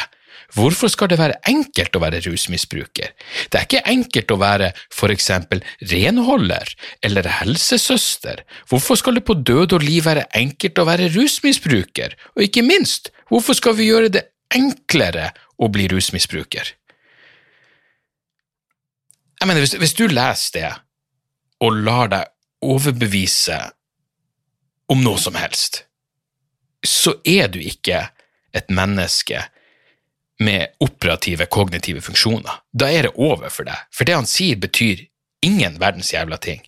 Hvorfor 0.57 0.89
skal 0.89 1.11
det 1.13 1.19
være 1.21 1.37
enkelt 1.51 1.97
å 1.97 2.01
være 2.01 2.23
rusmisbruker? 2.25 3.11
Det 3.53 3.59
er 3.59 3.67
ikke 3.67 3.83
enkelt 3.91 4.33
å 4.33 4.39
være 4.41 4.71
for 4.95 5.13
eksempel 5.13 5.61
renholder 5.91 6.73
eller 7.05 7.29
helsesøster. 7.43 8.41
Hvorfor 8.71 8.97
skal 8.97 9.19
det 9.19 9.27
på 9.29 9.37
død 9.37 9.77
og 9.77 9.85
liv 9.85 10.07
være 10.09 10.25
enkelt 10.39 10.81
å 10.81 10.87
være 10.89 11.11
rusmisbruker? 11.13 12.17
Og 12.37 12.47
ikke 12.47 12.65
minst, 12.65 13.13
hvorfor 13.29 13.59
skal 13.59 13.77
vi 13.77 13.91
gjøre 13.91 14.13
det 14.15 14.25
enklere 14.57 15.35
å 15.61 15.69
bli 15.69 15.91
rusmisbruker? 15.93 16.73
Jeg 19.39 19.47
mener, 19.47 19.61
hvis, 19.63 19.77
hvis 19.79 19.95
du 19.95 20.07
leser 20.09 20.57
det 20.57 20.73
og 21.61 21.77
lar 21.85 22.09
deg 22.11 22.33
overbevise 22.65 23.59
om 24.89 25.05
noe 25.05 25.21
som 25.21 25.37
helst, 25.39 25.85
så 26.81 27.19
er 27.29 27.53
du 27.53 27.61
ikke 27.61 28.07
et 28.57 28.73
menneske 28.73 29.45
med 30.39 30.75
operative, 30.85 31.47
kognitive 31.51 32.03
funksjoner. 32.05 32.63
Da 32.73 32.91
er 32.93 33.09
det 33.09 33.17
over 33.17 33.51
for 33.51 33.67
deg, 33.69 33.79
for 33.95 34.07
det 34.09 34.17
han 34.17 34.29
sier 34.29 34.59
betyr 34.61 35.07
ingen 35.45 35.79
verdens 35.83 36.13
jævla 36.15 36.39
ting. 36.43 36.63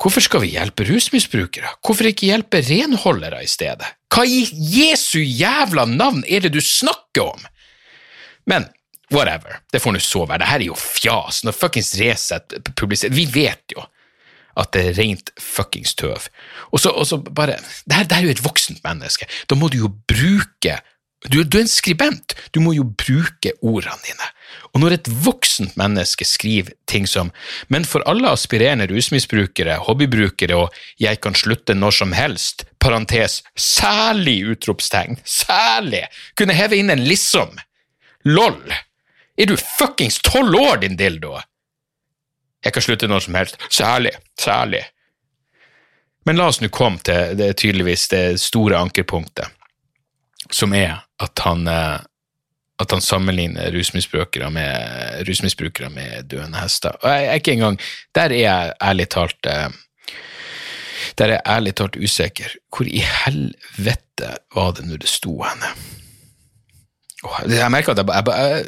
Hvorfor 0.00 0.24
skal 0.24 0.44
vi 0.44 0.54
hjelpe 0.54 0.86
rusmisbrukere? 0.88 1.74
Hvorfor 1.84 2.08
ikke 2.08 2.30
hjelpe 2.30 2.62
renholdere 2.64 3.42
i 3.44 3.48
stedet? 3.50 3.88
Hva 4.10 4.24
i 4.24 4.46
Jesu 4.50 5.20
jævla 5.20 5.84
navn 5.88 6.22
er 6.24 6.46
det 6.46 6.54
du 6.54 6.60
snakker 6.64 7.34
om? 7.34 7.42
Men 8.48 8.64
whatever, 9.12 9.60
det 9.72 9.82
får 9.84 9.96
nå 9.96 10.00
så 10.02 10.24
være. 10.24 10.40
Det 10.40 10.48
her 10.48 10.64
er 10.64 10.70
jo 10.70 10.78
fjas. 10.78 11.42
Når 11.44 11.56
fuckings 11.56 11.92
Resett 12.00 12.56
publiserer 12.80 13.14
Vi 13.14 13.26
vet 13.28 13.76
jo 13.76 13.84
at 14.60 14.72
det 14.74 14.82
er 14.88 14.96
rent 14.98 15.30
fuckings 15.40 15.92
tøv. 15.94 16.26
Og 16.72 16.80
så, 16.80 17.20
bare 17.20 17.54
det 17.54 17.94
her, 17.94 18.08
det 18.08 18.16
her 18.16 18.24
er 18.24 18.28
jo 18.30 18.34
et 18.34 18.44
voksent 18.44 18.80
menneske. 18.84 19.28
Da 19.48 19.56
må 19.56 19.68
du 19.70 19.78
jo 19.84 19.92
bruke 20.10 20.80
du, 21.28 21.42
du 21.44 21.58
er 21.58 21.66
en 21.66 21.68
skribent. 21.68 22.32
Du 22.54 22.62
må 22.64 22.72
jo 22.72 22.84
bruke 22.84 23.52
ordene 23.60 23.98
dine. 24.06 24.28
Og 24.72 24.80
når 24.80 24.94
et 24.96 25.10
voksent 25.24 25.76
menneske 25.78 26.24
skriver 26.24 26.72
ting 26.88 27.06
som 27.08 27.32
Men 27.68 27.84
for 27.84 28.04
alle 28.08 28.30
aspirerende 28.32 28.86
rusmisbrukere, 28.90 29.76
hobbybrukere 29.84 30.56
og 30.56 30.76
jeg 31.02 31.20
kan 31.20 31.36
slutte 31.36 31.76
når 31.76 31.96
som 31.98 32.14
helst, 32.16 32.64
parentes, 32.80 33.42
særlig 33.58 34.38
utropstegn, 34.54 35.20
særlig, 35.24 36.06
kunne 36.38 36.56
heve 36.56 36.80
inn 36.80 36.90
en 36.90 37.04
liksom. 37.04 37.58
Lol. 38.24 38.62
Er 39.36 39.48
du 39.48 39.56
fuckings 39.56 40.20
tolv 40.24 40.56
år, 40.56 40.80
din 40.84 40.96
dildo? 40.96 41.36
Jeg 42.64 42.72
kan 42.76 42.84
slutte 42.84 43.08
når 43.08 43.26
som 43.26 43.36
helst. 43.38 43.60
Særlig, 43.72 44.12
særlig. 44.40 44.82
Men 46.28 46.36
la 46.36 46.50
oss 46.50 46.60
nå 46.60 46.68
komme 46.68 47.00
til 47.04 47.36
det 47.38 47.54
tydeligvis 47.60 48.08
det 48.12 48.24
store 48.40 48.76
ankerpunktet, 48.78 49.48
som 50.52 50.74
er 50.76 51.00
at 51.20 51.38
han, 51.44 51.66
eh, 51.68 51.98
at 52.80 52.90
han 52.94 53.02
sammenligner 53.04 53.70
rusmisbrukere 53.74 54.48
med, 54.50 55.20
rusmisbrukere 55.28 55.90
med 55.92 56.28
døende 56.32 56.58
hester. 56.62 56.96
Og 57.02 57.10
jeg 57.10 57.24
jeg, 57.26 57.40
ikke 57.42 57.52
engang 57.58 57.80
Der 58.14 58.32
er 58.32 58.40
jeg 58.40 58.72
ærlig 58.82 59.08
talt 59.12 59.46
eh, 59.46 59.68
Der 61.18 61.24
er 61.26 61.32
jeg 61.38 61.42
ærlig 61.46 61.74
talt 61.76 61.96
usikker. 61.96 62.54
Hvor 62.72 62.86
i 62.88 63.02
helvete 63.04 64.30
var 64.54 64.72
det 64.78 64.86
nå 64.88 64.96
det 64.96 65.08
sto 65.08 65.34
henne? 65.42 65.74
Jeg 67.52 67.70
merker 67.70 67.92
at 67.92 67.98
jeg, 68.00 68.06
bare- 68.24 68.64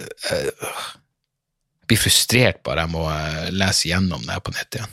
blir 1.88 1.98
frustrert 2.00 2.60
bare 2.64 2.84
jeg 2.84 2.92
må 2.92 3.06
eh, 3.10 3.48
lese 3.52 3.88
gjennom 3.88 4.22
det 4.26 4.32
her 4.36 4.44
på 4.44 4.52
nett 4.54 4.76
igjen. 4.76 4.92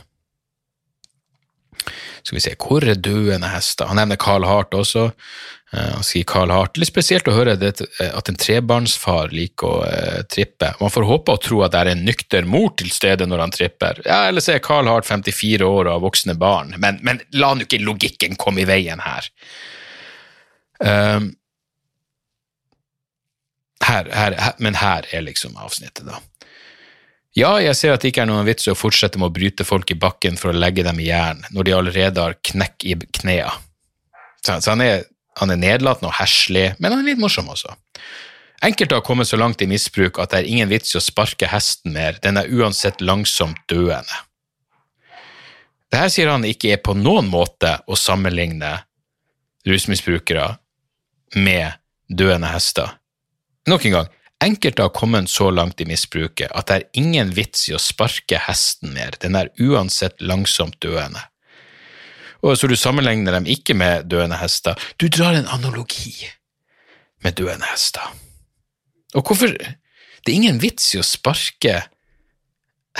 Skal 2.24 2.36
vi 2.36 2.42
se, 2.44 2.56
hvor 2.60 2.84
er 2.84 3.00
døende 3.00 3.48
hester? 3.54 3.88
Han 3.90 3.96
nevner 4.00 4.20
Carl 4.20 4.44
Hart 4.48 4.74
også. 4.76 5.10
Eh, 5.72 5.90
Han 5.94 6.04
sier 6.04 6.24
Carl 6.24 6.52
Hart. 6.52 6.78
Litt 6.78 6.90
spesielt 6.90 7.28
å 7.30 7.36
høre 7.36 7.56
det, 7.60 7.82
eh, 7.82 8.12
at 8.18 8.30
en 8.30 8.38
trebarnsfar 8.40 9.34
liker 9.36 9.68
å 9.68 9.82
eh, 9.86 10.22
trippe. 10.32 10.74
Man 10.82 10.94
får 10.94 11.08
håpe 11.10 11.36
og 11.36 11.44
tro 11.46 11.62
at 11.66 11.76
det 11.76 11.82
er 11.84 11.92
en 11.94 12.06
nykter 12.06 12.48
mor 12.50 12.72
til 12.80 12.90
stede 12.94 13.28
når 13.30 13.46
han 13.46 13.56
tripper. 13.56 14.02
Ja, 14.06 14.24
Eller 14.28 14.42
så 14.46 14.56
er 14.56 14.64
Carl 14.66 14.90
Hart 14.90 15.06
54 15.10 15.66
år 15.66 15.86
og 15.86 15.94
har 15.94 16.06
voksne 16.06 16.38
barn, 16.40 16.74
men, 16.78 17.02
men 17.06 17.22
la 17.38 17.54
nå 17.54 17.68
ikke 17.68 17.84
logikken 17.84 18.40
komme 18.40 18.64
i 18.64 18.70
veien 18.70 19.04
her. 19.04 19.30
Um, 20.80 21.34
her, 23.84 24.08
her, 24.16 24.36
her. 24.40 24.54
Men 24.64 24.78
her 24.80 25.08
er 25.12 25.26
liksom 25.26 25.58
avsnittet, 25.60 26.06
da. 26.08 26.22
Ja, 27.38 27.52
jeg 27.62 27.76
ser 27.78 27.94
at 27.94 28.02
det 28.02 28.10
ikke 28.10 28.24
er 28.26 28.30
noen 28.32 28.48
vits 28.48 28.66
i 28.68 28.72
å 28.74 28.78
fortsette 28.78 29.20
med 29.22 29.30
å 29.30 29.36
bryte 29.36 29.66
folk 29.68 29.92
i 29.94 29.98
bakken 30.00 30.38
for 30.40 30.50
å 30.50 30.58
legge 30.58 30.84
dem 30.84 30.98
i 31.00 31.12
jern, 31.12 31.44
når 31.54 31.68
de 31.68 31.76
allerede 31.78 32.24
har 32.26 32.38
knekk 32.50 32.86
i 32.90 32.96
knea. 33.22 33.52
Så, 34.42 34.58
så 34.64 34.74
han 34.74 34.82
er, 34.84 35.04
han 35.38 35.54
er 35.54 35.60
nedlatende 35.62 36.10
og 36.10 36.18
herselig, 36.18 36.74
men 36.80 36.92
han 36.92 37.04
er 37.04 37.12
litt 37.12 37.22
morsom 37.22 37.52
også. 37.52 37.76
Enkelte 38.66 38.98
har 38.98 39.06
kommet 39.08 39.30
så 39.30 39.38
langt 39.40 39.62
i 39.64 39.70
misbruk 39.72 40.20
at 40.20 40.34
det 40.34 40.42
er 40.42 40.50
ingen 40.52 40.72
vits 40.72 40.92
i 40.92 41.00
å 41.00 41.04
sparke 41.04 41.48
hesten 41.48 41.94
mer, 41.96 42.18
den 42.24 42.40
er 42.42 42.50
uansett 42.52 43.00
langsomt 43.00 43.62
døende. 43.72 44.26
Dette 45.90 46.10
sier 46.14 46.30
han 46.30 46.46
ikke 46.46 46.74
er 46.76 46.82
på 46.84 46.94
noen 46.98 47.30
måte 47.32 47.80
å 47.90 47.98
sammenligne 47.98 48.76
rusmisbrukere 49.68 50.52
med 51.40 51.80
døende 52.10 52.52
hester. 52.52 52.92
Nok 53.70 53.88
en 53.88 53.96
gang, 53.96 54.12
enkelte 54.44 54.86
har 54.86 54.94
kommet 54.96 55.32
så 55.32 55.50
langt 55.54 55.82
i 55.82 55.88
misbruket 55.90 56.52
at 56.52 56.70
det 56.70 56.78
er 56.78 57.02
ingen 57.02 57.34
vits 57.36 57.68
i 57.70 57.76
å 57.78 57.82
sparke 57.82 58.42
hesten 58.44 58.94
mer, 58.94 59.18
den 59.24 59.40
er 59.40 59.54
uansett 59.62 60.22
langsomt 60.22 60.78
døende. 60.84 61.24
Og 62.44 62.56
så 62.58 62.70
du 62.72 62.76
sammenligner 62.80 63.36
dem 63.36 63.48
ikke 63.50 63.76
med 63.76 64.08
døende 64.12 64.40
hester, 64.40 64.80
du 64.98 65.08
drar 65.12 65.36
en 65.36 65.50
analogi 65.52 66.30
med 67.24 67.36
døende 67.40 67.68
hester. 67.72 68.14
Og 69.14 69.26
hvorfor 69.26 69.56
Det 70.26 70.34
er 70.34 70.36
ingen 70.36 70.58
vits 70.62 70.92
i 70.94 71.00
å 71.00 71.04
sparke 71.06 71.78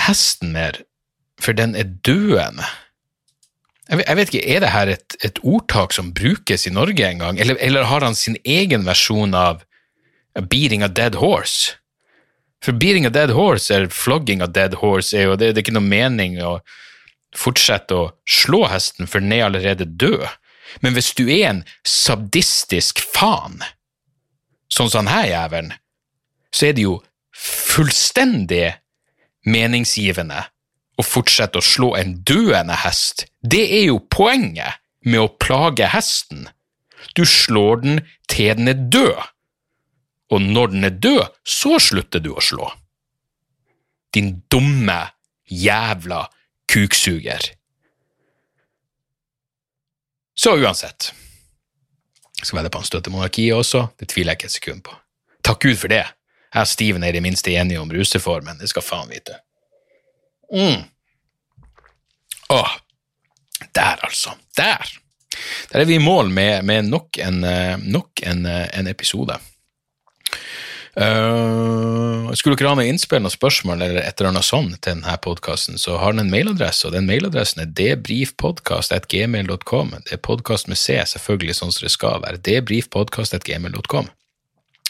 hesten 0.00 0.54
mer, 0.54 0.78
for 1.36 1.52
den 1.52 1.74
er 1.76 1.84
døende. 1.84 2.64
Jeg 3.90 4.16
vet, 4.16 4.32
ikke, 4.32 4.48
Er 4.48 4.60
det 4.60 4.70
her 4.70 4.86
et, 4.88 5.16
et 5.24 5.38
ordtak 5.42 5.92
som 5.92 6.14
brukes 6.14 6.66
i 6.66 6.70
Norge 6.72 7.04
en 7.04 7.18
gang, 7.18 7.38
eller, 7.38 7.56
eller 7.60 7.84
har 7.84 8.00
han 8.00 8.14
sin 8.14 8.38
egen 8.44 8.86
versjon 8.86 9.34
av 9.34 9.64
beating 10.48 10.82
a 10.82 10.88
dead 10.88 11.14
horse? 11.14 11.76
For 12.64 12.72
beating 12.72 13.06
a 13.06 13.10
dead 13.10 13.30
horse 13.30 13.74
eller 13.74 13.88
flogging 13.88 14.42
a 14.42 14.46
dead 14.46 14.74
horse 14.80 15.16
er 15.16 15.28
jo 15.28 15.36
det, 15.36 15.54
det 15.54 15.60
er 15.60 15.66
ikke 15.66 15.76
noe 15.76 15.86
mening 15.86 16.40
å 16.44 16.60
fortsette 17.36 17.96
å 17.96 18.08
slå 18.28 18.64
hesten, 18.70 19.08
for 19.10 19.22
den 19.22 19.32
er 19.36 19.46
allerede 19.46 19.86
død. 19.86 20.26
Men 20.82 20.94
hvis 20.94 21.12
du 21.18 21.24
er 21.26 21.48
en 21.50 21.62
sadistisk 21.86 23.02
faen, 23.02 23.60
sånn 24.70 24.90
som 24.90 25.06
denne 25.06 25.26
jævelen, 25.28 25.72
så 26.54 26.70
er 26.70 26.76
det 26.76 26.86
jo 26.86 27.00
fullstendig 27.40 28.66
meningsgivende 29.48 30.44
å 31.00 31.04
fortsette 31.06 31.60
å 31.60 31.64
slå 31.64 31.94
en 31.98 32.18
døende 32.26 32.76
hest. 32.82 33.24
Det 33.40 33.62
er 33.80 33.86
jo 33.88 34.00
poenget 34.12 34.80
med 35.06 35.22
å 35.22 35.32
plage 35.40 35.88
hesten. 35.90 36.48
Du 37.16 37.24
slår 37.26 37.80
den 37.84 38.02
til 38.30 38.52
den 38.58 38.70
er 38.70 38.82
død, 38.92 39.22
og 40.30 40.42
når 40.44 40.74
den 40.74 40.86
er 40.86 40.98
død, 41.02 41.24
så 41.42 41.78
slutter 41.82 42.22
du 42.22 42.30
å 42.34 42.44
slå. 42.44 42.68
Din 44.14 44.42
dumme 44.52 45.00
jævla 45.50 46.26
kuksuger. 46.70 47.50
Så 50.34 50.56
uansett, 50.56 51.12
Jeg 52.40 52.46
skal 52.46 52.56
vedde 52.56 52.70
på 52.72 52.78
han 52.80 52.86
støtter 52.88 53.12
monarkiet 53.12 53.52
også, 53.52 53.82
det 54.00 54.08
tviler 54.08 54.32
jeg 54.32 54.38
ikke 54.38 54.48
et 54.48 54.54
sekund 54.54 54.78
på. 54.86 54.94
Takk 55.44 55.60
Gud 55.60 55.76
for 55.76 55.92
det. 55.92 56.06
Jeg 56.54 56.62
og 56.62 56.68
Steven 56.70 57.04
er 57.04 57.12
i 57.12 57.18
det 57.18 57.22
minste 57.22 57.52
enige 57.52 57.80
om 57.82 57.90
rusreformen, 57.92 58.56
det 58.58 58.70
skal 58.70 58.82
faen 58.82 59.10
vite. 59.10 59.36
Mm. 60.48 60.86
Åh, 62.50 62.72
der 63.74 64.00
altså. 64.06 64.32
Der. 64.56 64.88
Der 65.72 65.80
er 65.80 65.84
vi 65.84 65.94
i 65.94 66.02
mål 66.02 66.30
med, 66.30 66.62
med 66.62 66.82
nok, 66.88 67.18
en, 67.18 67.44
eh, 67.44 67.76
nok 67.78 68.22
en, 68.26 68.46
eh, 68.46 68.78
en 68.78 68.86
episode. 68.86 69.36
Eh, 70.96 72.32
skulle 72.34 72.56
dere 72.58 72.68
ha 72.72 72.76
noe 72.78 72.88
innspill 72.90 73.26
og 73.26 73.32
spørsmål 73.34 73.82
eller 73.86 74.02
et 74.02 74.16
eller 74.18 74.30
annet 74.32 74.46
sånt 74.46 74.74
til 74.82 74.92
denne 74.96 75.14
podkasten, 75.22 75.74
så 75.78 75.90
har 76.02 76.10
den 76.12 76.22
en 76.24 76.32
mailadresse, 76.32 76.86
og 76.88 76.92
den 76.96 77.06
mailadressen 77.06 77.62
er 77.62 77.74
debrifpodkast.gmail.com. 77.78 79.86
Det 80.06 80.12
er 80.16 80.26
podkast 80.26 80.64
med 80.70 80.78
C, 80.80 80.86
selvfølgelig 81.14 81.54
sånn 81.60 81.74
som 81.74 81.82
det 81.86 81.94
skal 81.94 82.14
være. 82.24 82.42
Debrifpodkast.gmail.com. 82.48 84.06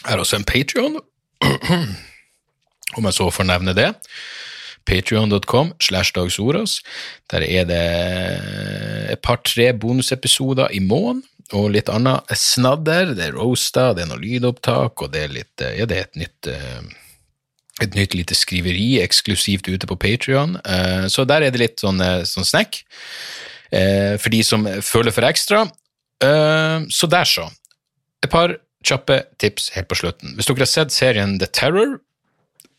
Jeg 0.01 0.09
har 0.09 0.19
også 0.23 0.37
en 0.39 0.49
Patrion, 0.49 0.95
om 2.97 3.03
jeg 3.05 3.17
så 3.17 3.25
får 3.29 3.45
nevne 3.51 3.73
det. 3.77 3.91
Patreon.com 4.89 5.67
slash 5.81 6.09
dagsordas. 6.15 6.71
Der 7.29 7.41
er 7.45 7.63
det 7.69 7.85
et 9.13 9.21
par-tre 9.21 9.73
bonusepisoder 9.77 10.67
i 10.73 10.79
måneden, 10.79 11.23
og 11.57 11.71
litt 11.75 11.89
annet 11.91 12.31
snadder. 12.37 13.13
Det 13.17 13.27
er 13.29 13.37
roaster, 13.37 13.93
det 13.97 14.05
er 14.05 14.11
noe 14.11 14.21
lydopptak, 14.21 15.01
og 15.03 15.13
det 15.13 15.25
er 15.25 15.33
litt 15.35 15.63
Ja, 15.65 15.87
det 15.89 15.97
er 15.97 16.09
et 16.09 16.19
nytt 16.21 16.51
eh, 16.51 16.81
et 17.81 17.95
nytt 17.97 18.13
lite 18.13 18.35
skriveri 18.37 18.99
eksklusivt 19.01 19.65
ute 19.71 19.87
på 19.89 19.95
Patrion. 19.97 20.57
Så 21.09 21.23
der 21.25 21.41
er 21.47 21.53
det 21.53 21.61
litt 21.63 21.81
sånn, 21.81 22.01
eh, 22.03 22.21
sånn 22.29 22.45
snack 22.45 22.83
eh, 23.71 24.19
for 24.21 24.29
de 24.29 24.43
som 24.45 24.67
føler 24.85 25.15
for 25.15 25.25
ekstra. 25.25 25.63
Eh, 26.21 26.85
Så 26.91 27.09
der, 27.09 27.25
så. 27.25 27.47
Et 28.21 28.29
par 28.29 28.57
kjappe 28.85 29.23
tips 29.41 29.71
helt 29.75 29.89
på 29.89 29.97
slutten. 29.97 30.35
Hvis 30.37 30.49
dere 30.49 30.65
har 30.65 30.69
sett 30.69 30.93
serien 30.93 31.39
The 31.39 31.47
Terror, 31.47 31.99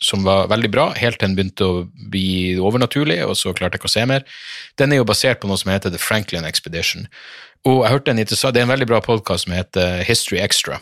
som 0.02 0.24
var 0.26 0.48
veldig 0.50 0.70
bra, 0.70 0.88
helt 0.98 1.18
til 1.20 1.28
den 1.28 1.36
begynte 1.38 1.66
å 1.66 1.82
bli 2.10 2.58
overnaturlig, 2.58 3.20
og 3.26 3.36
så 3.38 3.52
klarte 3.54 3.76
jeg 3.78 3.82
ikke 3.82 3.90
å 3.90 3.94
se 3.94 4.06
mer. 4.10 4.24
Den 4.78 4.92
er 4.92 4.98
jo 4.98 5.06
basert 5.06 5.40
på 5.40 5.50
noe 5.50 5.58
som 5.60 5.70
heter 5.70 5.94
The 5.94 6.00
Franklin 6.02 6.46
Expedition. 6.48 7.06
Og 7.62 7.84
jeg 7.84 7.92
hørte 7.92 8.10
en 8.10 8.18
interessant, 8.18 8.54
Det 8.54 8.60
er 8.60 8.66
en 8.66 8.74
veldig 8.74 8.88
bra 8.90 9.00
podkast 9.00 9.46
som 9.46 9.54
heter 9.54 10.02
History 10.02 10.40
Extra. 10.42 10.80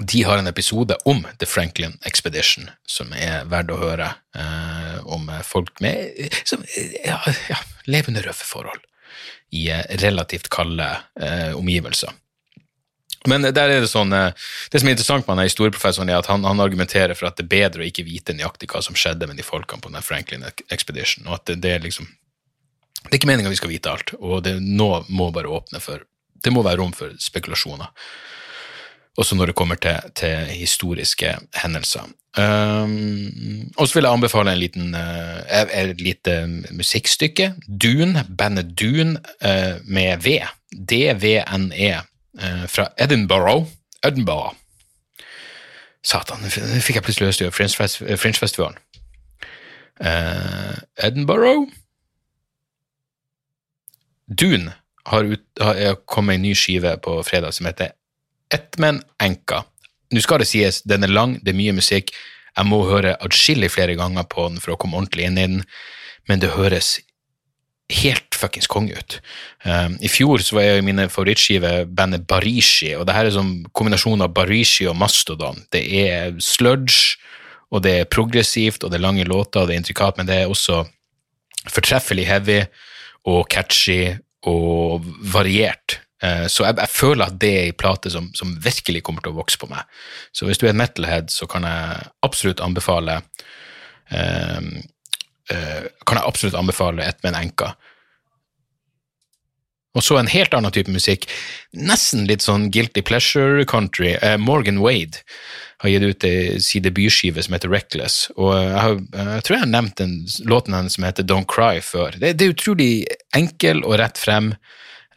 De 0.00 0.22
har 0.22 0.38
en 0.38 0.46
episode 0.46 0.96
om 1.04 1.24
The 1.38 1.46
Franklin 1.46 1.96
Expedition, 2.06 2.68
som 2.86 3.12
er 3.16 3.48
verdt 3.48 3.72
å 3.72 3.78
høre. 3.80 4.10
Eh, 4.36 4.98
om 5.08 5.30
folk 5.42 5.80
med 5.80 6.28
som, 6.44 6.62
ja, 7.04 7.18
ja, 7.48 7.56
levende 7.86 8.22
røffe 8.22 8.44
forhold 8.44 8.84
i 9.50 9.70
eh, 9.72 9.84
relativt 10.04 10.50
kalde 10.52 10.90
eh, 11.20 11.56
omgivelser. 11.56 12.12
Men 13.26 13.42
der 13.42 13.72
er 13.72 13.80
det 13.80 13.90
sånn, 13.90 14.12
eh, 14.12 14.36
det 14.70 14.82
som 14.82 14.90
er 14.90 14.94
interessant 14.94 15.26
med 15.26 15.48
historieprofessoren, 15.48 16.12
er 16.12 16.20
at 16.20 16.28
han, 16.30 16.44
han 16.44 16.60
argumenterer 16.60 17.16
for 17.16 17.30
at 17.30 17.40
det 17.40 17.48
er 17.48 17.54
bedre 17.56 17.82
å 17.82 17.88
ikke 17.88 18.06
vite 18.06 18.36
nøyaktig 18.36 18.68
hva 18.70 18.84
som 18.84 18.96
skjedde 18.98 19.26
med 19.26 19.40
de 19.40 19.46
folkene 19.46 19.82
på 19.82 19.92
den 19.94 20.04
Franklin 20.04 20.44
Expedition, 20.68 21.26
og 21.26 21.40
at 21.40 21.48
det, 21.48 21.62
det 21.64 21.78
er 21.78 21.86
liksom 21.88 22.12
det 23.04 23.12
er 23.12 23.20
ikke 23.20 23.30
meningen 23.30 23.52
vi 23.52 23.58
skal 23.60 23.72
vite 23.72 23.92
alt, 23.92 24.14
og 24.18 24.42
det 24.46 24.56
nå 24.62 24.88
må 25.08 25.30
bare 25.34 25.50
åpne 25.60 25.80
for 25.82 26.06
Det 26.38 26.52
må 26.54 26.62
være 26.62 26.78
rom 26.78 26.92
for 26.94 27.10
spekulasjoner, 27.18 27.88
også 29.18 29.34
når 29.34 29.50
det 29.50 29.54
kommer 29.58 29.74
til, 29.82 29.96
til 30.14 30.46
historiske 30.54 31.32
hendelser. 31.58 32.04
Um, 32.38 33.72
og 33.74 33.88
så 33.88 33.96
vil 33.96 34.06
jeg 34.06 34.12
anbefale 34.12 34.52
en 34.52 34.60
liten, 34.60 34.94
uh, 34.94 35.40
et 35.50 36.00
lite 36.00 36.36
musikkstykke. 36.70 37.48
Dune, 37.66 38.22
bandet 38.38 38.70
Dune 38.78 39.18
uh, 39.42 39.82
med 39.82 40.22
V. 40.22 40.36
DVNE 40.70 41.90
uh, 41.98 42.66
fra 42.70 42.86
Edinburgh. 42.98 43.66
Edinburgh. 44.06 44.54
Satan, 46.04 46.38
nå 46.46 46.78
fikk 46.78 47.00
jeg 47.00 47.06
plutselig 47.08 47.32
lyst 47.32 47.42
til 47.42 47.48
å 47.48 47.50
gjøre 47.50 47.58
Fringe-fest- 47.58 48.04
Fringe-festivalen. 48.22 48.78
Uh, 49.98 50.78
Edinburgh 51.02 51.66
Dune 54.28 54.74
har, 55.08 55.24
ut, 55.24 55.44
har 55.60 55.96
kommet 56.04 56.38
en 56.38 56.44
ny 56.44 56.54
skive 56.54 56.94
på 57.04 57.16
fredag 57.24 57.56
som 57.56 57.68
heter 57.68 57.94
Etmen 58.54 59.00
Enka. 59.22 59.62
Nå 60.12 60.22
skal 60.24 60.42
det 60.42 60.48
sies, 60.48 60.82
den 60.88 61.04
er 61.04 61.12
lang, 61.12 61.36
det 61.42 61.52
er 61.52 61.58
mye 61.58 61.76
musikk. 61.76 62.12
Jeg 62.56 62.68
må 62.68 62.80
høre 62.88 63.16
atskillig 63.24 63.70
flere 63.74 63.96
ganger 63.98 64.24
på 64.28 64.48
den 64.48 64.60
for 64.62 64.74
å 64.74 64.80
komme 64.80 64.98
ordentlig 64.98 65.28
inn 65.28 65.38
i 65.38 65.46
den, 65.46 65.60
men 66.28 66.42
det 66.42 66.54
høres 66.56 66.98
helt 67.88 68.36
fuckings 68.36 68.68
konge 68.68 68.96
ut. 68.98 69.18
Um, 69.64 69.96
I 70.04 70.10
fjor 70.12 70.42
så 70.44 70.58
var 70.58 70.66
jeg 70.66 70.82
i 70.82 70.84
mine 70.84 71.06
favorittskiver 71.12 71.86
bandet 71.88 72.26
Barishi, 72.28 72.92
og 72.96 73.06
det 73.08 73.16
her 73.16 73.28
er 73.28 73.36
som 73.36 73.52
kombinasjon 73.76 74.24
av 74.24 74.34
Barishi 74.36 74.88
og 74.90 74.98
Mastodon. 75.00 75.62
Det 75.72 75.84
er 76.02 76.36
sludge, 76.44 77.16
og 77.72 77.84
det 77.84 77.94
er 78.02 78.12
progressivt, 78.12 78.84
og 78.84 78.92
det 78.92 79.00
er 79.00 79.06
lange 79.06 79.24
låter, 79.28 79.62
og 79.62 79.68
det 79.68 79.76
er 79.76 79.82
intrikat, 79.82 80.20
men 80.20 80.28
det 80.28 80.42
er 80.42 80.52
også 80.52 80.82
fortreffelig 81.68 82.28
heavy 82.28 82.60
og 83.28 83.48
catchy 83.52 84.16
og 84.48 85.06
variert. 85.32 86.00
Uh, 86.24 86.46
så 86.50 86.64
jeg, 86.66 86.78
jeg, 86.80 86.90
føler 86.90 87.28
at 87.28 87.36
det 87.38 87.50
er 87.54 87.66
ei 87.68 87.74
plate 87.78 88.10
som, 88.10 88.30
som, 88.34 88.56
virkelig 88.64 89.04
kommer 89.06 89.22
til 89.22 89.34
å 89.34 89.38
vokse 89.38 89.60
på 89.60 89.68
meg. 89.70 89.86
Så 90.34 90.48
hvis 90.48 90.58
du 90.58 90.66
er 90.66 90.72
en 90.72 90.80
metalhead, 90.80 91.30
så 91.30 91.46
kan 91.50 91.66
jeg 91.68 92.08
absolutt 92.26 92.62
anbefale 92.64 93.20
eh, 94.10 94.64
eh, 95.52 95.84
kan 96.06 96.18
jeg 96.18 96.26
absolutt 96.26 96.58
anbefale 96.58 97.06
Et 97.06 97.22
med 97.22 97.34
en 97.34 97.40
enka. 97.42 97.72
Og 99.96 100.04
så 100.04 100.18
en 100.18 100.30
helt 100.30 100.54
annen 100.54 100.74
type 100.74 100.92
musikk, 100.92 101.26
nesten 101.74 102.26
litt 102.28 102.44
sånn 102.44 102.68
guilty 102.74 103.02
pleasure 103.02 103.64
country. 103.66 104.14
Eh, 104.22 104.36
Morgan 104.38 104.82
Wade 104.84 105.24
har 105.78 105.92
gitt 105.92 106.02
ut 106.02 106.24
sin 106.64 106.82
debutskive 106.82 107.42
som 107.44 107.54
heter 107.54 107.70
Reckless. 107.70 108.16
Og 108.34 108.50
jeg, 108.56 108.74
har, 108.74 108.96
jeg 109.14 109.44
tror 109.46 109.56
jeg 109.56 109.62
har 109.62 109.70
nevnt 109.70 110.00
den 110.00 110.14
låten 110.50 110.74
hennes 110.74 110.96
som 110.98 111.06
heter 111.06 111.26
Don't 111.26 111.46
Cry 111.50 111.78
før. 111.84 112.18
Det, 112.18 112.32
det, 112.34 112.46
er 112.46 112.56
utrolig 112.56 112.90
enkel 113.38 113.84
og 113.86 113.98
rett 114.00 114.18
frem. 114.18 114.52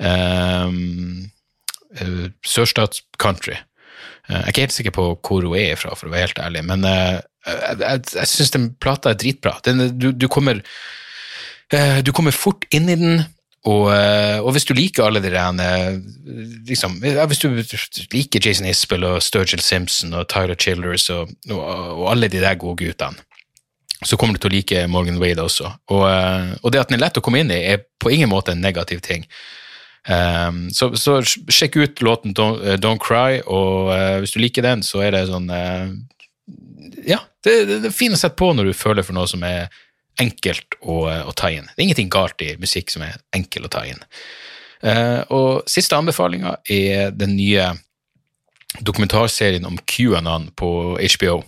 Um, 0.02 1.32
uh, 2.02 2.30
Sørstats-country. 2.46 3.58
Uh, 4.30 4.38
jeg 4.38 4.44
er 4.44 4.54
ikke 4.54 4.66
helt 4.68 4.78
sikker 4.78 4.96
på 4.96 5.08
hvor 5.18 5.50
hun 5.50 5.58
er 5.58 5.78
fra, 5.82 5.96
for 5.98 6.10
å 6.10 6.14
være 6.14 6.30
helt 6.30 6.42
ærlig, 6.46 6.64
men 6.70 6.86
uh, 6.86 7.20
jeg, 7.48 7.78
jeg, 7.82 8.06
jeg 8.20 8.32
syns 8.36 8.54
den 8.54 8.72
plata 8.82 9.12
er 9.12 9.22
dritbra. 9.22 9.58
Den, 9.66 9.88
du, 9.98 10.12
du, 10.14 10.28
kommer, 10.30 10.62
du 12.06 12.12
kommer 12.14 12.36
fort 12.38 12.68
inn 12.70 12.90
i 12.92 12.98
den. 13.02 13.24
Og, 13.70 13.92
og, 13.92 14.48
hvis 14.56 14.66
du 14.66 14.72
liker 14.74 15.06
alle 15.06 15.20
de 15.22 15.30
rene 15.30 15.66
liksom, 16.66 16.96
Hvis 16.98 17.44
du 17.44 17.52
liker 18.10 18.42
Jason 18.42 18.66
Isbell 18.66 19.06
og 19.06 19.20
Sturgill 19.22 19.62
Simpson 19.62 20.16
og 20.18 20.26
Tyler 20.34 20.58
Childers 20.58 21.06
og, 21.14 21.30
og, 21.52 21.60
og, 21.62 22.08
alle 22.10 22.32
de 22.32 22.42
der 22.42 22.58
gode 22.58 22.82
guttene, 22.82 23.22
så 24.02 24.18
kommer 24.18 24.34
du 24.34 24.42
til 24.42 24.50
å 24.50 24.56
like 24.56 24.88
Morgan 24.90 25.22
Wade 25.22 25.46
også. 25.46 25.70
Og, 25.94 26.08
og 26.58 26.74
det 26.74 26.82
at 26.82 26.90
den 26.90 26.98
er 26.98 27.04
lett 27.04 27.22
å 27.22 27.22
komme 27.22 27.44
inn 27.44 27.54
i, 27.54 27.60
er 27.76 27.84
på 28.02 28.10
ingen 28.10 28.32
måte 28.34 28.56
en 28.56 28.66
negativ 28.66 29.06
ting. 29.06 29.30
Um, 30.10 30.72
så, 30.74 30.90
så, 30.98 31.20
sjekk 31.22 31.76
ut 31.78 32.02
låten 32.02 32.34
Don't, 32.34 32.58
uh, 32.66 32.78
Don't 32.82 33.02
Cry, 33.02 33.38
og 33.46 33.92
uh, 33.94 34.18
hvis 34.24 34.34
du 34.34 34.40
liker 34.42 34.66
den, 34.66 34.82
så 34.82 35.04
er 35.06 35.14
det 35.14 35.28
sånn 35.30 35.46
uh, 35.54 35.94
Ja, 37.06 37.20
det, 37.46 37.54
det, 37.70 37.78
det, 37.84 37.92
er 37.92 37.94
fint 37.94 38.18
å 38.18 38.20
sette 38.20 38.40
på 38.40 38.50
når 38.58 38.72
du 38.72 38.78
føler 38.78 39.06
for 39.06 39.14
noe 39.18 39.30
som 39.30 39.46
er 39.46 39.70
enkelt 40.22 40.78
å, 40.82 41.04
å, 41.10 41.34
ta 41.38 41.52
inn. 41.52 41.68
Det 41.70 41.80
er 41.80 41.88
ingenting 41.90 42.12
galt 42.14 42.42
i 42.46 42.54
musikk 42.62 42.94
som 42.94 43.06
er 43.06 43.20
enkel 43.36 43.68
å 43.68 43.72
ta 43.74 43.86
inn. 43.90 44.02
og 45.30 45.70
siste 45.70 45.98
anbefalinga 45.98 46.56
er 46.70 47.12
den 47.14 47.36
nye 47.38 47.68
dokumentarserien 48.82 49.66
om 49.68 49.78
QAnon 49.86 50.48
på 50.58 50.72
HBO, 50.98 51.44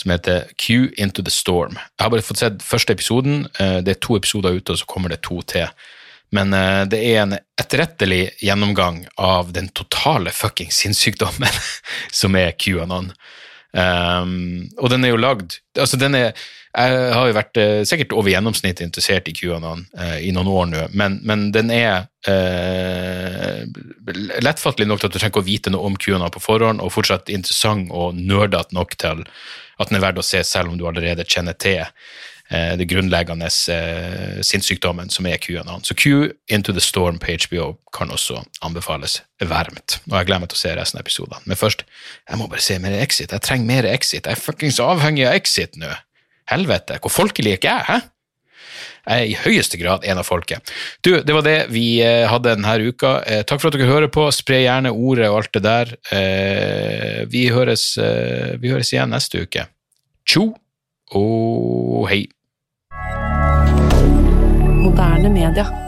som 0.00 0.14
heter 0.14 0.48
Q 0.56 0.94
Into 0.96 1.22
The 1.22 1.34
Storm. 1.34 1.76
Jeg 1.76 2.04
har 2.06 2.12
bare 2.14 2.24
fått 2.24 2.40
sett 2.40 2.64
første 2.64 2.94
episoden. 2.96 3.46
det 3.58 3.92
er 3.92 4.00
to 4.00 4.16
episoder 4.16 4.56
ute, 4.56 4.72
og 4.72 4.80
så 4.80 4.88
kommer 4.88 5.12
det 5.12 5.20
to 5.26 5.42
til. 5.42 5.68
Men 6.34 6.52
uh, 6.52 6.84
det 6.88 7.00
er 7.00 7.22
en 7.22 7.36
etterrettelig 7.58 8.22
gjennomgang 8.44 9.02
av 9.16 9.52
den 9.56 9.70
totale 9.76 10.32
fucking 10.34 10.72
sinnssykdommen 10.74 11.60
som 12.20 12.36
er 12.38 12.56
QAnon. 12.60 13.12
Um, 13.72 14.68
og 14.80 14.92
den 14.92 15.04
er 15.04 15.12
jo 15.12 15.20
lagd 15.20 15.58
altså 15.76 15.98
den 16.00 16.16
er, 16.16 16.30
Jeg 16.78 17.12
har 17.16 17.26
jo 17.26 17.34
vært 17.34 17.58
eh, 17.58 17.82
sikkert 17.88 18.14
over 18.14 18.30
gjennomsnittet 18.30 18.84
interessert 18.86 19.28
i 19.30 19.34
QAnon 19.34 19.84
eh, 19.98 20.18
i 20.28 20.32
noen 20.34 20.50
år 20.52 20.68
nå, 20.70 20.84
men, 20.98 21.18
men 21.26 21.48
den 21.54 21.72
er 21.74 22.06
lettfattelig 24.42 24.88
nok 24.88 25.00
til 25.00 25.08
at 25.08 25.14
du 25.14 25.18
trenger 25.18 25.32
ikke 25.32 25.40
å 25.40 25.46
vite 25.46 25.72
noe 25.72 25.88
om 25.88 25.96
QAnon 25.96 26.32
på 26.34 26.42
forhånd, 26.44 26.82
og 26.84 26.92
fortsatt 26.92 27.30
interessant 27.32 27.92
og 27.94 28.18
nerdete 28.18 28.76
nok 28.76 28.96
til 29.00 29.22
at 29.78 29.90
den 29.90 29.98
er 29.98 30.04
verdt 30.04 30.20
å 30.20 30.26
se 30.26 30.42
selv 30.44 30.72
om 30.72 30.78
du 30.78 30.84
allerede 30.90 31.26
kjenner 31.26 31.56
til 31.56 31.86
Eh, 32.50 32.76
det 32.80 32.86
grunnleggende 32.88 33.44
eh, 33.68 34.38
sinnssykdommen 34.40 35.10
som 35.12 35.26
er 35.28 35.36
QAnon. 35.36 35.84
Så 35.84 35.94
Q 35.94 36.30
Into 36.48 36.72
the 36.72 36.80
Storm 36.80 37.18
på 37.20 37.34
HBO 37.44 37.74
kan 37.92 38.10
også 38.10 38.40
anbefales 38.64 39.20
varmt. 39.44 39.98
Og 40.08 40.16
jeg 40.16 40.30
gleder 40.30 40.40
meg 40.40 40.52
til 40.54 40.56
å 40.56 40.62
se 40.62 40.72
resten 40.78 40.96
av 40.96 41.04
episodene. 41.04 41.42
Men 41.44 41.60
først, 41.60 41.84
jeg 42.24 42.40
må 42.40 42.48
bare 42.48 42.64
se 42.64 42.78
mer 42.80 42.96
Exit. 43.02 43.34
Jeg 43.36 43.44
trenger 43.44 43.68
mer 43.68 43.90
Exit. 43.92 44.24
Jeg 44.24 44.32
er 44.32 44.40
fuckings 44.40 44.80
avhengig 44.80 45.26
av 45.28 45.36
Exit 45.36 45.76
nå. 45.76 45.92
Helvete, 46.48 46.98
hvor 47.02 47.12
folkelig 47.12 47.58
er 47.58 47.66
jeg, 47.66 47.84
hæ? 47.88 47.98
Jeg 49.08 49.24
er 49.24 49.30
i 49.30 49.36
høyeste 49.40 49.78
grad 49.80 50.04
en 50.04 50.20
av 50.20 50.26
folket. 50.28 50.72
Du, 51.00 51.14
det 51.24 51.32
var 51.32 51.44
det 51.46 51.56
vi 51.72 52.02
eh, 52.04 52.26
hadde 52.28 52.52
denne 52.52 52.74
uka. 52.90 53.14
Eh, 53.24 53.40
takk 53.48 53.62
for 53.62 53.70
at 53.70 53.78
dere 53.78 53.88
hører 53.88 54.12
på. 54.12 54.26
Spre 54.36 54.60
gjerne 54.66 54.92
ordet 54.92 55.30
og 55.30 55.38
alt 55.40 55.54
det 55.56 55.64
der. 55.64 55.94
Eh, 56.12 57.20
vi, 57.32 57.46
høres, 57.48 57.94
vi 58.60 58.72
høres 58.74 58.92
igjen 58.92 59.14
neste 59.16 59.46
uke. 59.48 59.64
Tjo 60.28 60.50
og 61.16 62.04
hei 62.10 62.26
moderne 64.78 65.30
media. 65.32 65.87